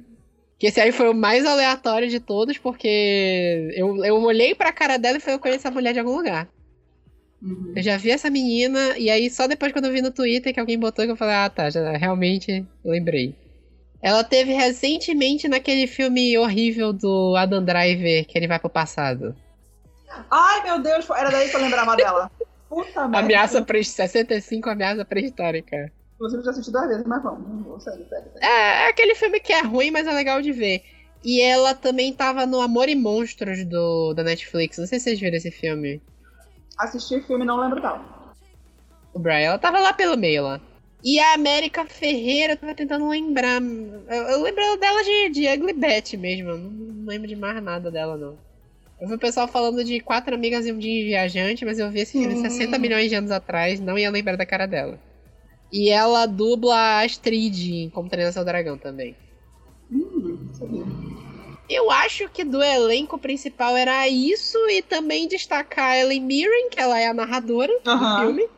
[0.65, 4.97] Que esse aí foi o mais aleatório de todos, porque eu, eu olhei pra cara
[4.97, 6.49] dela e falei, eu conheço essa mulher de algum lugar.
[7.43, 7.75] Uhum.
[7.77, 10.59] Eu já vi essa menina, e aí só depois quando eu vi no Twitter que
[10.59, 13.35] alguém botou que eu falei, ah tá, já realmente lembrei.
[14.01, 19.37] Ela teve recentemente naquele filme horrível do Adam Driver, que ele vai pro passado.
[20.31, 22.31] Ai, meu Deus, era daí que eu lembrava dela.
[22.71, 23.19] Puta merda.
[23.19, 25.93] Ameaça pré 65, ameaça pré-histórica.
[26.15, 27.87] Inclusive, eu já assisti duas vezes, mas vamos.
[28.41, 28.47] É,
[28.85, 30.83] é aquele filme que é ruim, mas é legal de ver.
[31.25, 34.79] E ela também tava no Amor e Monstros do, da Netflix.
[34.79, 36.01] Não sei se vocês viram esse filme.
[36.79, 38.35] Assisti filme não lembro tal.
[39.13, 40.61] O Brian, ela tava lá pelo meio lá.
[41.03, 43.61] E a América Ferreira, eu tava tentando lembrar.
[43.61, 46.51] Eu, eu lembro dela de, de Ugly Betty mesmo.
[46.51, 48.39] Eu não, não lembro de mais nada dela, não.
[49.01, 52.01] Eu vi o pessoal falando de quatro amigas e um dia viajante, mas eu vi
[52.01, 52.43] esse filme Hum.
[52.43, 54.99] 60 milhões de anos atrás, não ia lembrar da cara dela.
[55.75, 59.17] E ela dubla a Astrid em Como Treinar Seu Dragão também.
[59.91, 60.85] Hum, sabia.
[61.69, 66.79] Eu acho que do elenco principal era isso e também destacar a Ellen Mirren, que
[66.79, 68.21] ela é a narradora do Aham.
[68.21, 68.49] filme.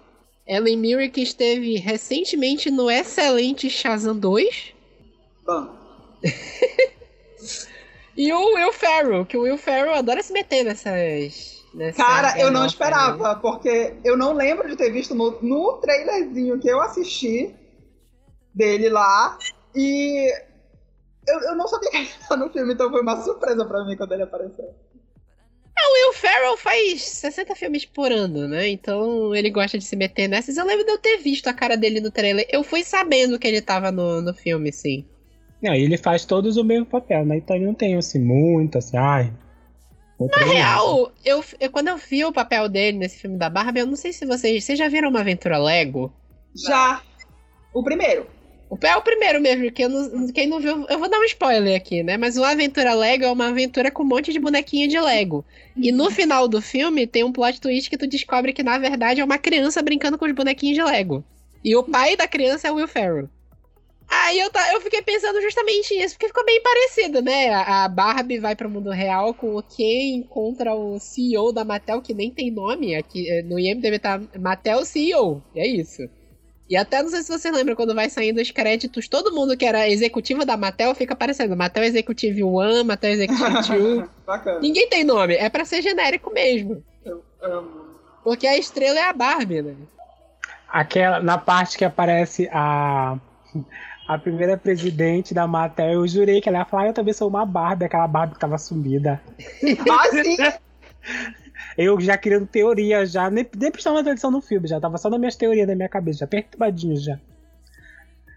[0.46, 4.74] Ellen Mirren que esteve recentemente no excelente Shazam 2.
[5.46, 5.74] Bom.
[8.18, 11.55] E o Will Ferrell, que o Will Ferrell adora se meter nessas...
[11.96, 16.68] Cara, eu não esperava, porque eu não lembro de ter visto no, no trailerzinho que
[16.68, 17.54] eu assisti
[18.54, 19.38] dele lá.
[19.74, 20.32] E
[21.28, 23.96] eu, eu não sabia que ele estava no filme, então foi uma surpresa pra mim
[23.96, 24.74] quando ele apareceu.
[25.78, 28.68] O Will Ferrell faz 60 filmes por ano, né?
[28.68, 30.56] Então ele gosta de se meter nessas.
[30.56, 32.46] Eu lembro de eu ter visto a cara dele no trailer.
[32.50, 35.04] Eu fui sabendo que ele tava no, no filme, sim.
[35.62, 37.36] Não, e ele faz todos o mesmo papel, né?
[37.36, 39.32] Então ele não tem assim muito, assim, ai.
[40.18, 43.86] Na real, eu, eu- quando eu vi o papel dele nesse filme da Barbie, eu
[43.86, 44.64] não sei se vocês.
[44.64, 46.12] Vocês já viram uma aventura Lego?
[46.54, 47.02] Já.
[47.74, 48.26] O primeiro.
[48.68, 51.24] O é o primeiro mesmo, que eu não- quem não viu, eu vou dar um
[51.24, 52.16] spoiler aqui, né?
[52.16, 55.44] Mas o Aventura Lego é uma aventura com um monte de bonequinho de Lego.
[55.76, 59.20] E no final do filme tem um plot twist que tu descobre que na verdade
[59.20, 61.22] é uma criança brincando com os bonequinhos de Lego.
[61.62, 63.28] E o pai da criança é o Will Ferrell.
[64.08, 67.52] Aí eu, tá, eu fiquei pensando justamente nisso, porque ficou bem parecido, né?
[67.52, 72.14] A, Barbie vai pro mundo real com o Ken encontra o CEO da Mattel, que
[72.14, 72.94] nem tem nome.
[72.94, 75.42] Aqui eh, no IMDB tá Mattel CEO.
[75.54, 76.08] E é isso.
[76.68, 79.64] E até não sei se você lembra, quando vai saindo os créditos, todo mundo que
[79.64, 81.56] era executivo da Mattel fica aparecendo.
[81.56, 84.08] Mattel Executive One, Mattel Executive 2.
[84.26, 84.60] Bacana.
[84.60, 86.82] Ninguém tem nome, é pra ser genérico mesmo.
[87.04, 87.86] Eu amo.
[88.24, 89.76] Porque a estrela é a Barbie, né?
[90.68, 93.16] Aquela, na parte que aparece a,
[94.06, 97.28] a primeira presidente da Mattel, eu jurei que ela ia falar, "Ah, eu também sou
[97.28, 99.20] uma Barbie, aquela Barbie que tava sumida.
[99.90, 100.36] Ah, sim.
[101.78, 105.18] Eu já criando teoria, já, nem, nem prestava atenção no filme, já tava só nas
[105.18, 107.18] minhas teorias na minha cabeça, já perturbadinho já.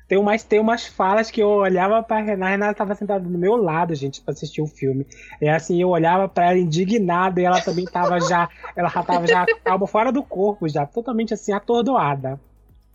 [0.08, 3.38] Tem umas, tem umas falas que eu olhava pra Renata, a Renata tava sentada do
[3.38, 5.06] meu lado, gente, pra assistir o filme.
[5.42, 9.28] E assim, eu olhava pra ela indignada e ela também tava já, ela já tava
[9.28, 12.40] já calma fora do corpo, já, totalmente assim, atordoada.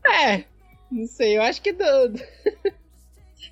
[0.05, 0.45] É,
[0.91, 1.85] não sei, eu acho que do...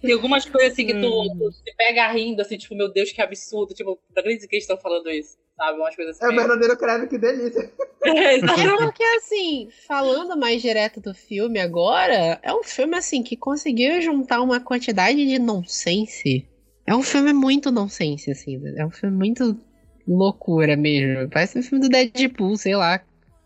[0.00, 1.38] Tem algumas coisas assim que tu, Hum.
[1.38, 3.72] tu se pega rindo, assim, tipo, meu Deus, que absurdo.
[3.74, 5.78] Tipo, não acredito que eles estão falando isso, sabe?
[5.78, 6.36] Umas coisas É o assim.
[6.36, 7.70] verdadeiro creme, que delícia.
[8.04, 8.34] É.
[8.38, 14.02] É porque, assim, falando mais direto do filme agora, é um filme, assim, que conseguiu
[14.02, 16.48] juntar uma quantidade de nonsense.
[16.84, 18.60] É um filme muito nonsense, assim.
[18.76, 19.56] É um filme muito
[20.04, 21.30] loucura mesmo.
[21.30, 23.00] Parece um filme do Deadpool, sei lá.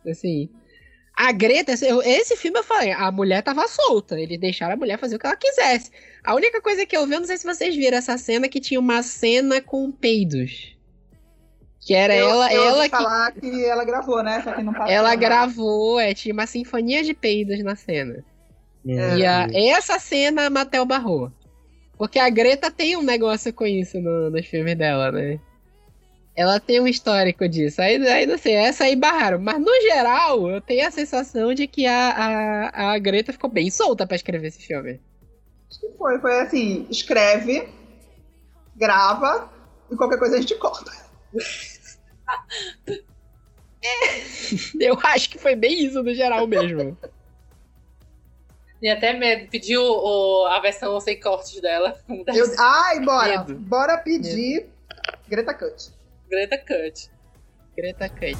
[0.09, 0.49] Assim.
[1.19, 4.21] A Greta, esse filme eu falei, a mulher tava solta.
[4.21, 5.91] Eles deixaram a mulher fazer o que ela quisesse.
[6.23, 8.61] A única coisa que eu vi, eu não sei se vocês viram essa cena, que
[8.61, 10.77] tinha uma cena com peidos.
[11.81, 14.43] Que era eu, ela, eu ela que falar que ela gravou, né?
[14.43, 14.93] Só que não passou.
[14.93, 15.17] ela né?
[15.17, 18.23] gravou, é, tinha uma sinfonia de peidos na cena.
[18.85, 21.33] Meu E a- essa cena a Mattel barrou.
[21.97, 25.41] Porque a Greta tem um negócio com isso no- nos filmes dela, né?
[26.37, 27.81] Ela tem um histórico disso.
[27.81, 29.39] Aí, aí não sei, essa aí barraram.
[29.41, 33.71] Mas no geral, eu tenho a sensação de que a, a, a Greta ficou bem
[33.71, 35.01] solta pra escrever esse filme.
[35.71, 37.69] Acho que foi, foi assim, escreve,
[38.77, 39.51] grava
[39.91, 40.93] e qualquer coisa a gente corta.
[44.81, 46.97] Eu acho que foi bem isso no geral mesmo.
[48.83, 49.49] E até medo.
[49.49, 51.97] Pediu o- a versão sem cortes dela.
[52.09, 53.39] Eu, ai, bora.
[53.39, 53.55] Medo.
[53.55, 54.67] Bora pedir
[55.29, 55.91] Greta Cut.
[56.29, 57.09] Greta Cut.
[57.77, 58.37] Greta Cut.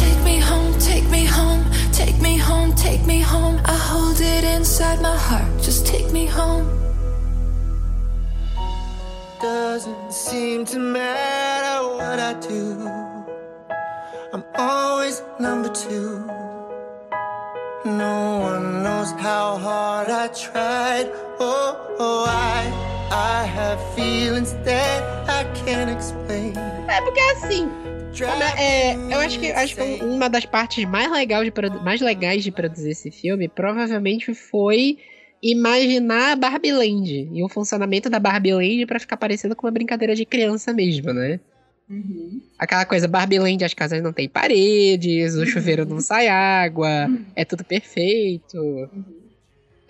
[0.00, 3.60] Take me home, take me home, take me home, take me home.
[3.64, 5.62] I hold it inside my heart.
[5.62, 6.66] Just take me home.
[9.40, 12.88] Doesn't seem to matter what I do.
[14.32, 16.26] I'm always number two.
[17.84, 18.73] No one
[19.04, 21.10] knows how hard I tried.
[21.38, 22.64] Oh, oh, I,
[23.10, 26.54] I have feelings that I can't explain.
[26.88, 27.68] É porque assim,
[28.18, 31.52] Como é- é, eu acho que, acho que uma das partes mais, legal de
[31.82, 34.98] mais legais de produzir esse filme provavelmente foi
[35.42, 39.72] imaginar a Barbie Land e o funcionamento da Barbie Land pra ficar parecendo com uma
[39.72, 41.40] brincadeira de criança mesmo, né?
[42.58, 47.44] Aquela coisa, Barbie Land, as casas não têm paredes, o chuveiro não sai água, é
[47.44, 48.90] tudo perfeito.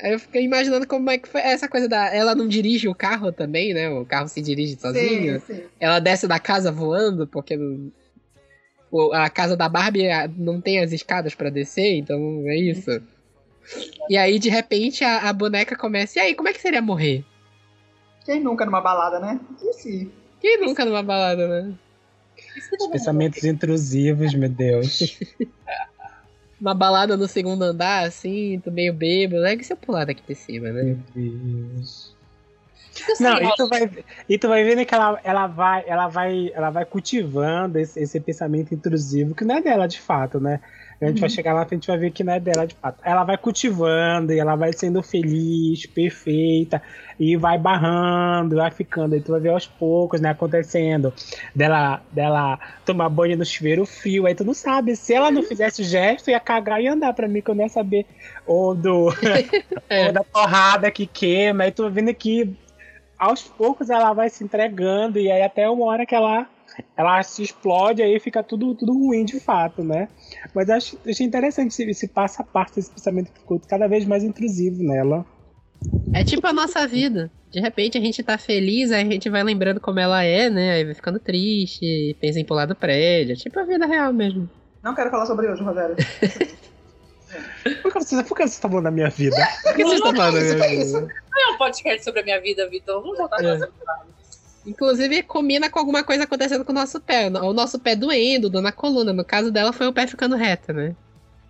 [0.01, 2.13] Aí eu fiquei imaginando como é que foi essa coisa da.
[2.15, 3.89] Ela não dirige o carro também, né?
[3.91, 5.41] O carro se dirige sozinho.
[5.41, 5.63] Sim, sim.
[5.79, 7.93] Ela desce da casa voando, porque não-
[9.13, 12.91] a casa da Barbie não tem as escadas pra descer, então é isso.
[14.09, 16.19] E aí, de repente, a, a boneca começa.
[16.19, 17.25] E aí, como é que seria morrer?
[18.25, 19.41] Quem nunca numa balada, né?
[19.73, 20.11] Sim.
[20.41, 21.75] Quem nunca numa balada, né?
[22.57, 25.19] Os pensamentos intrusivos, meu Deus.
[26.61, 29.45] Uma balada no segundo andar, assim, tô meio bêbado.
[29.45, 30.83] É que se eu pular daqui de cima, né?
[30.83, 32.15] Meu Deus.
[33.19, 33.91] Não, e tu vai,
[34.29, 38.21] e tu vai vendo que ela, ela, vai, ela, vai, ela vai cultivando esse, esse
[38.21, 40.61] pensamento intrusivo, que não é dela de fato, né?
[41.01, 42.75] A gente vai chegar lá e a gente vai ver que não é dela de
[42.75, 42.99] fato.
[43.05, 46.81] Ela vai cultivando e ela vai sendo feliz, perfeita,
[47.19, 49.15] e vai barrando, vai ficando.
[49.15, 51.13] Aí tu vai ver aos poucos, né, acontecendo.
[51.55, 54.27] Dela, dela tomar banho no chuveiro frio.
[54.27, 54.97] Aí tu não sabe.
[54.97, 57.65] Se ela não fizesse o gesto, ia cagar e andar pra mim, que eu não
[57.65, 58.07] ia saber.
[58.47, 59.13] Ou do.
[59.89, 60.07] É.
[60.07, 61.65] ou da torrada que queima.
[61.65, 62.57] Aí tu vendo que
[63.19, 65.19] aos poucos ela vai se entregando.
[65.19, 66.47] E aí até uma hora que ela.
[66.97, 70.09] Ela se explode, aí fica tudo, tudo ruim de fato, né?
[70.55, 74.05] Mas acho, achei interessante esse, esse passo a passo, esse pensamento que ficou cada vez
[74.05, 75.25] mais intrusivo nela.
[76.13, 77.31] É tipo a nossa vida.
[77.51, 80.73] De repente a gente tá feliz, aí a gente vai lembrando como ela é, né?
[80.73, 83.33] Aí vai ficando triste, pensa em pular do prédio.
[83.33, 84.49] É tipo a vida real mesmo.
[84.83, 85.97] Não quero falar sobre hoje, Rogério.
[87.83, 89.37] Por que você, por que você tá falando da minha vida?
[89.63, 91.01] Por que você tá falando da isso, minha vida?
[91.01, 93.03] Não é um podcast sobre a minha vida, Vitor.
[93.03, 93.59] Vamos voltar É.
[94.67, 97.29] Inclusive, combina com alguma coisa acontecendo com o nosso pé.
[97.29, 99.13] O nosso pé doendo, dando na coluna.
[99.13, 100.95] No caso dela, foi o pé ficando reto, né?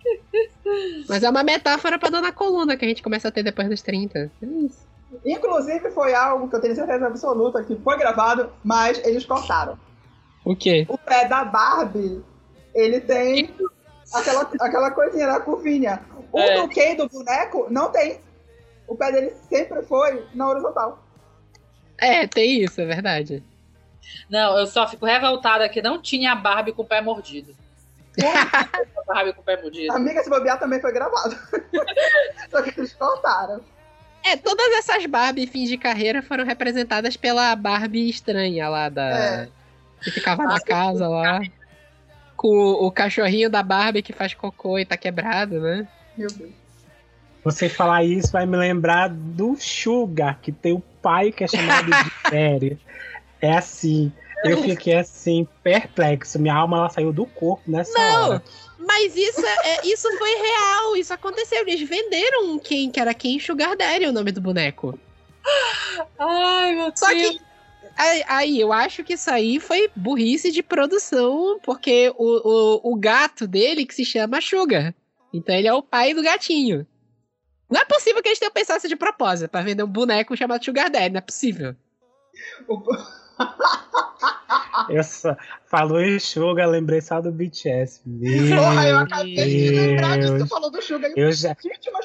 [1.07, 3.69] Mas é uma metáfora pra dor na coluna que a gente começa a ter depois
[3.69, 4.19] dos 30.
[4.19, 4.85] É isso.
[5.25, 9.77] Inclusive, foi algo que eu tenho certeza absoluta que foi gravado, mas eles cortaram.
[10.43, 10.85] O quê?
[10.89, 12.21] O pé da Barbie,
[12.73, 13.49] ele tem
[14.13, 16.01] aquela, aquela coisinha da curvinha.
[16.31, 16.61] O É.
[16.61, 18.19] do Ken do boneco não tem.
[18.87, 20.99] O pé dele sempre foi na horizontal.
[21.97, 23.43] É, tem isso, é verdade.
[24.29, 27.55] Não, eu só fico revoltada que não tinha a Barbie com o pé mordido.
[28.23, 29.93] A Barbie com o pé mordido?
[29.93, 31.37] Amiga, se bobear também foi gravado.
[32.49, 33.61] Só que eles cortaram.
[34.23, 39.09] É, todas essas Barbie fins de carreira foram representadas pela Barbie estranha lá da.
[39.09, 39.49] É.
[40.01, 41.41] Que ficava na casa lá.
[42.35, 45.87] Com o, o cachorrinho da Barbie que faz cocô e tá quebrado, né?
[46.17, 46.64] Meu Deus.
[47.45, 51.85] Você falar isso vai me lembrar do Sugar, que tem o pai que é chamado
[51.85, 52.79] de Fere.
[53.39, 54.11] É assim.
[54.43, 56.39] Eu fiquei assim, perplexo.
[56.39, 58.29] Minha alma ela saiu do corpo nessa Não!
[58.29, 58.43] hora.
[58.79, 61.61] Mas isso, é, isso foi real, isso aconteceu.
[61.61, 64.99] Eles venderam um Ken, que era Ken Sugar Daddy, o nome do boneco.
[66.17, 67.29] Ai, meu Só Deus.
[67.29, 67.41] que.
[67.95, 72.95] Aí, aí, eu acho que isso aí foi burrice de produção, porque o, o, o
[72.95, 74.93] gato dele que se chama Sugar.
[75.33, 76.85] Então ele é o pai do gatinho.
[77.69, 80.63] Não é possível que eles tenham pensado isso de propósito, pra vender um boneco chamado
[80.63, 81.75] Sugar Daddy, não é possível.
[84.89, 85.35] Eu só,
[85.65, 88.01] falou em Suga, lembrei só do BTS.
[88.05, 90.33] Meu Porra, eu acabei de lembrar disso.
[90.33, 90.49] Tu Deus.
[90.49, 91.11] falou do Sugar.
[91.15, 91.55] Eu já,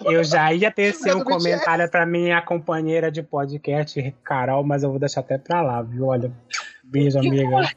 [0.05, 1.39] eu já ia tecer um do BTS.
[1.39, 6.07] comentário pra minha companheira de podcast, Carol, mas eu vou deixar até pra lá, viu?
[6.07, 6.33] Olha,
[6.85, 7.69] beijo, amiga.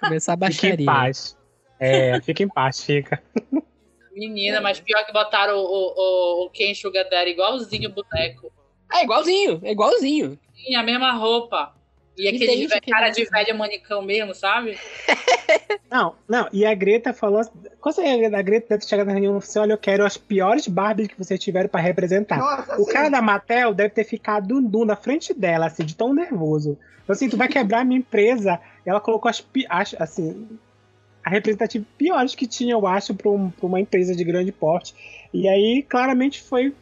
[0.00, 0.86] Começar a Fica em baixaria.
[0.86, 1.36] paz.
[1.80, 3.22] É, fica em paz, fica.
[4.18, 8.52] Menina, mas pior que botaram o, o, o Ken Sugar Daddy igualzinho o boneco.
[8.92, 10.38] É igualzinho, é igualzinho.
[10.54, 11.74] Tinha a mesma roupa.
[12.16, 14.76] E aquele cara de velho manicão mesmo, sabe?
[15.90, 17.40] Não, não, e a Greta falou.
[17.80, 20.68] Quando você- a Greta deve ter chegado na reunião você olha, eu quero as piores
[20.68, 22.36] Barbies que vocês tiveram pra representar.
[22.38, 26.12] Nossa, O assim, cara da Mattel deve ter ficado na frente dela, assim, de tão
[26.12, 26.78] nervoso.
[27.02, 28.60] Então, assim, tu vai quebrar a minha empresa.
[28.84, 30.46] Ela colocou as, pi- as assim,
[31.28, 34.94] a representativa piores que tinha, eu acho, pra, um- uma empresa de grande porte.
[35.32, 36.74] E aí, claramente, foi o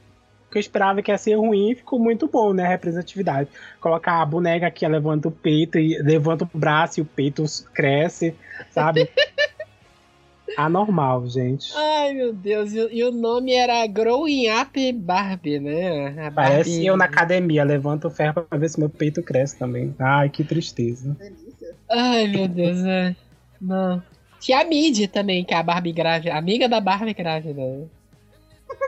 [0.50, 2.64] que eu esperava que ia ser ruim e ficou muito bom, né?
[2.64, 3.48] A representatividade.
[3.80, 7.44] Colocar a boneca que levanta o peito e levanta o braço e o peito
[7.74, 8.34] cresce,
[8.70, 9.08] sabe?
[10.56, 11.72] Anormal, gente.
[11.76, 12.72] Ai, meu Deus.
[12.72, 16.26] E, o- nome era Growing Up Barbie, né?
[16.26, 19.58] A Parece Barbie- eu na academia, levanto o ferro pra ver se meu peito cresce
[19.58, 19.94] também.
[19.98, 21.14] Ai, que tristeza.
[21.18, 21.74] delícia.
[21.90, 23.14] Ai, meu Deus, é.
[23.60, 24.02] Não.
[24.40, 27.60] Tinha a Mid também, que é a Barbie grávida, amiga da Barbie grávida.
[27.62, 27.86] né?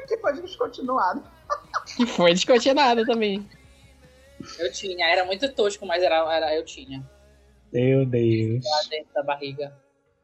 [0.07, 1.23] Que foi descontinuado.
[1.97, 3.45] Que foi descontinuada também.
[4.59, 5.07] Eu tinha.
[5.07, 7.03] Era muito tosco, mas era, era, eu tinha.
[7.73, 8.65] Meu Deus.
[8.65, 9.73] Lá dentro da barriga.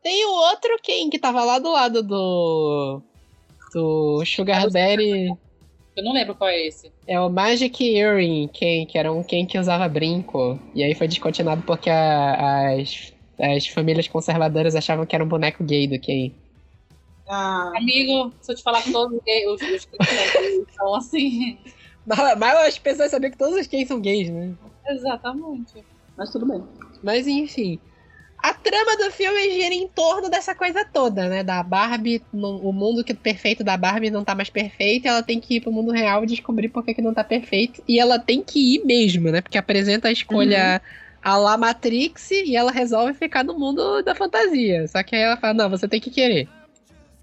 [0.02, 3.02] Tem o outro Ken que tava lá do lado do.
[3.72, 5.28] Do Sugar Daddy.
[5.96, 6.92] Eu não lembro qual é esse.
[7.06, 10.58] É o Magic Earring Ken, que era um Ken que usava brinco.
[10.74, 15.62] E aí foi descontinuado porque a- as, as famílias conservadoras achavam que era um boneco
[15.64, 16.32] gay do Ken.
[17.28, 21.58] Ah, Amigo, se eu te falar que todos os gays- os, os cristãos são assim.
[22.06, 24.52] Mas, mas as pessoas sabiam que todos os Kens são gays, né?
[24.86, 25.82] Exatamente.
[26.14, 26.62] mas tudo bem.
[27.02, 27.78] Mas enfim.
[28.42, 31.42] A trama do filme gira em torno dessa coisa toda, né?
[31.42, 35.22] Da Barbie, no- o mundo que perfeito da Barbie não tá mais perfeito, e ela
[35.22, 37.82] tem que ir pro mundo real e descobrir por que, que não tá perfeito.
[37.88, 39.40] E ela tem que ir mesmo, né?
[39.40, 40.82] Porque apresenta a escolha
[41.24, 44.86] a la Matrix e ela resolve ficar no mundo da fantasia.
[44.86, 46.46] Só que aí ela fala, não, você tem que querer.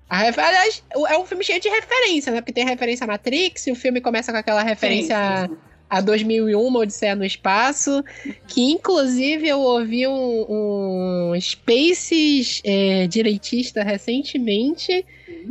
[0.10, 2.42] A Aliás, é um filme cheio de referência, né?
[2.42, 6.02] Porque tem referência a Matrix, e o filme começa com aquela referência Sim, sim, a
[6.02, 8.04] 2001, uma Odisseia no Espaço,
[8.48, 15.06] que inclusive eu ouvi um, um Spaces é, direitista recentemente,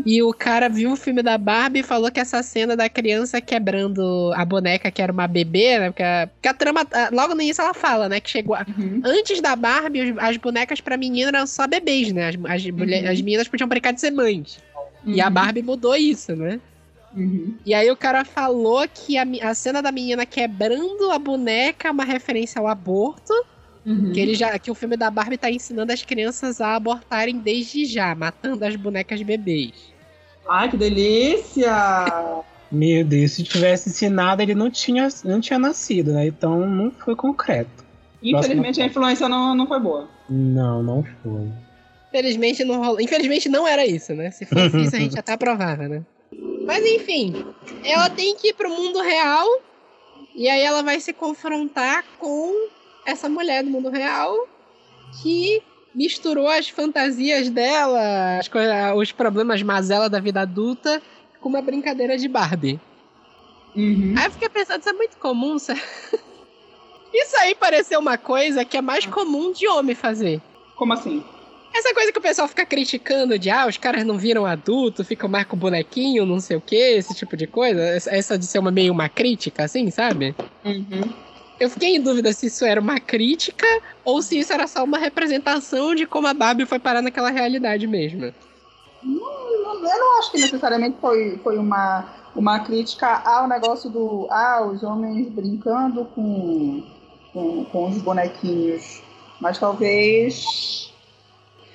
[0.07, 3.41] e o cara viu o filme da Barbie e falou que essa cena da criança
[3.41, 5.91] quebrando a boneca que era uma bebê, né?
[5.91, 8.21] Porque a, porque a trama, logo no início ela fala, né?
[8.21, 8.55] Que chegou.
[8.55, 9.01] a- Uhum.
[9.05, 12.29] Antes da Barbie, as bonecas pra menina eram só bebês, né?
[12.29, 12.35] As,
[12.65, 14.59] as, mulher- as meninas podiam brincar de ser mães.
[15.05, 15.33] E a Uhum.
[15.33, 16.61] Barbie mudou isso, né?
[17.17, 17.55] Uhum.
[17.67, 21.91] E aí o cara falou que a, a cena da menina quebrando a boneca é
[21.91, 23.33] uma referência ao aborto,
[23.85, 24.13] Uhum.
[24.13, 27.87] que ele já que o filme da Barbie tá ensinando as crianças a abortarem desde
[27.87, 29.73] já, matando as bonecas bebês.
[30.49, 31.73] Ai, que delícia!
[32.71, 36.27] Meu Deus, se tivesse ensinado, ele não tinha, não tinha nascido, né?
[36.27, 37.85] Então não foi concreto.
[38.23, 40.09] Infelizmente a influência não, não foi boa.
[40.29, 41.49] Não, não foi.
[42.09, 43.01] Infelizmente não rolou.
[43.01, 44.31] Infelizmente não era isso, né?
[44.31, 46.03] Se fosse isso, a gente até aprovava, né?
[46.67, 47.45] Mas enfim,
[47.85, 49.47] ela tem que ir pro mundo real
[50.35, 52.69] e aí ela vai se confrontar com
[53.07, 54.35] essa mulher do mundo real
[55.23, 55.63] que
[55.95, 58.49] misturou as fantasias dela, as
[58.97, 61.03] os problemas mazela da vida adulta
[61.41, 62.79] com uma brincadeira de Barbie.
[63.75, 64.15] Uhum.
[64.17, 65.81] Aí eu fiquei pensando, isso é muito comum, sabe?
[67.13, 70.41] Isso aí pareceu uma coisa que é mais comum de homem fazer.
[70.77, 71.21] Como assim?
[71.75, 75.29] Essa coisa que o pessoal fica criticando de, ah, os caras não viram adulto, ficam
[75.29, 77.81] mais com bonequinho, não sei o que, esse tipo de coisa.
[77.81, 80.35] Essa- Essa de ser uma, meio uma crítica, assim, sabe?
[80.65, 81.13] Uhum.
[81.61, 83.67] Eu fiquei em dúvida se isso era uma crítica
[84.05, 87.87] ou se isso era só uma representação de como a Barbie foi parar naquela realidade
[87.87, 88.33] mesmo.
[89.03, 89.41] Não-
[89.75, 92.05] Eu não acho que necessariamente foi, foi uma,
[92.35, 94.27] uma crítica ao negócio do.
[94.31, 96.83] Ah, os homens brincando com,
[97.33, 99.03] com, com os bonequinhos.
[99.41, 100.90] Mas talvez.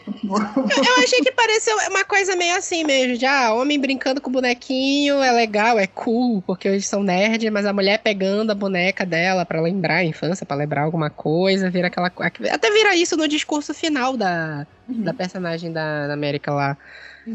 [0.07, 5.21] Eu achei que pareceu uma coisa meio assim mesmo, de ah, homem brincando com bonequinho
[5.21, 9.45] é legal, é cool, porque eles são nerds, mas a mulher pegando a boneca dela
[9.45, 12.07] pra lembrar a infância, pra lembrar alguma coisa, vira aquela
[12.51, 16.77] Até vira isso no discurso final da, da personagem da, da América lá,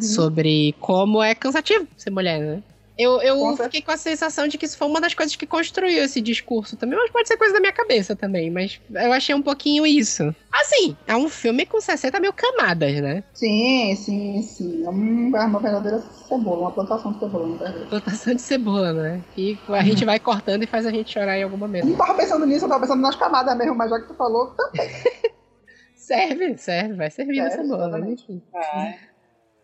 [0.00, 2.62] sobre como é cansativo ser mulher, né?
[3.01, 3.64] Eu, eu Com certeza.
[3.64, 6.76] fiquei com a sensação de que isso foi uma das coisas que construiu esse discurso
[6.76, 10.34] também, mas pode ser coisa da minha cabeça também, mas eu achei um pouquinho isso.
[10.53, 13.24] Assim, é um filme com 60 mil camadas, né?
[13.32, 14.84] Sim, sim, sim.
[14.84, 17.88] É um- é uma verdadeira cebola, uma plantação de cebola, na verdade.
[17.88, 19.24] Plantação de cebola, né?
[19.36, 21.86] E a gente vai cortando e faz a gente chorar em algum momento.
[21.86, 24.48] Não tava pensando nisso, eu tava pensando nas camadas mesmo, mas já que tu falou,
[24.48, 24.88] também.
[25.94, 28.11] Serve, serve, vai servir a Serve, cebola, né?
[28.11, 28.22] exatamente.
[28.24, 28.42] Enfim.
[28.55, 28.92] Ah,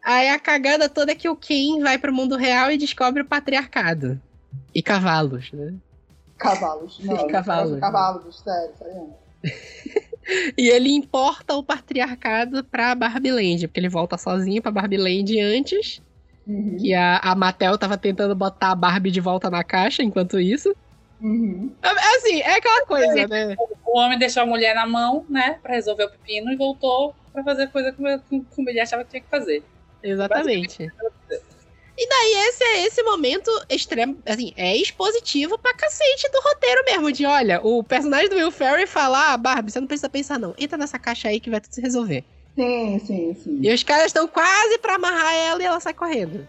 [0.07, 3.27] Aí a cagada toda é que o Ken vai pro mundo real e descobre o
[3.27, 4.21] patriarcado.
[4.73, 5.75] E cavalos, né?
[6.39, 7.01] Cavalos.
[7.03, 7.81] Não, Cavalos.
[7.81, 9.15] Cavalos, sério, sério.
[10.59, 15.41] E ele importa o patriarcado pra Barbie Land, porque ele volta sozinho pra Barbie Land
[15.41, 16.03] antes.
[16.45, 16.79] Uhum.
[16.81, 20.75] Que a, a Mattel tava tentando botar a Barbie de volta na caixa enquanto isso.
[21.21, 21.73] Uhum.
[21.81, 23.55] É assim, é aquela coisa, né?
[23.87, 27.45] O homem deixou a mulher na mão, né, pra resolver o pepino e voltou pra
[27.45, 29.63] fazer coisa como, como ele achava que tinha que fazer.
[30.09, 30.93] Exatamente.
[31.99, 37.11] E daí esse é esse momento extremo, assim, é expositivo pra cacete do roteiro mesmo,
[37.11, 40.55] de olha, o personagem do Will Ferrell fala, ah, Barbie, você não precisa pensar não,
[40.59, 42.23] entra nessa caixa aí que vai tudo se resolver.
[42.55, 43.59] Sim, sim, sim.
[43.63, 46.47] E os caras estão quase pra amarrar ela e ela sai correndo.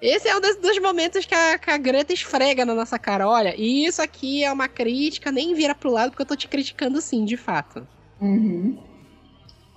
[0.00, 3.28] Esse é um dos, dos momentos que a, que a Greta esfrega na nossa cara,
[3.28, 7.00] olha, isso aqui é uma crítica, nem vira pro lado porque eu tô te criticando
[7.00, 7.86] sim, de fato.
[8.20, 8.78] Uhum.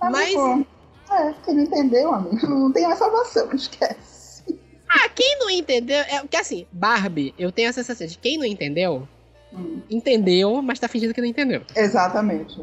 [0.00, 0.64] Mas- pô,
[1.10, 4.44] é, quem não entendeu, amigo, não tem mais salvação, esquece.
[4.88, 8.44] Ah, quem não entendeu, é porque assim, Barbie, eu tenho a sensação de quem não
[8.44, 9.06] entendeu,
[9.52, 11.62] Hum, entendeu, mas tá fingindo que não entendeu.
[11.74, 12.60] exatamente.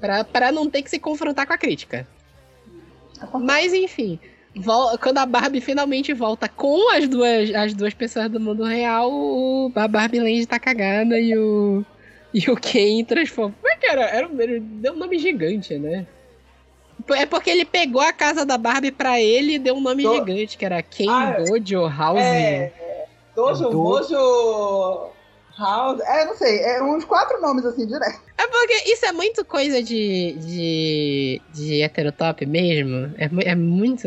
[0.00, 2.06] Pra, pra não ter que se confrontar com a crítica.
[3.40, 4.18] Mas enfim,
[5.00, 9.72] quando a Barbie finalmente volta com as duas, as duas pessoas do mundo real, o,
[9.74, 11.84] a Barbie Land tá cagada e o.
[12.32, 13.54] E o Ken transforma.
[13.60, 14.02] Como é que era?
[14.02, 14.36] era um-
[14.80, 16.06] deu um nome gigante, né?
[17.10, 20.14] É porque ele pegou a casa da Barbie pra ele e deu um nome Do-
[20.14, 21.44] gigante, que era Ken Ah, é.
[21.48, 22.18] Gojo House.
[22.20, 22.72] É,
[23.34, 25.10] Dojo, Do- Mojo
[25.58, 26.00] House.
[26.00, 28.20] É, não sei, é uns quatro nomes assim, direto.
[28.38, 33.12] É porque isso é muito coisa de, de, de heterotop mesmo.
[33.18, 34.06] É, é muito.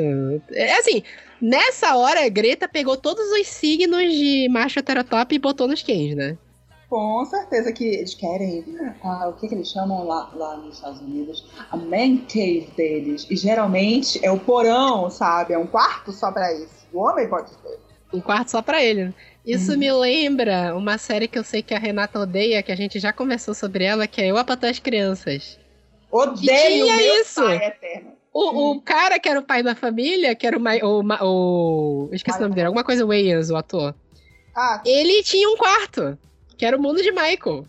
[0.52, 1.04] É assim,
[1.42, 6.16] nessa hora a Greta pegou todos os signos de macho heterotop e botou nos Kens,
[6.16, 6.38] né?
[6.94, 8.64] Com certeza que eles querem.
[9.04, 11.44] ah, o que, que eles chamam lá, lá nos Estados Unidos?
[11.72, 13.26] A man cave deles.
[13.32, 15.56] E geralmente é o porão, sabe?
[15.56, 16.86] É um quarto só pra isso.
[16.94, 17.80] O homem pode ter.
[18.14, 19.06] Um quarto só pra ele.
[19.06, 19.14] né?
[19.44, 19.78] Isso Uhum.
[19.80, 23.12] me lembra uma série que eu sei que a Renata odeia, que a gente já
[23.12, 25.58] conversou sobre ela, que é Eu, a Patroa e as Crianças.
[26.12, 27.42] Odeio meu isso.
[27.44, 28.12] pai eterno.
[28.32, 30.62] O, o cara que era o pai da família, que era o.
[30.62, 33.96] O, o eu esqueci o nome dele, alguma coisa Wayans, o ator.
[34.56, 36.16] Ah, Ele tinha um quarto,
[36.64, 37.68] que era o mundo de Michael.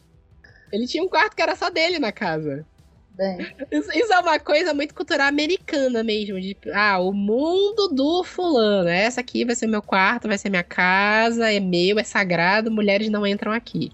[0.70, 2.64] Ele tinha um quarto que era só dele na casa.
[3.10, 3.38] bem.
[3.72, 6.40] Isso, isso é uma coisa muito cultural americana mesmo.
[6.40, 8.88] De, ah, o mundo do fulano.
[8.88, 13.10] Essa aqui vai ser meu quarto, vai ser minha casa, é meu, é sagrado, mulheres
[13.10, 13.90] não entram aqui.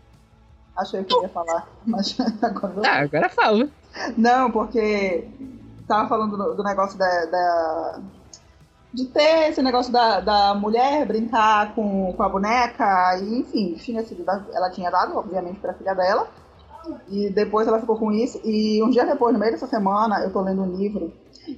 [0.76, 2.82] Achei que eu ia falar, mas agora eu...
[2.82, 3.70] Tá, agora falo.
[4.18, 5.26] Não, porque
[5.88, 8.01] tava falando do, do negócio da, da-
[8.93, 14.03] de ter esse negócio da, da mulher brincar com, com a boneca, e enfim, tinha
[14.05, 16.28] sido, ela tinha dado, obviamente, pra filha dela,
[17.09, 20.32] e depois ela ficou com isso, e um dia depois, no meio dessa semana, eu
[20.32, 21.12] tô lendo um livro,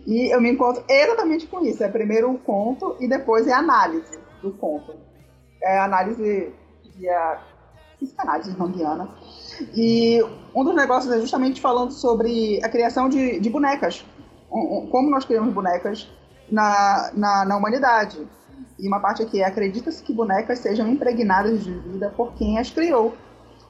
[0.07, 3.59] e eu me encontro exatamente com isso, é primeiro o conto, e depois é a
[3.59, 4.95] análise do conto.
[5.63, 6.53] É a análise
[6.97, 7.39] via
[7.99, 9.09] psicanálise junguiana,
[9.75, 10.21] e
[10.55, 14.05] um dos negócios é justamente falando sobre a criação de, de bonecas.
[14.51, 16.11] Um- um- Como nós criamos bonecas
[16.51, 18.27] na, na, na humanidade.
[18.79, 22.71] E uma parte aqui é: acredita-se que bonecas sejam impregnadas de vida por quem as
[22.71, 23.15] criou.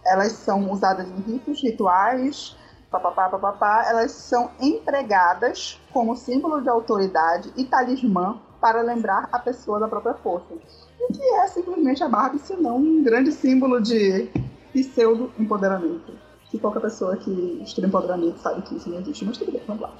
[0.04, 2.56] Elas são usadas em ritos, rituais,
[2.90, 3.84] papapá, papapá.
[3.88, 10.14] Elas são empregadas como símbolo de autoridade e talismã para lembrar a pessoa da própria
[10.14, 10.54] força.
[11.00, 14.30] O que é simplesmente a Barbie, senão um grande símbolo de
[14.72, 16.12] pseudo-empoderamento.
[16.48, 19.82] Que qualquer pessoa que estuda empoderamento sabe que isso não existe, mas tudo bem, vamos
[19.82, 19.92] lá.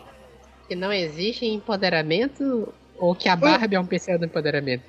[0.68, 4.84] Que não existe empoderamento ou que a Barbie é um pseudo empoderamento?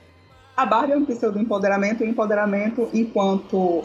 [0.55, 3.83] A Barbie é um pseudo-empoderamento e empoderamento enquanto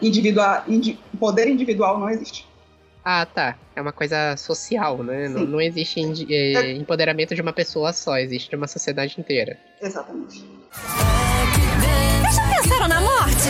[0.00, 2.46] individua- indi- poder individual não existe.
[3.04, 3.56] Ah, tá.
[3.74, 5.26] É uma coisa social, né?
[5.28, 9.58] Não, não existe indi- eh, empoderamento de uma pessoa só, existe de uma sociedade inteira.
[9.80, 10.44] Exatamente.
[12.62, 13.48] Pensaram na morte?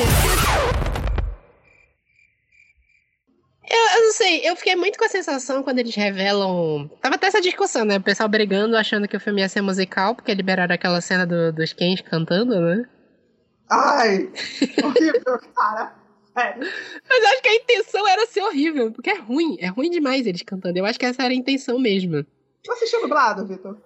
[3.75, 6.91] Eu, eu não sei, eu fiquei muito com a sensação quando eles revelam.
[7.01, 7.97] Tava até essa discussão, né?
[7.97, 11.51] O pessoal brigando, achando que o filme ia ser musical, porque liberaram aquela cena do-
[11.53, 12.85] dos Kens cantando, né?
[13.71, 14.31] Ai,
[14.85, 15.95] horrível, cara.
[16.37, 16.61] Sério.
[17.09, 19.57] Mas eu acho que a intenção era ser horrível, porque é ruim.
[19.61, 20.79] É ruim demais eles cantando.
[20.79, 22.25] Eu acho que essa era a intenção mesmo.
[22.65, 23.77] Tu assistiu dublado, Vitor?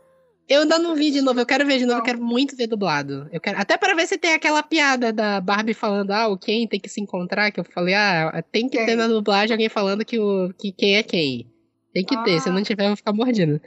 [0.48, 2.68] Eu ainda não vi de novo, eu quero ver de novo, eu quero muito ver
[2.68, 3.28] dublado.
[3.32, 6.66] Eu quero, até para ver se tem aquela piada da Barbie falando, ah, o Ken
[6.68, 8.86] tem que se encontrar, que eu falei, ah, tem que Quem?
[8.86, 11.50] ter na dublagem alguém falando que, o, que quem é quem.
[11.92, 12.52] Tem que ter, se Ah.
[12.52, 13.60] não tiver, eu vou ficar mordendo.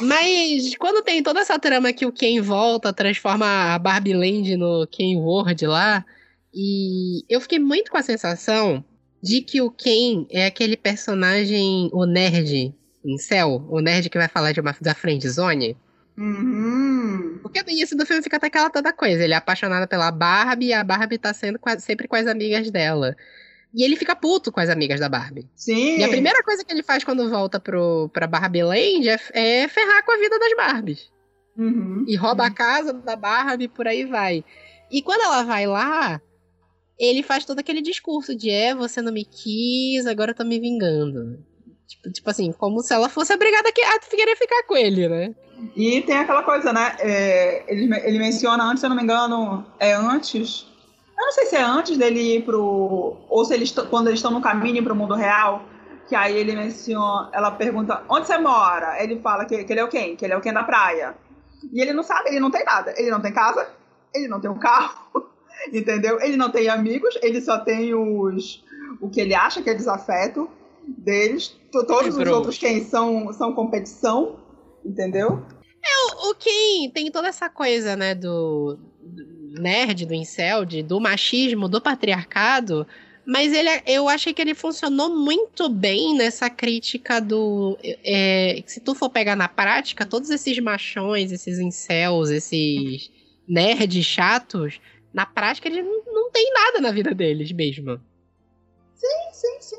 [0.00, 4.86] Mas quando tem toda essa trama que o Ken volta, transforma a Barbie Land no
[4.88, 6.04] Ken World lá,
[6.52, 8.84] e eu fiquei muito com a sensação
[9.22, 12.74] de que o Ken é aquele personagem, o nerd
[13.04, 15.76] em céu, o nerd que vai falar de uma da friend zone.
[16.16, 17.38] Uhum.
[17.42, 19.22] Porque no início do filme fica até aquela toda coisa.
[19.24, 23.16] Ele é apaixonado pela Barbie e a Barbie tá sendo sempre com as amigas dela.
[23.74, 25.48] E ele fica puto com as amigas da Barbie.
[25.54, 25.98] Sim.
[25.98, 29.68] E a primeira coisa que ele faz quando volta pro, pra Barbie Land é, é
[29.68, 31.10] ferrar com a vida das Barbies.
[31.56, 32.04] Uhum.
[32.06, 34.44] E rouba a casa da Barbie e por aí vai.
[34.90, 36.20] E quando ela vai lá,
[36.98, 40.60] ele faz todo aquele discurso de é, você não me quis, agora eu tô me
[40.60, 41.42] vingando.
[41.86, 45.34] Tipo, tipo assim, como se ela fosse obrigada a querer ficar com ele, né?
[45.76, 46.96] E tem aquela coisa, né?
[46.98, 50.66] é, ele, ele menciona antes, se eu não me engano, é antes.
[51.16, 53.16] Eu não sei se é antes dele ir pro.
[53.28, 55.62] Ou se eles quando eles estão no caminho pro mundo real.
[56.08, 57.30] Que aí ele menciona.
[57.32, 59.02] Ela pergunta: onde você mora?
[59.02, 60.16] Ele fala que, que ele é o quem?
[60.16, 61.14] Que ele é o quem da praia.
[61.72, 62.92] E ele não sabe, ele não tem nada.
[62.96, 63.68] Ele não tem casa,
[64.12, 65.30] ele não tem um carro,
[65.72, 66.20] entendeu?
[66.20, 68.64] Ele não tem amigos, ele só tem os.
[69.00, 70.50] O que ele acha que é desafeto
[70.86, 71.56] deles.
[71.70, 74.36] To- Todos os outros quem são, são competição,
[74.84, 75.44] entendeu?
[76.14, 81.00] O, o Ken tem toda essa coisa, né, do, do nerd, do incel, de, do
[81.00, 82.86] machismo, do patriarcado,
[83.26, 87.78] mas ele, é- eu achei que ele funcionou muito bem nessa crítica do...
[87.82, 93.10] é, se tu for pegar na prática, todos esses machões, esses incels, esses
[93.46, 94.80] nerds chatos,
[95.12, 98.00] na prática eles não, não tem nada na vida deles mesmo.
[98.94, 99.76] Sim, sim.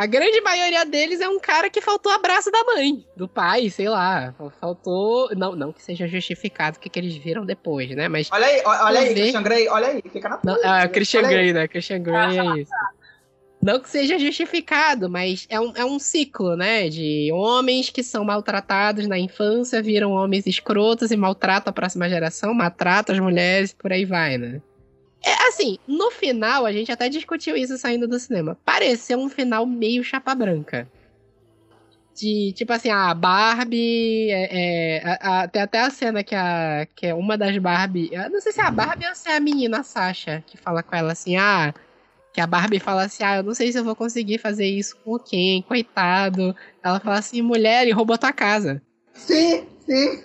[0.00, 3.86] A grande maioria deles é um cara que faltou abraço da mãe, do pai, sei
[3.86, 4.34] lá.
[4.58, 5.28] Faltou.
[5.36, 8.08] Não, não que seja justificado o que, que eles viram depois, né?
[8.08, 8.30] Mas.
[8.32, 9.14] Olha aí, olha aí.
[9.14, 10.58] Christian Grey, olha aí, fica na tua.
[10.64, 11.34] ah, Christian Olha aí.
[11.34, 11.68] Grey, né?
[11.68, 12.72] Christian Grey é isso.
[13.62, 16.88] Não que seja justificado, mas é um, é um ciclo, né?
[16.88, 22.54] De homens que são maltratados na infância, viram homens escrotos e maltratam a próxima geração,
[22.54, 24.62] maltratam as mulheres, por aí vai, né?
[25.22, 28.56] É assim, no final, a gente até discutiu isso saindo do cinema.
[28.64, 30.88] Pareceu um final meio chapa branca.
[32.16, 34.30] De, tipo assim, a Barbie.
[34.30, 34.48] É,
[34.98, 38.10] é, a- a- tem até a cena que, a, que é uma das Barbie.
[38.30, 40.82] Não sei se é a Barbie ou se é a menina a Sasha, que fala
[40.82, 41.72] com ela assim, ah.
[42.32, 44.96] Que a Barbie fala assim, ah, eu não sei se eu vou conseguir fazer isso
[45.04, 46.54] com Ken, coitado.
[46.82, 48.80] Ela fala assim, mulher, ele roubou tua casa.
[49.14, 50.22] Sim, sim.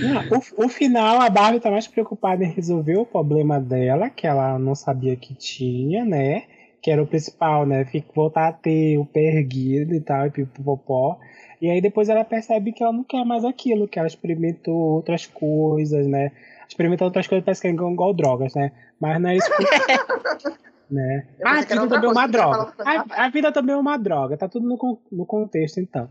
[0.00, 4.26] Não, o, o final, a Barbie tá mais preocupada em resolver o problema dela, que
[4.26, 6.44] ela não sabia que tinha, né?
[6.82, 7.84] Que era o principal, né?
[7.84, 11.18] Fica, voltar a ter o pé erguido e tal, e pipopopó.
[11.60, 15.26] E aí depois ela percebe que ela não quer mais aquilo, que ela experimentou outras
[15.26, 16.32] coisas, né?
[16.68, 18.72] Experimentar outras coisas parece que é igual, igual drogas, né?
[19.00, 19.64] Mas não é isso que...
[20.90, 21.26] né?
[21.44, 22.72] Ah, a vida também é uma droga.
[22.84, 26.08] A, a vida também é uma droga, tá tudo no, no contexto, então.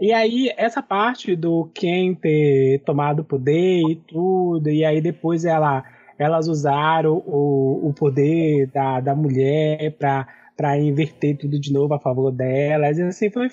[0.00, 5.44] E aí, essa parte do Ken ter tomado o poder e tudo, e aí depois
[5.44, 5.84] ela,
[6.18, 10.26] elas usaram o, o poder da, da mulher pra,
[10.56, 13.48] pra inverter tudo de novo a favor delas, e assim, foi,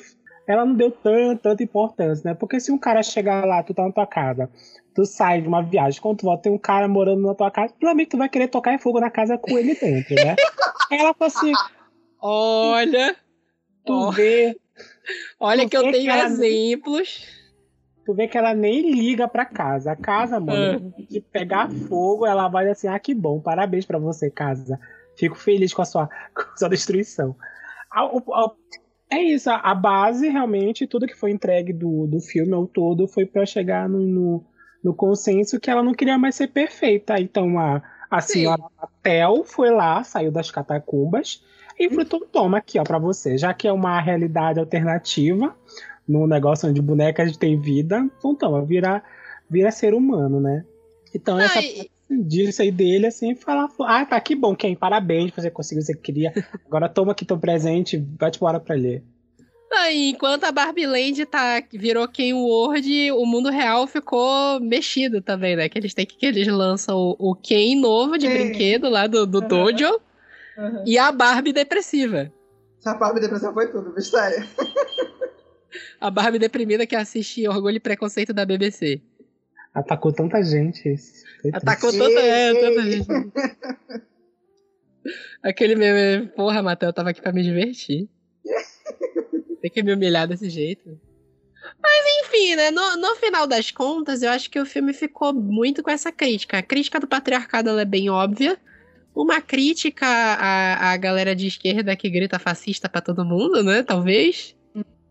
[0.47, 2.33] ela não deu tanto, tanta importância, né?
[2.33, 4.49] Porque se um cara chegar lá, tu tá na tua casa,
[4.95, 7.73] tu sai de uma viagem, quando tu volta, tem um cara morando na tua casa,
[7.79, 10.35] provavelmente tu vai querer tocar fogo na casa com ele dentro, né?
[10.91, 11.53] Ela falou assim,
[12.19, 13.15] Olha,
[13.85, 14.11] tu Ó.
[14.11, 14.55] vê
[15.39, 17.25] olha que eu tenho que exemplos.
[18.05, 19.91] Tu vê que ela nem liga pra casa.
[19.91, 24.29] A casa, mano, de pegar fogo, ela vai assim: ah, que bom, parabéns pra você,
[24.29, 24.79] casa.
[25.17, 27.35] Fico feliz com a sua, com a sua destruição.
[27.91, 28.51] A- a-
[29.11, 33.25] é isso, a, base, realmente, tudo que foi entregue do, do filme ao todo foi
[33.25, 34.45] pra chegar no, no,
[34.81, 37.19] no consenso que ela não queria mais ser perfeita.
[37.19, 38.33] Então a, a Sim.
[38.39, 38.63] senhora
[39.03, 41.43] Tel foi lá, saiu das catacumbas
[41.79, 43.37] e falou: então, toma aqui, ó, pra você.
[43.37, 45.55] Já que é uma realidade alternativa,
[46.07, 49.03] num negócio onde bonecas têm vida, então toma, vira,
[49.49, 50.65] vira ser humano, né?
[51.13, 55.49] Então essa Ai, disso aí dele, assim, falar, ah, tá, que bom, Ken, parabéns, você
[55.49, 56.33] conseguiu o que você queria.
[56.65, 59.03] Agora toma aqui teu presente, vai-te embora pra ler.
[59.73, 65.55] Aí, enquanto a Barbie Land tá, virou Ken World, o mundo real ficou mexido também,
[65.55, 65.69] né?
[65.69, 68.33] Que eles têm que, que eles lançam o, o Ken novo de Sim.
[68.33, 69.47] brinquedo lá do, do Uhum.
[69.47, 70.01] Dojo
[70.57, 70.83] Uhum.
[70.85, 72.31] e a Barbie depressiva.
[72.79, 74.45] Essa Barbie depressão foi tudo, mistério.
[76.01, 79.01] A Barbie deprimida que assiste Orgulho e Preconceito da BBC.
[79.73, 80.89] Atacou tanta gente.
[80.89, 81.23] esse.
[81.53, 83.07] Atacou tanta, é, tanta gente.
[85.41, 88.09] Aquele meme, porra, Matheus, eu tava aqui pra me divertir.
[89.61, 90.99] Tem que me humilhar desse jeito.
[91.81, 92.71] Mas enfim, né?
[92.71, 96.57] No, no final das contas, eu acho que o filme ficou muito com essa crítica.
[96.57, 98.59] A crítica do patriarcado ela é bem óbvia.
[99.13, 103.83] Uma crítica à, à galera de esquerda que grita fascista pra todo mundo, né?
[103.83, 104.55] Talvez.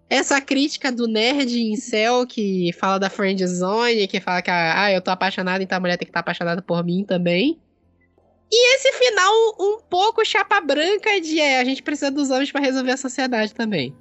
[0.09, 5.01] Essa crítica do nerd incel que fala da friend zone, que fala que ah, eu
[5.01, 7.61] tô apaixonado, então a mulher tem que estar apaixonada por mim também.
[8.51, 12.61] E esse final um pouco chapa branca de é, a gente precisa dos homens pra
[12.61, 13.95] resolver a sociedade também.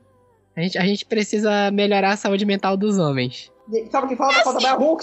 [0.55, 3.51] A gente, a gente precisa melhorar a saúde mental dos homens.
[3.91, 4.41] Sabe o que falta?
[4.43, 4.97] Falta Bell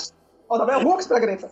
[0.49, 1.51] Falta Bell Hooks pra Greta.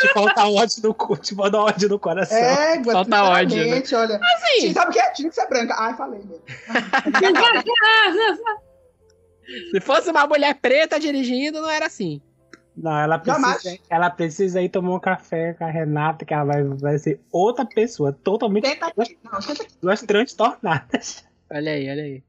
[0.00, 2.38] Te falta ódio no, cu- te falta ódio no coração.
[2.38, 3.82] É, Falta ódio, né?
[3.92, 4.20] olha.
[4.22, 5.10] Assim, Sabe o que é?
[5.12, 5.74] Tinha que ser branca.
[5.78, 6.40] Ai, falei mesmo.
[9.72, 12.20] se fosse uma mulher preta dirigindo, não era assim.
[12.76, 13.78] Não, ela precisa, Jamais.
[13.90, 17.66] ela precisa ir tomar um café com a Renata, que ela vai, vai ser outra
[17.66, 18.80] pessoa, totalmente aqui.
[18.80, 18.90] Não,
[19.40, 19.74] tenta aqui.
[19.82, 21.24] duas transtornadas.
[21.52, 22.22] Olha aí, olha aí.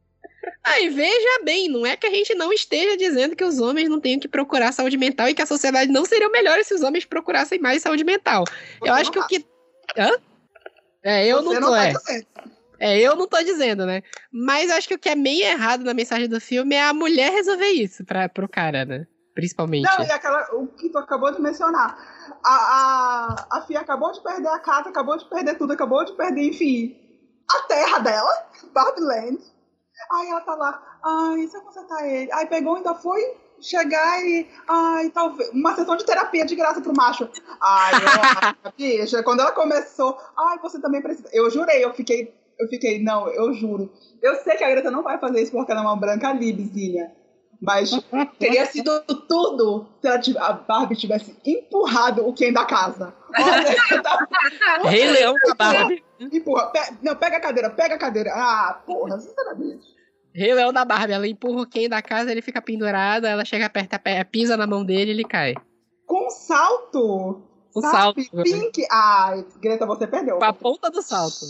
[0.63, 3.99] Aí, veja bem, não é que a gente não esteja dizendo que os homens não
[3.99, 7.05] tenham que procurar saúde mental e que a sociedade não seria melhor se os homens
[7.05, 8.43] procurassem mais saúde mental.
[8.81, 9.27] eu Você acho não que o tá.
[9.27, 9.45] que.
[9.97, 10.11] Hã?
[11.03, 11.93] É, eu Você não tô, tá é.
[11.93, 12.27] dizendo.
[12.79, 14.01] É, eu não tô dizendo, né?
[14.31, 16.93] Mas eu acho que o que é meio errado na mensagem do filme é a
[16.93, 19.05] mulher resolver isso pra, pro cara, né?
[19.35, 19.83] Principalmente.
[19.83, 21.95] Não, e aquela, o que tu acabou de mencionar.
[22.43, 26.13] A, a, a Fia acabou de perder a casa, acabou de perder tudo, acabou de
[26.13, 26.97] perder, enfim,
[27.49, 29.43] a terra dela, Barbie Land.
[30.11, 32.31] Aí ela tá lá, ai, se eu consertar ele.
[32.31, 33.21] Aí pegou ainda foi
[33.59, 37.29] chegar e, ai, talvez, uma sessão de terapia de graça pro macho.
[37.61, 41.29] Ai, eu, bicha, quando ela começou, ai, você também precisa.
[41.31, 43.91] Eu jurei, eu fiquei, eu fiquei, não, eu juro.
[44.21, 47.11] Eu sei que a Greta não vai fazer isso porque ela é uma branca libzinha.
[47.61, 47.91] Mas
[48.39, 50.07] teria sido tudo se
[50.37, 53.13] a Barbie tivesse empurrado o Ken da casa.
[53.37, 54.27] Olha, tá-
[54.83, 56.03] Rei Leão da Barbie.
[56.19, 56.67] empurra.
[56.71, 58.31] Pe- não, pega a cadeira, pega a cadeira.
[58.33, 59.85] Ah, porra, sinceramente.
[60.33, 61.13] Rei Leão da Barbie.
[61.13, 63.95] Ela empurra o Ken da casa, ele fica pendurado, ela chega perto,
[64.31, 65.53] pisa na mão dele e ele cai.
[66.07, 67.43] Com salto.
[67.75, 68.23] O sabe?
[68.23, 68.43] salto.
[68.43, 68.85] Pink.
[68.91, 70.39] Ai, Greta, você perdeu.
[70.39, 71.45] Com a ponta do salto.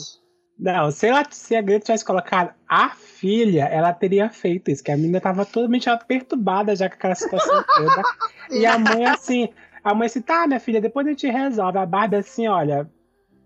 [0.62, 4.92] Não, se, ela, se a Greta tivesse colocado a filha, ela teria feito isso, que
[4.92, 8.04] a menina tava totalmente perturbada já com aquela situação toda.
[8.52, 9.50] E a mãe assim,
[9.84, 11.80] a mãe assim, tá, minha filha, depois a gente resolve.
[11.80, 12.88] A Barbie assim, olha,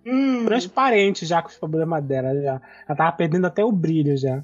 [0.06, 2.62] Hum, transparente já com os problemas dela já.
[2.86, 4.44] Ela tava perdendo até o brilho já.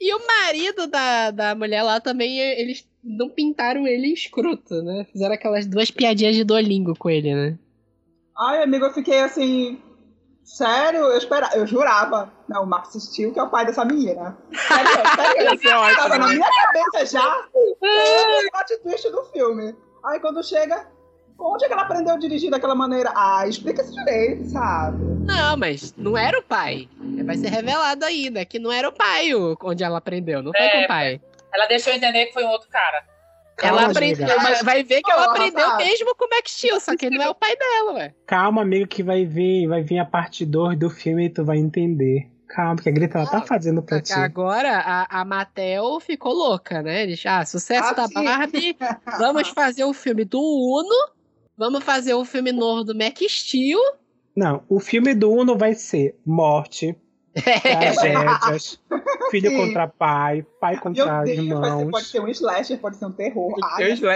[0.00, 5.04] E o marido da, da mulher lá também, eles não pintaram ele escroto, né?
[5.12, 7.58] Fizeram aquelas duas piadinhas de Duolingo com ele, né?
[8.38, 9.78] Ai, amigo, eu fiquei assim.
[10.50, 12.28] Sério, eu esperava, eu jurava.
[12.48, 14.36] Não, o Max Steel, que é o pai dessa menina.
[14.52, 14.90] Sério,
[15.56, 15.96] sério.
[15.96, 17.76] Tava na minha cabeça já o
[18.50, 19.76] plot twist do filme.
[20.04, 20.88] Aí quando chega,
[21.38, 23.12] onde é que ela aprendeu a dirigir daquela maneira?
[23.14, 24.98] Ah, explica isso direito, sabe?
[25.24, 26.88] Não, mas não era o pai.
[27.24, 30.66] Vai ser revelado ainda que não era o pai o- onde ela aprendeu, não foi
[30.66, 31.20] É, com o pai.
[31.54, 33.04] Ela deixou entender que foi um outro cara.
[33.62, 34.42] Ela Calma, aprendeu, amiga.
[34.42, 35.84] mas vai ver que ela aprendeu sabe?
[35.84, 38.14] mesmo com o Max Steel, só que não é o pai dela, ué.
[38.26, 41.58] Calma, amigo, que vai vir, vai vir a parte 2 do filme e tu vai
[41.58, 42.30] entender.
[42.48, 44.12] Calma, porque a Greta ela tá fazendo pra ti.
[44.12, 47.04] agora a, a Mattel ficou louca, né?
[47.04, 48.14] Eles, ah, sucesso Ah, da sim.
[48.14, 48.76] Barbie,
[49.18, 51.12] vamos fazer o filme do Uno,
[51.56, 53.78] vamos fazer o filme novo do Max Steel.
[54.34, 56.96] Não, o filme do Uno vai ser morte,
[57.34, 58.80] tragédias,
[59.30, 59.56] filho Sim.
[59.56, 63.54] contra pai, pai contra Deus, irmãos, pode ser um slasher, pode ser um terror.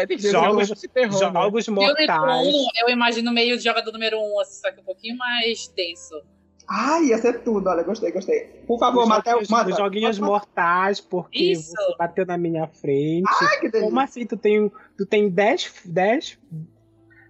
[0.09, 1.19] Que ser Jogos- um de terror, né?
[1.41, 2.47] jogos mortais.
[2.55, 6.21] um, eu imagino meio de jogador número um, assim, só que um pouquinho mais denso.
[6.69, 8.41] ai, ia ser tudo, olha, gostei, gostei.
[8.67, 9.71] Por favor, Os Matheus, joguinhos, manda.
[9.71, 11.71] os joguinhos manda- mortais, porque Isso.
[11.73, 13.25] você bateu na minha frente.
[13.43, 13.83] Ai, que delícia.
[13.83, 14.27] Como assim?
[14.27, 16.39] Tu tem, tu tem 10, 10,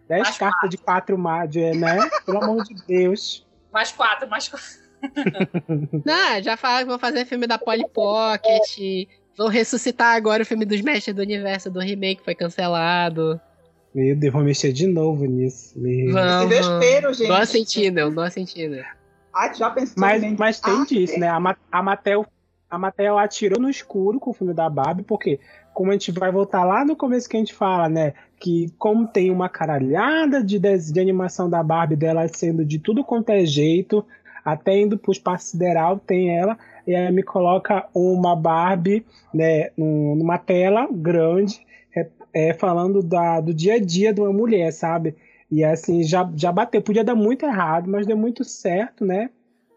[0.08, 1.98] 10 Mais cartas de 4 mágias, né?
[2.24, 3.44] Pelo amor de Deus.
[3.72, 4.83] Mais quatro, mais quatro.
[6.04, 9.08] Não, já falaram que vão fazer filme da Polly Pocket.
[9.36, 13.40] Vão ressuscitar agora o filme dos Mestres do Universo do remake que foi cancelado.
[13.94, 15.78] Meu Deus, vou mexer de novo nisso.
[15.78, 16.12] Meu.
[16.12, 16.48] Vamos.
[16.48, 17.28] desespero, gente.
[17.28, 18.76] Não sentido, não sentido.
[19.34, 20.38] Ai, já pensou Mas, gente?
[20.38, 21.28] mas tem Ai, disso, né?
[21.28, 21.38] A,
[21.72, 22.24] a Mattel,
[22.70, 25.40] a Mattel atirou no escuro com o filme da Barbie, porque
[25.72, 28.14] como a gente vai voltar lá no começo que a gente fala, né?
[28.38, 33.02] Que como tem uma caralhada de, des- de animação da Barbie dela sendo de tudo
[33.04, 34.04] quanto é jeito,
[34.44, 40.16] até indo pro espaço sideral, tem ela, e aí me coloca uma Barbie, né, num-
[40.16, 41.64] numa tela grande,
[41.96, 45.14] é, é, falando da, do dia a dia de uma mulher, sabe?
[45.50, 46.82] E assim, já, já bateu.
[46.82, 49.30] Podia dar muito errado, mas deu muito certo, né?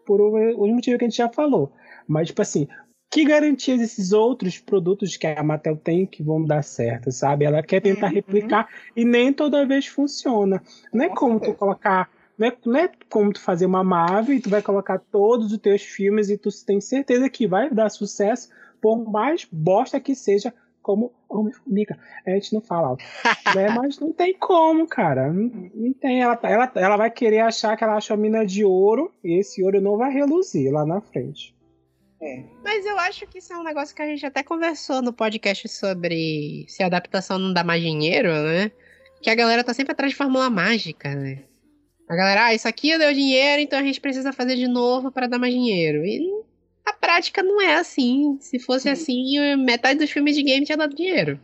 [0.04, 0.32] por o,
[0.64, 1.70] o motivo que a gente já falou.
[2.06, 2.66] Mas, tipo assim,
[3.10, 7.44] que garantias esses outros produtos que a Mattel tem que vão dar certo, sabe?
[7.44, 8.14] Ela quer tentar Uhum.
[8.14, 10.62] replicar e nem toda vez funciona.
[10.92, 12.08] Não é Com como tu colocar.
[12.38, 15.58] Não é, não é como tu fazer uma Marvel e tu vai colocar todos os
[15.58, 18.48] teus filmes e tu tem certeza que vai dar sucesso,
[18.80, 21.98] por mais bosta que seja, como Homem-Formiga.
[22.26, 23.04] A gente não fala alto.
[23.58, 25.32] É, mas não tem como, cara.
[25.32, 26.22] Não, não tem.
[26.22, 29.64] Ela, ela, ela vai querer achar que ela acha a mina de ouro e esse
[29.64, 31.56] ouro não vai reluzir lá na frente.
[32.20, 32.44] É.
[32.62, 35.68] Mas eu acho que isso é um negócio que a gente até conversou no podcast
[35.68, 38.70] sobre se a adaptação não dá mais dinheiro, né?
[39.22, 41.44] Que a galera tá sempre atrás de fórmula mágica, né?
[42.08, 45.26] A galera, ah, isso aqui deu dinheiro, então a gente precisa fazer de novo pra
[45.26, 46.04] dar mais dinheiro.
[46.06, 46.20] E
[46.86, 48.38] a prática não é assim.
[48.40, 51.38] Se fosse assim, metade dos filmes de game tinha dado dinheiro.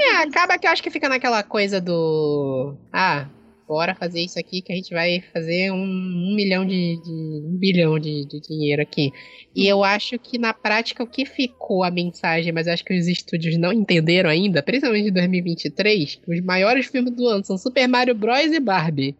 [0.00, 2.74] É, acaba que eu acho que fica naquela coisa do.
[2.92, 3.28] Ah,
[3.68, 7.56] bora fazer isso aqui que a gente vai fazer um, um milhão de, de- um
[7.56, 9.12] bilhão de, de dinheiro aqui.
[9.54, 12.98] E eu acho que na prática o que ficou a mensagem, mas eu acho que
[12.98, 17.56] os estúdios não entenderam ainda, principalmente em 2023, que os maiores filmes do ano são
[17.56, 18.46] Super Mario Bros.
[18.52, 19.14] e Barbie.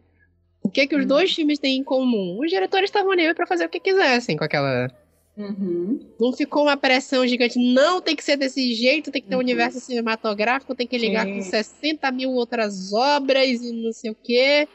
[0.62, 2.38] O que que os dois filmes têm em comum?
[2.40, 4.90] Os diretores estavam livres pra fazer o que quisessem com aquela.
[5.36, 5.98] Uhum.
[6.20, 7.58] Não ficou uma pressão gigante.
[7.58, 9.44] Não tem que ser desse jeito, tem que ter um Uhum.
[9.44, 14.68] universo cinematográfico, tem que ligar com 60 mil outras obras e não sei o quê.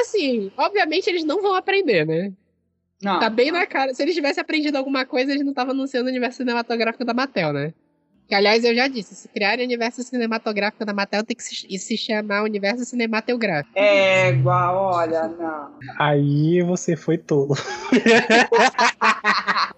[0.00, 2.32] Assim, obviamente eles não vão aprender, né?
[3.02, 3.20] Não.
[3.20, 3.92] Tá bem na cara.
[3.94, 7.52] Se eles tivessem aprendido alguma coisa, eles não estavam anunciando o universo cinematográfico da Mattel,
[7.52, 7.74] né?
[8.28, 11.78] Que, aliás, eu já disse, se criarem o universo cinematográfico da Mattel, tem que se,
[11.78, 13.78] se chamar universo cinematográfico.
[13.78, 15.70] É igual, olha, não.
[15.98, 17.54] Aí você foi tolo.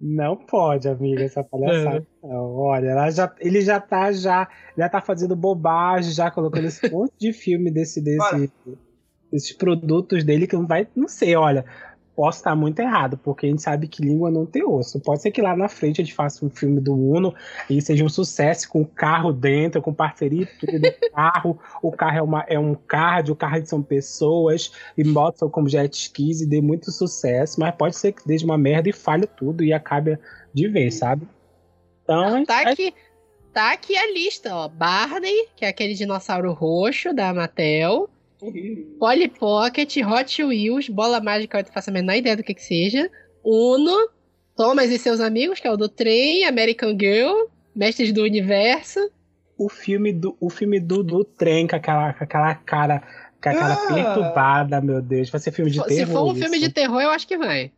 [0.00, 2.06] Não pode, amiga, essa palhaçada.
[2.22, 6.88] Não, olha, ela já, ele já tá já, já tá fazendo bobagem, já colocando esse
[6.88, 8.52] monte de filme desse, desse,
[9.32, 11.64] desses produtos dele que não vai, não sei, olha,
[12.18, 14.98] posso estar muito errado, porque a gente sabe que língua não tem osso.
[14.98, 17.32] Pode ser que lá na frente a gente faça um filme do Uno
[17.70, 21.60] e seja um sucesso com carro dentro, com parceria tudo do carro.
[21.80, 25.68] O carro é, uma, é um card, o carro são pessoas, e motos são como
[25.68, 29.24] jet skis e dê muito sucesso, mas pode ser que dê uma merda e falhe
[29.28, 30.18] tudo e acabe
[30.52, 31.24] de vez, sabe?
[32.02, 32.94] Então, gente Tá vai- aqui,
[33.52, 34.66] tá aqui a lista, ó.
[34.66, 38.10] Barney, que é aquele dinossauro roxo da Mattel.
[38.98, 42.62] Polly Pocket, Hot Wheels, Bola Mágica, eu não faço a menor ideia do que que
[42.62, 43.10] seja.
[43.44, 44.08] Uno,
[44.56, 49.00] Thomas e seus amigos, que é o do trem, American Girl, Mestres do Universo.
[49.56, 53.00] o filme do, o filme do, do trem com aquela, com aquela cara,
[53.42, 53.92] com aquela Ah.
[53.92, 55.30] perturbada, meu Deus.
[55.30, 56.12] Vai ser filme de Se terror.
[56.12, 56.74] for um filme de isso.
[56.74, 57.72] terror, eu acho que vai.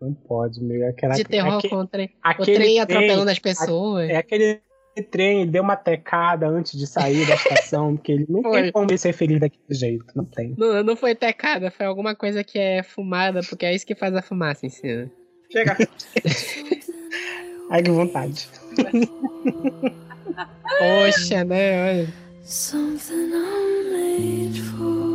[0.00, 0.88] Não pode, meu.
[0.88, 1.88] Aquela, De terror aque- com o
[2.22, 4.08] aquele trem atropelando as pessoas.
[4.08, 4.60] É aquele
[5.02, 8.62] trem, deu uma tecada antes de sair da estação, porque ele não Foi.
[8.62, 10.06] tem como ele ser feliz daquele jeito.
[10.14, 10.54] Não tem.
[10.56, 14.14] Não, não foi tecada, foi alguma coisa que é fumada, porque é isso que faz
[14.14, 15.10] a fumaça em cima.
[15.50, 15.76] Chega.
[17.70, 18.48] Ai, que vontade.
[20.78, 22.00] Poxa, né?
[22.00, 22.08] Olha.
[22.42, 25.08] Something I'm made for.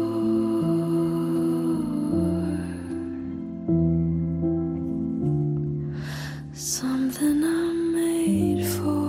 [6.53, 9.03] Something I'm made for.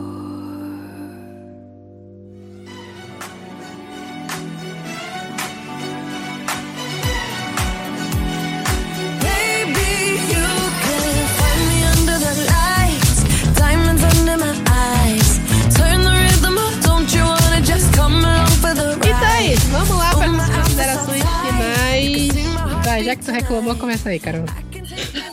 [23.16, 24.44] Que tu reclamou, começa aí, Carol.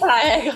[0.02, 0.52] Ah, é.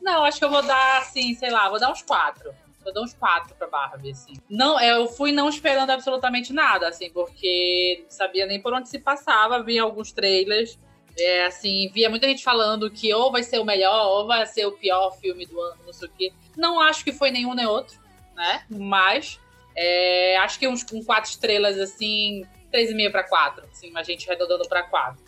[0.00, 2.52] Não, acho que eu vou dar, assim, sei lá, vou dar uns quatro.
[2.82, 4.34] Vou dar uns quatro pra Barbie, assim.
[4.50, 8.98] Não, eu fui não esperando absolutamente nada, assim, porque não sabia nem por onde se
[8.98, 10.78] passava, vi alguns trailers.
[11.16, 14.66] É, assim, via muita gente falando que ou vai ser o melhor, ou vai ser
[14.66, 16.32] o pior filme do ano, não sei o quê.
[16.56, 18.00] Não acho que foi nenhum nem outro,
[18.34, 18.64] né?
[18.68, 19.38] Mas
[19.76, 24.02] é, acho que uns com quatro estrelas, assim, três e meio pra quatro, assim, a
[24.02, 25.22] gente arredondando pra quatro.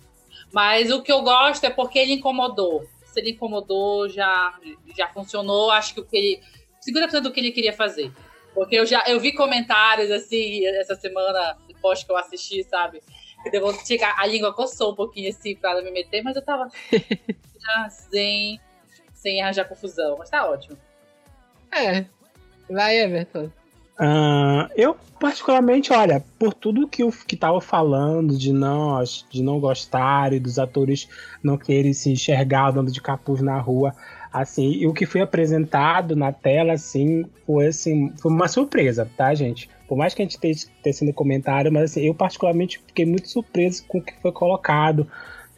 [0.53, 2.85] Mas o que eu gosto é porque ele incomodou.
[3.07, 4.59] Se ele incomodou, já,
[4.97, 5.71] já funcionou.
[5.71, 6.41] Acho que o que ele.
[6.85, 8.11] 50% do que ele queria fazer.
[8.55, 13.01] Porque eu já eu vi comentários assim essa semana, depois que eu assisti, sabe?
[13.43, 16.37] Que deu vontade de chegar- a língua coçou um pouquinho assim pra me meter, mas
[16.37, 16.69] eu tava
[17.61, 18.61] já sem,
[19.13, 20.17] sem arranjar confusão.
[20.19, 20.79] Mas tá ótimo.
[21.73, 22.05] É.
[22.71, 23.51] Vai, Everton.
[23.99, 29.61] Ah, eu, particularmente, olha, por tudo que eu que tava falando de nós, de não
[29.61, 31.09] gostar e dos atores
[31.43, 33.95] não querem se enxergar dando de capuz na rua,
[34.33, 39.33] assim, e o que foi apresentado na tela, assim, foi assim, foi uma surpresa, tá,
[39.33, 39.71] gente?
[39.87, 43.85] Por mais que a gente tenha tecido comentário, mas assim, eu particularmente fiquei muito surpreso
[43.87, 45.07] com o que foi colocado.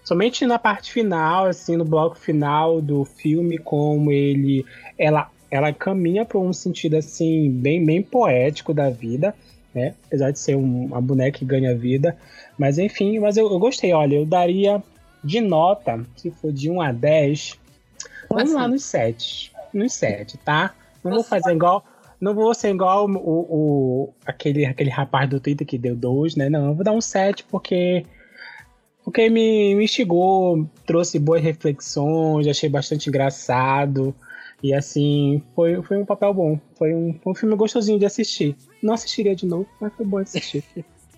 [0.05, 4.65] Somente na parte final, assim, no bloco final do filme, como ele.
[4.99, 9.35] Ela, ela caminha para um sentido assim, bem, bem poético da vida,
[9.75, 9.95] né?
[10.07, 12.17] Apesar de ser um- uma boneca que ganha vida.
[12.59, 14.83] Mas enfim, mas eu, eu gostei, olha, eu daria
[15.23, 17.59] de nota, se for de 1 a 10,
[18.31, 18.71] vamos lá Assim.
[18.73, 19.53] nos 7.
[19.73, 20.75] Nos 7, tá?
[21.05, 21.85] Não vou fazer igual.
[22.21, 26.49] Não vou ser igual o, o- aquele, aquele rapaz do Twitter que deu 2, né?
[26.49, 28.05] Não, eu vou dar um 7 porque.
[29.05, 34.13] Porque me, me instigou, trouxe boas reflexões, achei bastante engraçado.
[34.67, 36.59] E assim, foi, foi um papel bom.
[36.75, 38.57] Foi um, foi um filme gostosinho de assistir.
[38.83, 40.65] Não assistiria de novo, mas foi bom assistir.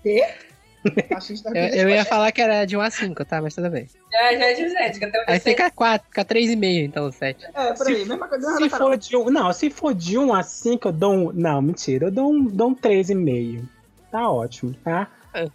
[1.11, 3.41] Machista Eu, eu ia falar que era de 1 a 5, tá?
[3.41, 3.87] Mas tudo bem.
[4.12, 7.47] Já, já é de gente, que até o Aí fica 4, fica 3,5, então 7.
[7.55, 8.57] É, por aí, mesma coisa.
[8.57, 11.33] Se for de um, não, se for de um a cinco, eu dou um.
[11.33, 13.66] Não, mentira, eu dou um, dou um 3,5.
[14.12, 15.11] Tá ótimo, tá?
[15.33, 15.49] É.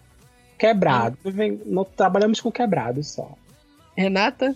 [0.57, 1.15] Quebrado.
[1.23, 3.37] Vem- não trabalhamos com quebrado só.
[3.95, 4.55] Renata?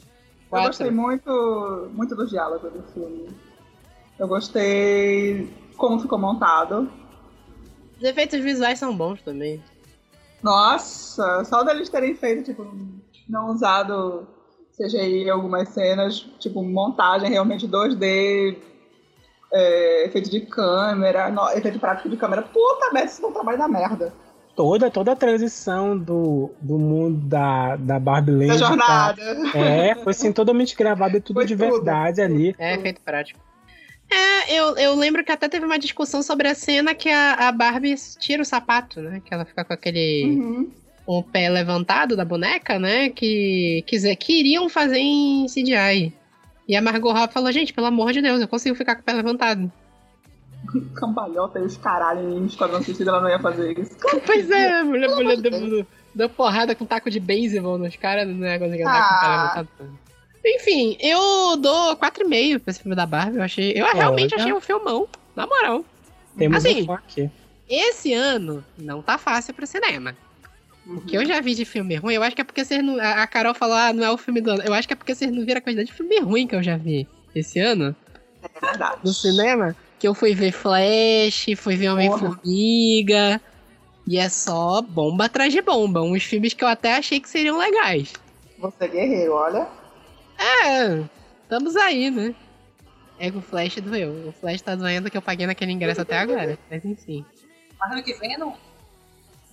[0.51, 0.93] Eu gostei 4.
[0.93, 3.27] muito, muito do diálogo do filme.
[4.17, 6.89] Eu gostei como ficou montado.
[7.97, 9.61] Os efeitos visuais são bons também.
[10.41, 12.65] Nossa, só deles terem feito, tipo,
[13.27, 14.27] não usado
[14.77, 18.57] CGI em algumas cenas, tipo, montagem realmente 2D,
[19.51, 22.43] é, efeito de câmera, no- efeito prático de câmera.
[22.43, 24.13] Puta merda, isso não trabalho da merda.
[24.57, 28.47] Toda, toda a transição do, do mundo da, da Barbie Land.
[28.47, 29.21] Da jornada.
[29.53, 31.71] É, foi assim, totalmente gravado e tudo Foi de tudo.
[31.71, 32.55] verdade ali.
[32.57, 33.39] É, efeito prático.
[34.09, 37.51] É, eu, eu lembro que até teve uma discussão sobre a cena que a, a
[37.51, 39.21] Barbie tira o sapato, né?
[39.23, 40.23] Que ela fica com aquele.
[40.25, 40.71] Uhum.
[41.05, 43.09] o pé levantado da boneca, né?
[43.09, 46.11] Que quiser, queriam fazer em CGI.
[46.67, 49.05] E a Margot Robbie falou, gente, pelo amor de Deus, eu consigo ficar com o
[49.05, 49.71] pé levantado.
[50.95, 53.95] Cambalhota e os caralho em Esquadrão Suicida, ela não ia fazer isso.
[54.26, 58.45] pois é, a mulher, mulher deu, deu porrada com taco de beisebol nos caras, não
[58.45, 59.41] é conseguindo andar com o pé Ah.
[59.56, 59.99] levantado.
[60.45, 63.38] Enfim, eu dou 4,5 pra esse filme da Barbie.
[63.38, 65.84] Eu, achei, eu realmente achei um filmão, na moral.
[66.38, 67.30] Temos Assim, um fã aqui.
[67.69, 70.15] Esse ano não tá fácil pro cinema.
[70.85, 72.98] O que eu já vi de filme ruim, eu acho que é porque vocês não.
[72.98, 74.64] A a Carol falou, ah, não é o filme do ano.
[74.64, 76.64] Eu acho que é porque vocês não viram a quantidade de filme ruim que eu
[76.64, 77.94] já vi esse ano
[78.41, 78.99] É verdade.
[79.03, 79.76] no cinema.
[79.99, 83.41] Que eu fui ver Flash, fui ver Homem-Formiga.
[84.07, 86.01] E é só bomba atrás de bomba.
[86.01, 88.13] Uns filmes que eu até achei que seriam legais.
[88.59, 89.67] Você é guerreiro, olha.
[90.39, 91.03] É,
[91.43, 92.33] estamos aí, né?
[93.19, 94.29] É que o Flash doeu.
[94.29, 96.57] O Flash tá doendo que eu paguei naquele ingresso até agora.
[96.69, 97.25] Mas enfim.
[97.79, 98.55] Mas ano que vem, não.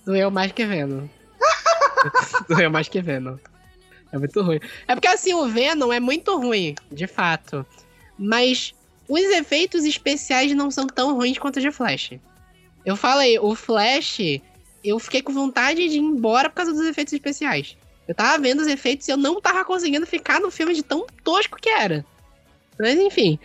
[0.05, 1.07] Doeu mais que Venom.
[2.47, 3.37] Doeu mais que Venom.
[4.11, 4.59] É muito ruim.
[4.87, 7.65] É porque assim, o Venom é muito ruim, de fato.
[8.17, 8.73] Mas
[9.07, 12.13] os efeitos especiais não são tão ruins quanto os de Flash.
[12.85, 14.19] Eu falei, o Flash,
[14.83, 17.77] eu fiquei com vontade de ir embora por causa dos efeitos especiais.
[18.07, 21.05] Eu tava vendo os efeitos e eu não tava conseguindo ficar no filme de tão
[21.23, 22.05] tosco que era.
[22.79, 23.39] Mas enfim.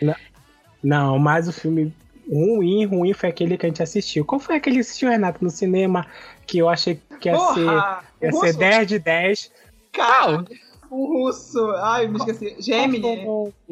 [0.82, 1.94] Não, mas o filme
[2.30, 4.24] ruim, ruim foi aquele que a gente assistiu.
[4.24, 6.06] Qual foi aquele que assistiu, Renato, no cinema?
[6.46, 8.04] Que eu achei que ia ser, Porra!
[8.20, 9.52] ia o ser russo, 10 de 10.
[9.92, 10.44] cara,
[10.90, 11.70] o russo.
[11.76, 12.56] Ai, me esqueci.
[12.58, 13.24] Gemini.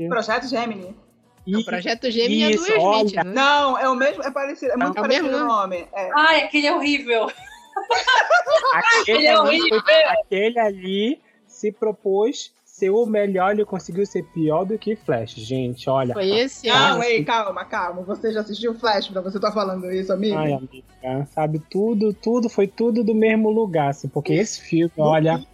[0.09, 0.95] Projeto Gemini.
[1.57, 3.25] O projeto Gemini é do Isso, Will Smith, né?
[3.25, 5.87] Não, é o mesmo, é parecido, é muito É o parecido mesmo, o nome.
[5.95, 6.11] É.
[6.15, 7.31] Ai, aquele é horrível.
[8.75, 9.83] Aquele, Ele é ali, horrível.
[10.21, 15.33] aquele ali se propôs ser o melhor, ele conseguiu ser pior do que Flash.
[15.33, 16.15] Gente, olha.
[16.15, 17.03] Foi esse Não, ano.
[17.03, 18.03] ei, calma, calma.
[18.03, 20.37] Você já assistiu Flash pra você tá falando isso, amigo?
[20.37, 25.45] Ai, amiga, sabe, tudo, tudo, foi tudo do mesmo lugar, assim, porque esse filme, olha,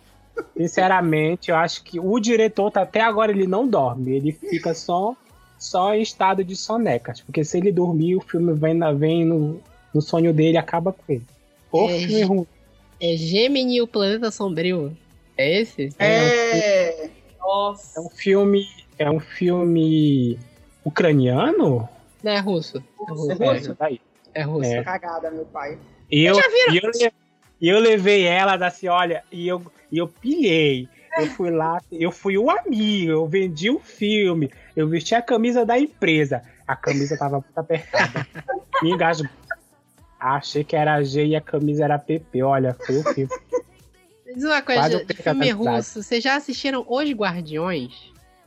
[0.54, 5.16] sinceramente, eu acho que o diretor, tá, até agora, ele não dorme, ele fica só,
[5.58, 9.60] só em estado de sonecas, porque se ele dormir, o filme vem, na- vem no,
[9.94, 11.24] no sonho dele acaba com ele.
[11.72, 12.46] O É, filme ruim.
[13.00, 14.96] É Gemini e o Planeta Sombrio.
[15.36, 15.90] É esse?
[15.98, 17.04] É.
[17.06, 17.10] É
[17.40, 18.00] Nossa.
[18.00, 18.66] um filme,
[18.98, 20.38] é um filme
[20.84, 21.88] ucraniano?
[22.22, 22.78] Não, é russo.
[22.78, 23.32] É russo.
[23.42, 23.76] É É, russo?
[23.78, 24.00] daí.
[24.32, 24.70] É russo.
[24.70, 24.82] É.
[24.84, 25.78] Cagada, meu pai.
[26.10, 27.12] E eu, e eu, le-
[27.60, 30.88] e eu levei elas assim, olha, e eu, e eu pilhei.
[31.16, 35.64] Eu fui lá, eu fui o amigo, eu vendi o filme, eu vesti a camisa
[35.64, 36.42] da empresa.
[36.66, 38.26] A camisa tava muito apertada.
[38.82, 39.30] Me engasgou.
[40.18, 42.42] Achei que era G e a camisa era PP.
[42.42, 43.30] Olha, foi o filme.
[44.34, 47.92] Diz uma coisa, de filme russo, vocês já assistiram Os Guardiões?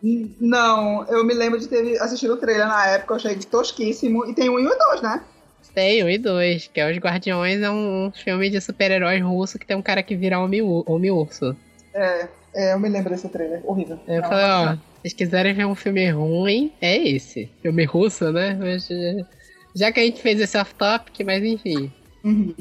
[0.03, 4.25] N- Não, eu me lembro de ter assistido o trailer na época, eu achei tosquíssimo.
[4.29, 5.23] E tem um e o dois, né?
[5.73, 9.65] Tem, um e dois, que é Os Guardiões, é um filme de super-heróis russo que
[9.65, 11.55] tem um cara que vira homem-ur- homem-urso.
[11.93, 12.27] É,
[12.57, 13.61] é, eu me lembro desse trailer.
[13.63, 13.99] Horrível.
[14.07, 17.51] Eu falei, ó, se vocês quiserem ver um filme ruim, é esse.
[17.61, 18.57] Filme russo, né?
[18.59, 19.23] Mas, eh,
[19.75, 21.91] já que a gente fez esse off-topic, mas enfim.
[22.23, 22.55] Uhum.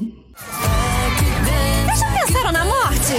[1.98, 3.14] Já pensaram na morte?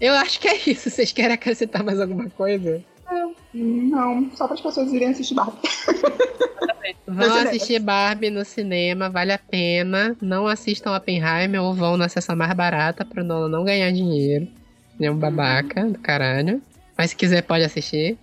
[0.00, 0.88] Eu acho que é isso.
[0.88, 2.82] Vocês querem acrescentar mais alguma coisa?
[3.54, 5.58] Não, só para as pessoas irem assistir Barbie.
[7.06, 10.16] Vão assistir Barbie no cinema, vale a pena.
[10.20, 14.48] Não assistam Oppenheimer ou vão na sessão mais barata pro Nolan não ganhar dinheiro.
[15.00, 16.62] É um babaca do caralho.
[16.96, 18.16] Mas se quiser, pode assistir.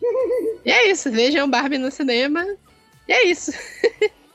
[0.62, 2.44] E é isso, vejam Barbie no cinema.
[3.08, 3.50] E é isso.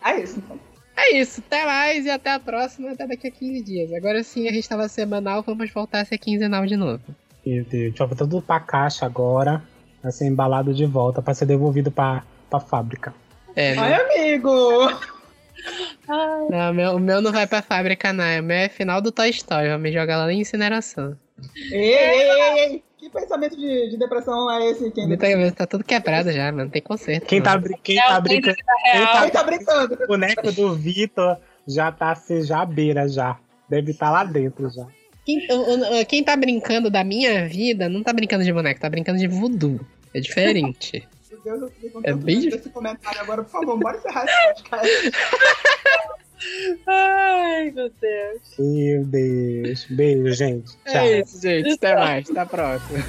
[0.03, 0.59] É isso, então.
[0.97, 3.93] É isso, até mais e até a próxima, até daqui a 15 dias.
[3.93, 7.03] Agora sim, a gente tava semanal, vamos voltar a ser quinzenal de novo.
[7.45, 9.61] Meu Deus, voltou tudo pra caixa agora.
[10.05, 13.11] Vai ser embalado de volta pra ser devolvido pra, pra fábrica.
[13.55, 14.51] É, Ai, amigo!
[16.47, 18.23] não, o meu, o meu não vai pra fábrica, não.
[18.39, 21.17] O meu é final do Toy Story, vamos jogar lá na incineração.
[21.71, 22.83] Ei, ei, ei, ei!
[22.99, 24.91] Que pensamento de, de depressão é esse?
[24.91, 26.69] Quem, Tá, tá tudo quebrado já, mano.
[26.69, 27.25] Tem conserto.
[27.25, 30.03] Quem tá, quem É tá brincando, quem tá Quem tá brincando?
[30.03, 31.37] o boneco do Vitor
[31.67, 33.39] já tá assim, já à beira já.
[33.67, 34.85] Deve estar lá dentro já.
[35.25, 35.47] Quem,
[36.07, 39.79] quem tá brincando da minha vida não tá brincando de boneco, tá brincando de voodoo.
[40.13, 41.05] É diferente.
[41.29, 44.25] Meu Deus, eu fiquei com É bem medo desse comentário agora, por favor, bora encerrar
[44.25, 45.11] esse podcast.
[46.87, 48.41] Ai, meu Deus.
[48.57, 49.85] Meu Deus.
[49.89, 50.71] Beijo, gente.
[50.85, 51.01] Tchau.
[51.01, 51.71] é isso, gente.
[51.71, 52.29] Até mais.
[52.29, 52.99] Até a próxima.